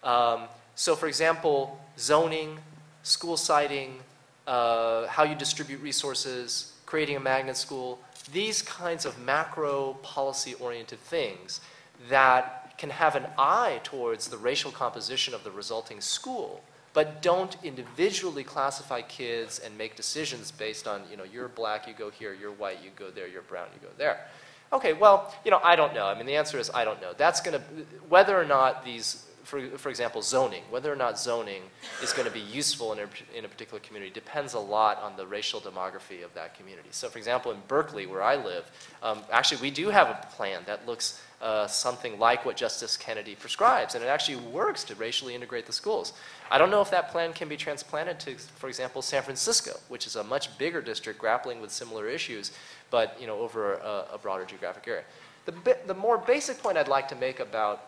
[0.02, 0.44] Um,
[0.74, 2.58] so, for example, zoning,
[3.02, 3.98] school siting,
[4.46, 7.98] uh, how you distribute resources, creating a magnet school,
[8.32, 11.60] these kinds of macro policy oriented things
[12.08, 16.62] that can have an eye towards the racial composition of the resulting school,
[16.94, 21.94] but don't individually classify kids and make decisions based on, you know, you're black, you
[21.94, 24.26] go here, you're white, you go there, you're brown, you go there.
[24.72, 26.06] Okay, well, you know, I don't know.
[26.06, 27.12] I mean, the answer is I don't know.
[27.16, 27.64] That's going to,
[28.08, 31.62] whether or not these, for, for example, zoning, whether or not zoning
[32.02, 35.16] is going to be useful in a, in a particular community depends a lot on
[35.16, 36.88] the racial demography of that community.
[36.90, 38.70] So, for example, in Berkeley, where I live,
[39.02, 43.34] um, actually, we do have a plan that looks uh, something like what Justice Kennedy
[43.34, 46.12] prescribes, and it actually works to racially integrate the schools.
[46.50, 50.06] I don't know if that plan can be transplanted to, for example, San Francisco, which
[50.06, 52.52] is a much bigger district grappling with similar issues,
[52.90, 55.02] but you know, over a, a broader geographic area.
[55.44, 57.86] The, the more basic point I'd like to make about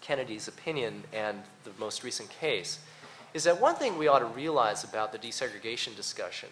[0.00, 2.78] Kennedy's opinion and the most recent case
[3.34, 6.48] is that one thing we ought to realize about the desegregation discussion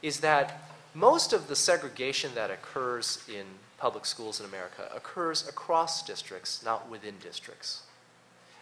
[0.00, 0.62] is that
[0.94, 3.44] most of the segregation that occurs in
[3.82, 7.82] public schools in America occurs across districts, not within districts.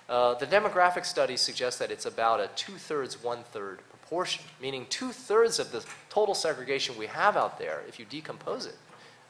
[0.08, 4.86] Uh, the demographic studies suggest that it's about a two thirds, one third proportion, meaning
[4.88, 8.78] two thirds of the total segregation we have out there, if you decompose it,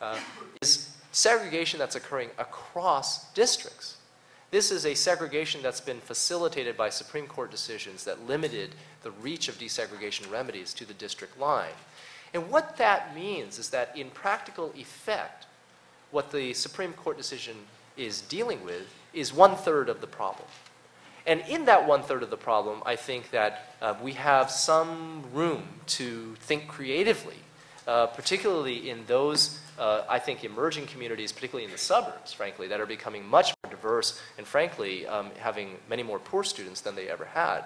[0.00, 0.16] uh,
[0.62, 3.96] is segregation that's occurring across districts.
[4.52, 9.48] This is a segregation that's been facilitated by Supreme Court decisions that limited the reach
[9.48, 11.74] of desegregation remedies to the district line.
[12.32, 15.46] And what that means is that in practical effect,
[16.10, 17.56] what the Supreme Court decision
[17.96, 20.48] is dealing with is one third of the problem.
[21.26, 25.24] And in that one third of the problem, I think that uh, we have some
[25.32, 27.36] room to think creatively,
[27.86, 32.80] uh, particularly in those, uh, I think, emerging communities, particularly in the suburbs, frankly, that
[32.80, 37.08] are becoming much more diverse and, frankly, um, having many more poor students than they
[37.08, 37.64] ever had.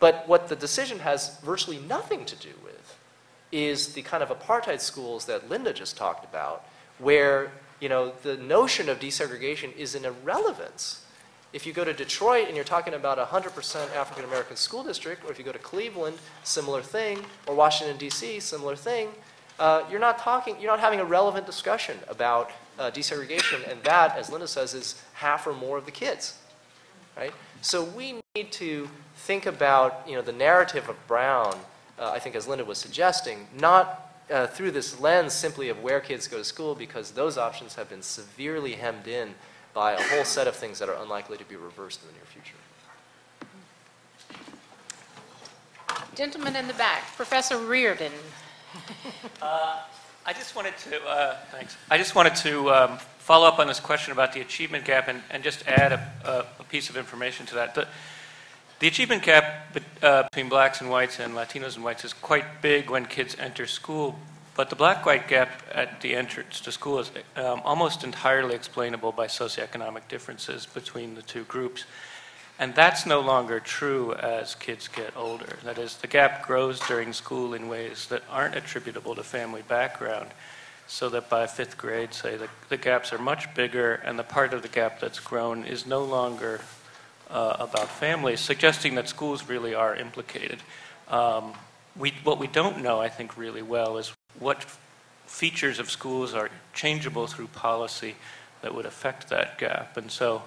[0.00, 2.98] But what the decision has virtually nothing to do with
[3.50, 6.64] is the kind of apartheid schools that Linda just talked about,
[6.98, 7.50] where
[7.80, 11.04] you know, the notion of desegregation is an irrelevance.
[11.52, 15.24] If you go to Detroit and you're talking about a 100% African American school district,
[15.24, 19.08] or if you go to Cleveland, similar thing, or Washington, D.C., similar thing,
[19.58, 24.16] uh, you're not talking, you're not having a relevant discussion about uh, desegregation, and that,
[24.16, 26.38] as Linda says, is half or more of the kids,
[27.16, 27.32] right?
[27.60, 31.56] So we need to think about, you know, the narrative of Brown,
[31.98, 36.00] uh, I think as Linda was suggesting, not uh, through this lens simply of where
[36.00, 39.34] kids go to school because those options have been severely hemmed in
[39.74, 42.24] by a whole set of things that are unlikely to be reversed in the near
[42.24, 42.54] future.
[46.14, 48.12] Gentleman in the back, Professor Reardon.
[49.40, 49.78] Uh,
[50.26, 51.76] I just wanted to, uh, thanks.
[51.90, 55.22] I just wanted to um, follow up on this question about the achievement gap and,
[55.30, 57.74] and just add a, a, a piece of information to that.
[57.74, 57.88] The,
[58.80, 62.90] the achievement gap uh, between blacks and whites and Latinos and whites is quite big
[62.90, 64.18] when kids enter school,
[64.54, 69.12] but the black white gap at the entrance to school is um, almost entirely explainable
[69.12, 71.84] by socioeconomic differences between the two groups.
[72.60, 75.58] And that's no longer true as kids get older.
[75.62, 80.30] That is, the gap grows during school in ways that aren't attributable to family background,
[80.88, 84.52] so that by fifth grade, say, the, the gaps are much bigger, and the part
[84.52, 86.60] of the gap that's grown is no longer
[87.30, 90.58] uh, about families, suggesting that schools really are implicated.
[91.08, 91.52] Um,
[91.96, 94.64] we, what we don't know, I think, really well is what
[95.26, 98.14] features of schools are changeable through policy
[98.62, 99.96] that would affect that gap.
[99.96, 100.42] And so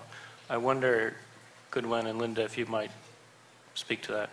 [0.49, 1.13] I wonder
[1.71, 2.91] Goodwin and Linda, if you might
[3.75, 4.29] speak to that.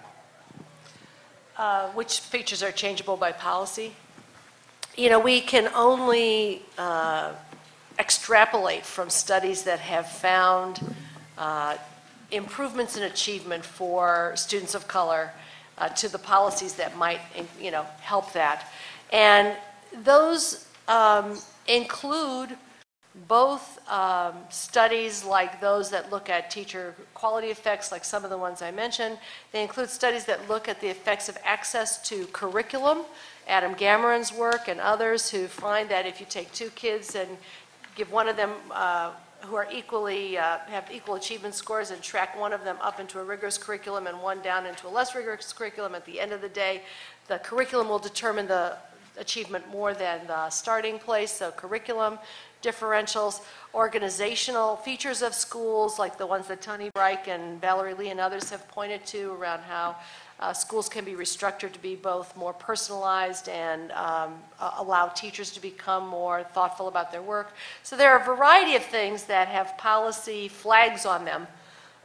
[1.56, 3.92] Uh, which features are changeable by policy?
[4.96, 7.32] You know, we can only uh,
[7.98, 10.80] extrapolate from studies that have found
[11.36, 11.76] uh,
[12.30, 15.32] improvements in achievement for students of color
[15.78, 17.20] uh, to the policies that might,
[17.60, 18.70] you know, help that.
[19.12, 19.56] And
[20.04, 22.56] those um, include
[23.26, 28.38] both um, studies like those that look at teacher quality effects, like some of the
[28.38, 29.18] ones I mentioned.
[29.50, 32.98] They include studies that look at the effects of access to curriculum.
[33.48, 37.28] Adam Gamoran's work and others who find that if you take two kids and
[37.98, 39.10] give one of them uh,
[39.42, 43.18] who are equally uh, have equal achievement scores and track one of them up into
[43.18, 46.40] a rigorous curriculum and one down into a less rigorous curriculum at the end of
[46.40, 46.82] the day
[47.26, 48.76] the curriculum will determine the
[49.18, 52.18] achievement more than the starting place so curriculum
[52.62, 53.40] differentials,
[53.74, 58.50] organizational features of schools, like the ones that Tony Bryk and Valerie Lee and others
[58.50, 59.96] have pointed to around how
[60.40, 64.34] uh, schools can be restructured to be both more personalized and um,
[64.78, 67.54] allow teachers to become more thoughtful about their work.
[67.82, 71.48] So there are a variety of things that have policy flags on them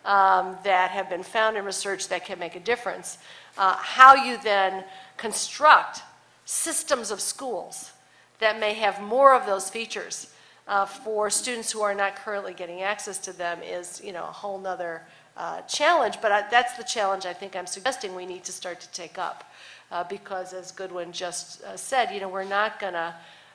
[0.06, 3.20] um, that have been found in research that can make a difference.
[3.58, 4.84] Uh, how you then
[5.18, 6.02] construct
[6.46, 7.92] systems of schools
[8.40, 10.34] that may have more of those features
[10.68, 14.32] uh, for students who are not currently getting access to them is, you know, a
[14.32, 15.04] whole nother
[15.38, 16.20] uh, challenge.
[16.22, 19.18] But I, that's the challenge I think I'm suggesting we need to start to take
[19.18, 19.52] up.
[19.92, 23.14] Uh, because as Goodwin just uh, said, you know, we're not going to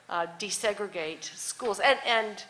[0.09, 1.79] uh, desegregate schools.
[1.79, 2.43] And, and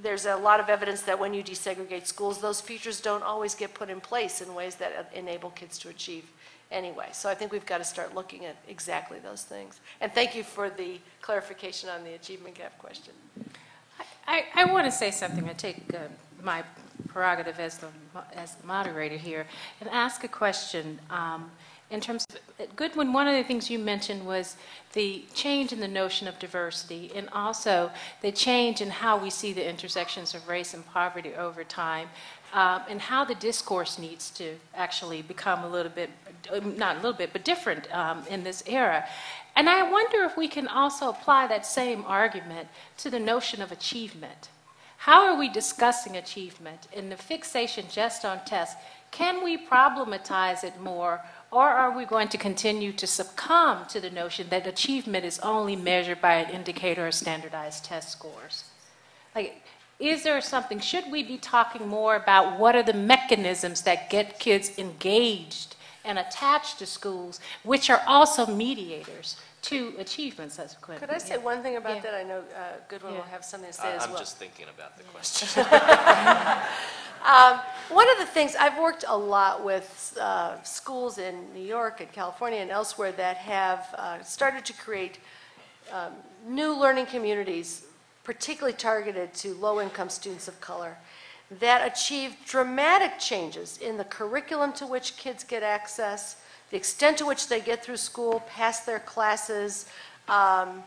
[0.00, 3.74] there's a lot of evidence that when you desegregate schools, those features don't always get
[3.74, 6.24] put in place in ways that enable kids to achieve
[6.70, 7.08] anyway.
[7.12, 9.80] So I think we've got to start looking at exactly those things.
[10.00, 13.14] And thank you for the clarification on the achievement gap question.
[14.26, 15.48] I, I want to say something.
[15.48, 15.98] I take uh,
[16.42, 16.62] my
[17.06, 17.88] prerogative as the,
[18.34, 19.46] as the moderator here
[19.80, 20.98] and ask a question.
[21.10, 21.50] Um,
[21.90, 24.56] in terms of Goodwin, one of the things you mentioned was
[24.92, 29.54] the change in the notion of diversity and also the change in how we see
[29.54, 32.08] the intersections of race and poverty over time
[32.52, 36.10] um, and how the discourse needs to actually become a little bit,
[36.76, 39.06] not a little bit, but different um, in this era.
[39.56, 42.68] And I wonder if we can also apply that same argument
[42.98, 44.48] to the notion of achievement.
[44.98, 48.74] How are we discussing achievement in the fixation just on tests?
[49.12, 54.10] Can we problematize it more, or are we going to continue to succumb to the
[54.10, 58.64] notion that achievement is only measured by an indicator of standardized test scores?
[59.36, 59.62] Like,
[60.00, 64.40] is there something, should we be talking more about what are the mechanisms that get
[64.40, 70.98] kids engaged and attached to schools, which are also mediators to achievements as Quinn.
[70.98, 71.42] Could I say yeah.
[71.42, 72.02] one thing about yeah.
[72.02, 72.14] that?
[72.14, 73.18] I know uh, Goodwin yeah.
[73.18, 74.18] will have something to say as I'm well.
[74.18, 75.64] I'm just thinking about the question.
[77.26, 77.60] um,
[77.90, 82.10] one of the things, I've worked a lot with uh, schools in New York and
[82.12, 85.18] California and elsewhere that have uh, started to create
[85.92, 86.12] um,
[86.46, 87.84] new learning communities
[88.28, 90.98] particularly targeted to low-income students of color,
[91.50, 96.36] that achieve dramatic changes in the curriculum to which kids get access,
[96.70, 99.86] the extent to which they get through school, pass their classes,
[100.28, 100.82] um,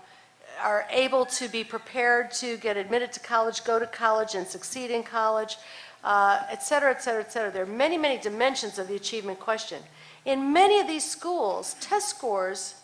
[0.62, 4.91] are able to be prepared to get admitted to college, go to college, and succeed
[4.91, 5.58] in college,
[6.03, 7.52] uh, et cetera, et cetera, et cetera.
[7.52, 9.82] There are many, many dimensions of the achievement question.
[10.26, 12.76] In many of these schools, test scores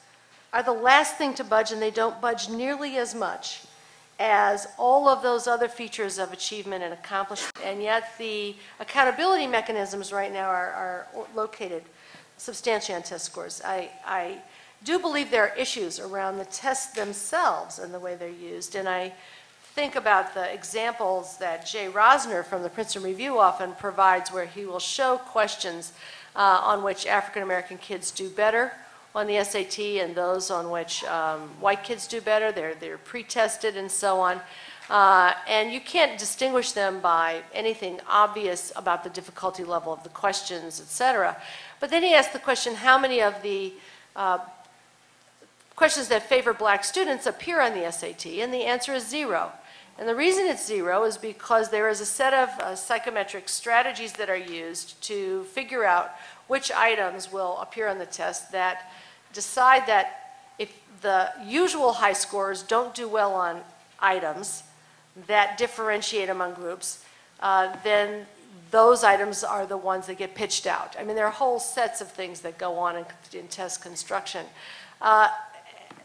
[0.54, 3.64] are the last thing to budge, and they don't budge nearly as much
[4.20, 7.54] as all of those other features of achievement and accomplishment.
[7.64, 11.84] And yet the accountability mechanisms right now are, are located
[12.38, 13.62] substantially on test scores.
[13.64, 14.38] I, I
[14.84, 18.76] do believe there are issues around the tests themselves and the way they're used.
[18.76, 19.14] And I
[19.74, 24.66] think about the examples that Jay Rosner from the Princeton Review often provides, where he
[24.66, 25.94] will show questions
[26.36, 28.72] uh, on which African American kids do better
[29.16, 32.52] on the SAT and those on which um, white kids do better.
[32.52, 34.40] They're, they're pre tested and so on.
[34.90, 40.10] Uh, and you can't distinguish them by anything obvious about the difficulty level of the
[40.10, 41.36] questions, et cetera.
[41.80, 43.74] But then he asked the question how many of the
[44.16, 44.40] uh,
[45.76, 48.26] questions that favor black students appear on the SAT?
[48.26, 49.52] And the answer is zero.
[50.00, 54.14] And the reason it's zero is because there is a set of uh, psychometric strategies
[54.14, 56.12] that are used to figure out
[56.48, 58.92] which items will appear on the test that
[59.34, 63.62] decide that if the usual high scores don't do well on
[64.00, 64.64] items
[65.26, 67.04] that differentiate among groups,
[67.40, 68.26] uh, then
[68.70, 70.96] those items are the ones that get pitched out.
[71.00, 74.46] I mean, there are whole sets of things that go on in, in test construction.
[75.02, 75.30] Uh,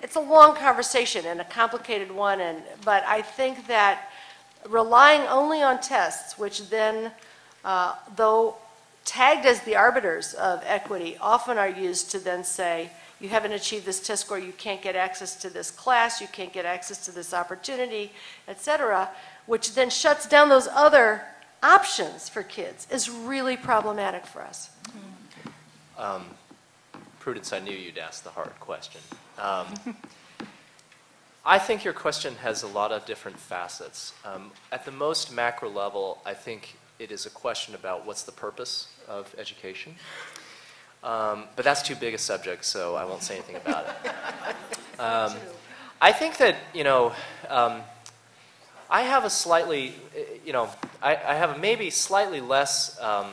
[0.02, 4.10] it's a long conversation and a complicated one, and, but I think that
[4.68, 7.12] relying only on tests, which then,
[7.64, 8.56] uh, though
[9.04, 12.90] tagged as the arbiters of equity, often are used to then say,
[13.22, 16.52] you haven't achieved this test score, you can't get access to this class, you can't
[16.52, 18.12] get access to this opportunity,
[18.48, 19.08] et cetera,
[19.46, 21.22] which then shuts down those other
[21.62, 24.70] options for kids, is really problematic for us.
[25.96, 26.24] Um,
[27.20, 29.00] Prudence, I knew you'd ask the hard question.
[29.38, 29.66] Um,
[31.46, 34.12] I think your question has a lot of different facets.
[34.24, 38.32] Um, at the most macro level, I think it is a question about what's the
[38.32, 39.94] purpose of education.
[41.02, 44.12] Um, but that's too big a subject, so I won't say anything about it.
[44.98, 45.34] Um,
[46.00, 47.12] I think that, you know,
[47.48, 47.80] um,
[48.88, 49.94] I have a slightly,
[50.44, 50.68] you know,
[51.02, 53.26] I, I have a maybe slightly less um,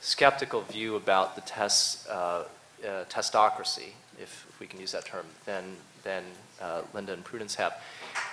[0.00, 2.44] skeptical view about the test, uh,
[2.82, 6.24] uh, testocracy, if, if, we can use that term, than, than
[6.60, 7.80] uh, Linda and Prudence have.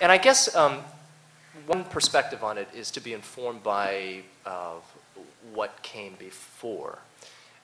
[0.02, 0.80] And I guess um,
[1.68, 4.76] one perspective on it is to be informed by uh,
[5.54, 7.00] what came before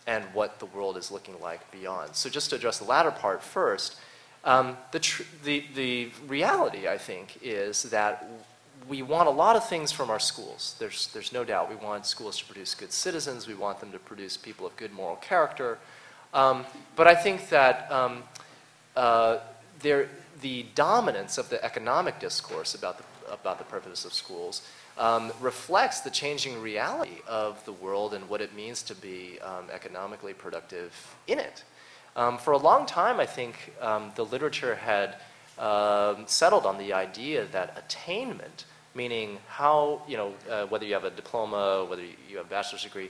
[0.07, 2.15] and what the world is looking like beyond.
[2.15, 3.97] So just to address the latter part first,
[4.43, 8.27] um, the, the, the reality, I think, is that
[8.87, 10.75] we want a lot of things from our schools.
[10.79, 11.69] There's, there's no doubt.
[11.69, 13.47] We want schools to produce good citizens.
[13.47, 15.77] We want them to produce people of good moral character.
[16.33, 16.65] Um,
[16.95, 18.23] but I think that um,
[18.95, 19.37] uh,
[19.81, 20.09] there,
[20.41, 24.67] the dominance of the economic discourse about the, about the purpose of schools
[25.01, 29.65] um, reflects the changing reality of the world and what it means to be um,
[29.73, 30.93] economically productive
[31.25, 31.63] in it.
[32.15, 35.15] Um, for a long time, I think um, the literature had
[35.57, 41.05] um, settled on the idea that attainment, meaning how, you know, uh, whether you have
[41.05, 43.09] a diploma, whether you have a bachelor's degree,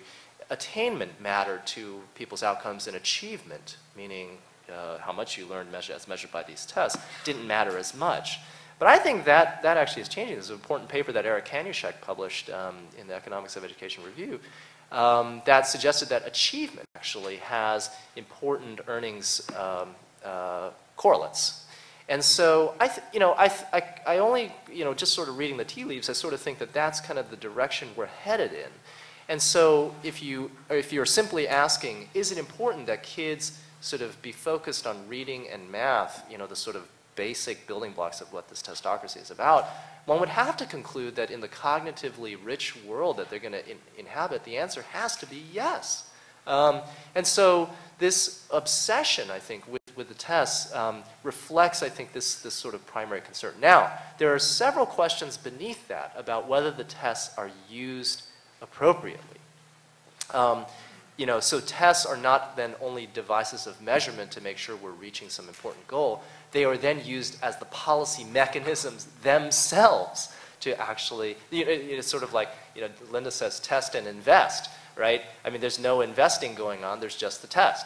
[0.50, 4.38] attainment mattered to people's outcomes and achievement, meaning
[4.72, 8.40] uh, how much you learned measure, as measured by these tests, didn't matter as much.
[8.82, 10.38] But I think that, that actually is changing.
[10.38, 14.40] There's an important paper that Eric Hanushek published um, in the Economics of Education Review
[14.92, 19.90] um, that suggested that achievement actually has important earnings um,
[20.26, 21.68] uh, correlates.
[22.10, 25.30] And so I, th- you know, I, th- I, I only, you know, just sort
[25.30, 27.90] of reading the tea leaves, I sort of think that that's kind of the direction
[27.96, 28.72] we're headed in.
[29.30, 34.20] And so if you, if you're simply asking, is it important that kids sort of
[34.24, 36.88] be focused on reading and math, you know, the sort of
[37.22, 39.66] basic building blocks of what this testocracy is about,
[40.06, 43.70] one would have to conclude that in the cognitively rich world that they're going to
[43.70, 46.10] in- inhabit, the answer has to be yes.
[46.48, 46.82] Um,
[47.14, 47.70] and so
[48.00, 52.74] this obsession, I think, with, with the tests um, reflects, I think, this, this sort
[52.74, 53.54] of primary concern.
[53.62, 58.24] Now, there are several questions beneath that about whether the tests are used
[58.64, 59.40] appropriately.
[60.34, 60.66] Um,
[61.18, 64.90] you know, so tests are not then only devices of measurement to make sure we're
[64.90, 71.38] reaching some important goal, they are then used as the policy mechanisms themselves to actually,
[71.50, 75.22] you know, it's sort of like, you know, Linda says test and invest, right?
[75.44, 77.86] I mean, there's no investing going on, there's just the test.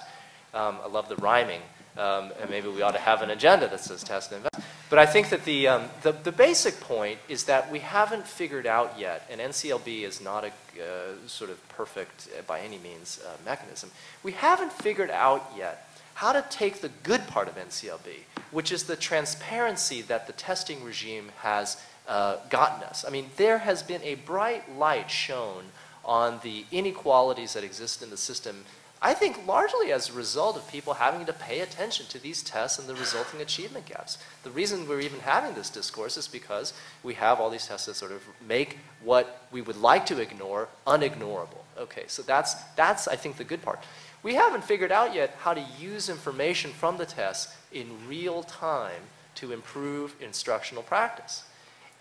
[0.54, 1.62] Um, I love the rhyming.
[1.98, 4.68] Um, and maybe we ought to have an agenda that says test and invest.
[4.90, 8.68] But I think that the, um, the, the, basic point is that we haven't figured
[8.68, 13.20] out yet, and NCLB is not a uh, sort of perfect, uh, by any means,
[13.26, 13.90] uh, mechanism.
[14.24, 18.20] We haven't figured out yet how to take the good part of NCLB,
[18.56, 21.76] which is the transparency that the testing regime has
[22.08, 23.04] uh, gotten us.
[23.06, 25.64] I mean, there has been a bright light shown
[26.06, 28.64] on the inequalities that exist in the system,
[29.02, 32.80] I think largely as a result of people having to pay attention to these tests
[32.80, 34.18] and the resulting achievement gaps.
[34.44, 36.74] The reason we're even having this discourse is because
[37.04, 40.70] we have all these tests that sort of make what we would like to ignore
[40.88, 41.64] unignorable.
[41.78, 43.80] Okay, so that's, that's I think, the good part.
[44.24, 49.04] we haven't figured out yet how to use information from the tests in real time
[49.36, 51.44] to improve instructional practice.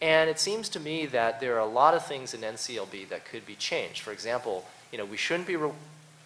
[0.01, 3.25] And it seems to me that there are a lot of things in NCLB that
[3.25, 4.01] could be changed.
[4.01, 5.57] For example, you know, we shouldn't be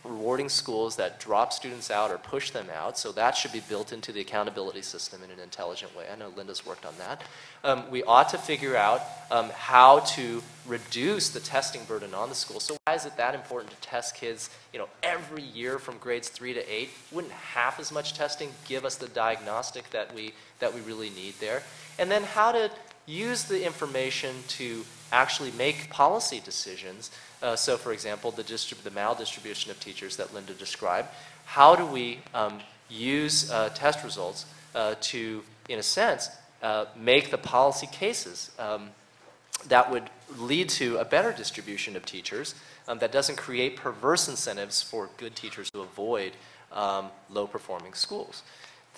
[0.09, 3.93] rewarding schools that drop students out or push them out, so that should be built
[3.93, 6.07] into the accountability system in an intelligent way.
[6.13, 7.23] I know Linda's worked on that.
[7.63, 12.35] Um, we ought to figure out um, how to reduce the testing burden on the
[12.35, 12.61] school.
[12.61, 16.29] So why is it that important to test kids, you know, every year from grades
[16.29, 16.91] three to eight?
[17.13, 21.35] Wouldn't half as much testing give us the diagnostic that we that we really need
[21.41, 21.63] there?
[21.99, 22.71] And then how to
[23.07, 27.11] use the information to actually make policy decisions.
[27.43, 31.09] Uh, so, for example, the, distrib- the maldistribution of teachers that Linda described.
[31.45, 36.31] How do we um, use uh, test results uh, to, in a sense,
[36.63, 38.91] uh, make the policy cases um,
[39.69, 42.55] that would lead to a better distribution of teachers
[42.87, 46.33] um, that doesn't create perverse incentives for good teachers to avoid
[46.73, 48.43] um, low performing schools?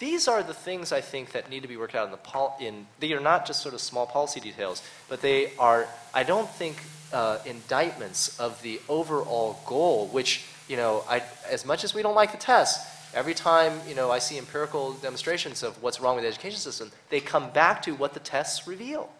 [0.00, 2.56] These are the things I think that need to be worked out in the pol-
[2.58, 6.48] in they are not just sort of small policy details, but they are I don't
[6.48, 6.78] think
[7.12, 12.14] uh, indictments of the overall goal, which you know I, as much as we don't
[12.14, 12.80] like the test,
[13.14, 16.90] every time you know I see empirical demonstrations of what's wrong with the education system,
[17.10, 19.10] they come back to what the tests reveal.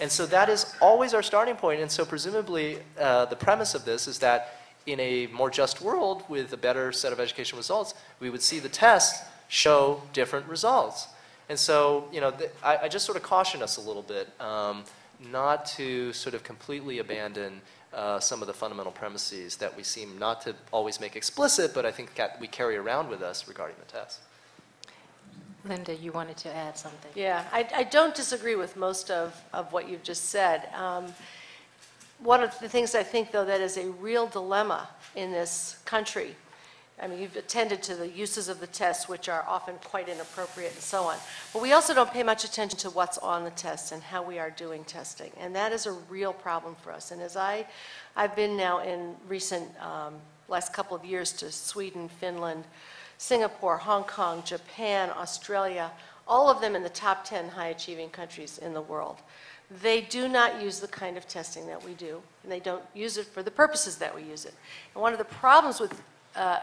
[0.00, 1.80] And so that is always our starting point.
[1.80, 4.54] And so presumably uh, the premise of this is that
[4.86, 8.58] in a more just world with a better set of education results, we would see
[8.58, 11.08] the tests show different results.
[11.48, 14.28] And so, you know, th- I, I, just sort of caution us a little bit
[14.40, 14.84] um,
[15.30, 17.62] not to sort of completely abandon
[17.94, 21.86] uh, some of the fundamental premises that we seem not to always make explicit, but
[21.86, 24.20] I think we carry around with us regarding the test.
[25.64, 27.10] Linda, you wanted to add something.
[27.14, 30.68] Yeah, I, I don't disagree with most of, of what you've just said.
[30.74, 31.06] Um,
[32.20, 36.36] one of the things I think, though, that is a real dilemma in this country
[37.00, 40.72] I mean, you've attended to the uses of the tests, which are often quite inappropriate
[40.72, 41.16] and so on.
[41.52, 44.38] But we also don't pay much attention to what's on the test and how we
[44.38, 45.30] are doing testing.
[45.38, 47.10] And that is a real problem for us.
[47.10, 47.66] And as I,
[48.16, 50.14] I've been now in recent, um,
[50.48, 52.64] last couple of years to Sweden, Finland,
[53.18, 55.90] Singapore, Hong Kong, Japan, Australia,
[56.26, 59.18] all of them in the top 10 high achieving countries in the world.
[59.82, 63.18] They do not use the kind of testing that we do, and they don't use
[63.18, 64.54] it for the purposes that we use it.
[64.94, 66.00] And one of the problems with
[66.36, 66.58] uh,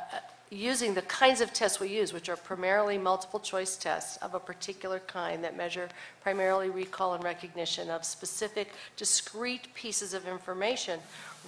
[0.49, 4.39] using the kinds of tests we use, which are primarily multiple choice tests of a
[4.39, 5.89] particular kind that measure
[6.21, 10.99] primarily recall and recognition of specific, discrete pieces of information,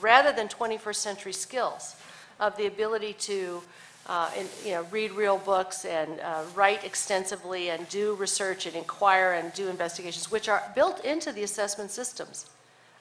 [0.01, 1.95] rather than 21st century skills
[2.39, 3.61] of the ability to
[4.07, 4.29] uh,
[4.63, 9.53] you know, read real books and uh, write extensively and do research and inquire and
[9.53, 12.49] do investigations, which are built into the assessment systems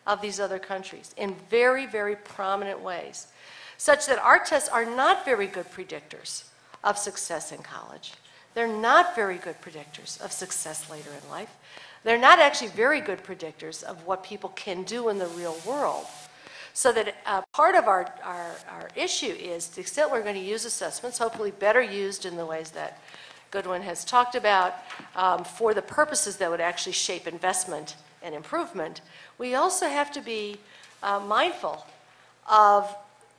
[0.07, 3.29] of these other countries in very, very prominent ways
[3.77, 6.45] such that our tests are not very good predictors
[6.83, 8.13] of success in college.
[8.55, 11.55] They're not very good predictors of success later in life.
[12.05, 16.07] They're not actually very good predictors of what people can do in the real world.
[16.73, 20.35] So that uh, part of our, our, our issue is to the extent we're going
[20.35, 23.01] to use assessments, hopefully better used in the ways that
[23.51, 24.75] Goodwin has talked about,
[25.15, 29.01] um, for the purposes that would actually shape investment and improvement,
[29.39, 30.59] we also have to be
[31.03, 31.87] uh, mindful
[32.51, 32.95] of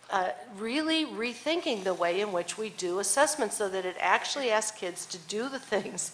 [0.09, 4.77] uh, really rethinking the way in which we do assessments so that it actually asks
[4.77, 6.13] kids to do the things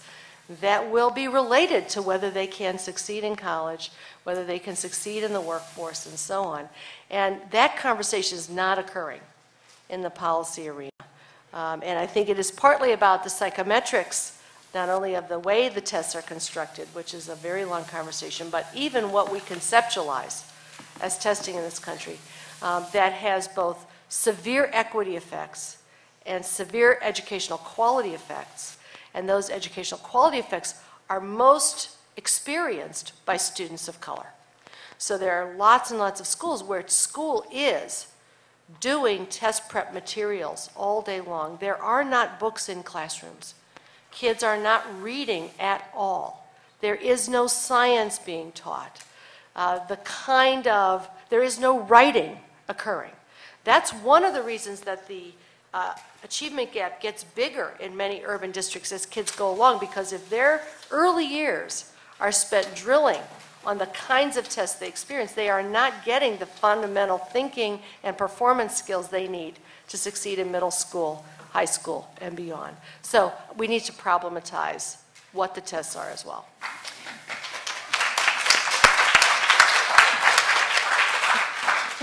[0.62, 3.92] that will be related to whether they can succeed in college,
[4.24, 6.68] whether they can succeed in the workforce, and so on.
[7.10, 9.22] And that conversation is not occurring
[9.90, 10.92] in the policy arena.
[11.54, 14.38] Um, and I think it is partly about the psychometrics,
[14.74, 18.50] not only of the way the tests are constructed, which is a very long conversation,
[18.50, 20.50] but even what we conceptualize
[21.00, 22.18] as testing in this country
[22.64, 25.78] um, that has both severe equity effects
[26.26, 28.78] and severe educational quality effects.
[29.14, 30.76] And those educational quality effects
[31.10, 34.28] are most experienced by students of color.
[34.98, 38.08] So there are lots and lots of schools where school is
[38.80, 41.58] doing test prep materials all day long.
[41.60, 43.56] There are not books in classrooms.
[44.12, 46.50] Kids are not reading at all.
[46.80, 49.04] There is no science being taught.
[49.56, 53.12] Uh, the kind of, there is no writing occurring.
[53.64, 55.32] That's one of the reasons that the
[55.74, 60.30] uh, achievement gap gets bigger in many urban districts as kids go along, because if
[60.30, 60.62] their
[60.92, 63.22] early years are spent drilling
[63.66, 68.18] on the kinds of tests they experience, they are not getting the fundamental thinking and
[68.18, 69.56] performance skills they need
[69.88, 72.76] to succeed in middle school, high school, and beyond.
[73.02, 74.98] So we need to problematize
[75.32, 76.46] what the tests are as well.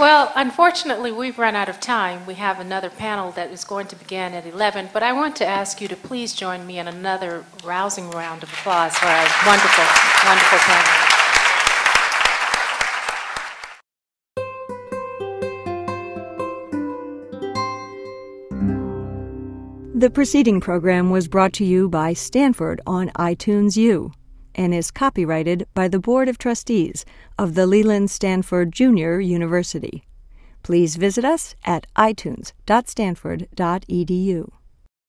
[0.01, 2.25] Well, unfortunately, we've run out of time.
[2.25, 5.47] We have another panel that is going to begin at 11, but I want to
[5.47, 9.85] ask you to please join me in another rousing round of applause for our wonderful,
[10.25, 11.21] wonderful panel.
[19.95, 24.13] The preceding program was brought to you by Stanford on iTunes U
[24.61, 27.07] and is copyrighted by the Board of Trustees
[27.39, 30.05] of the Leland Stanford Junior University.
[30.63, 34.60] Please visit us at itunes.stanford.edu.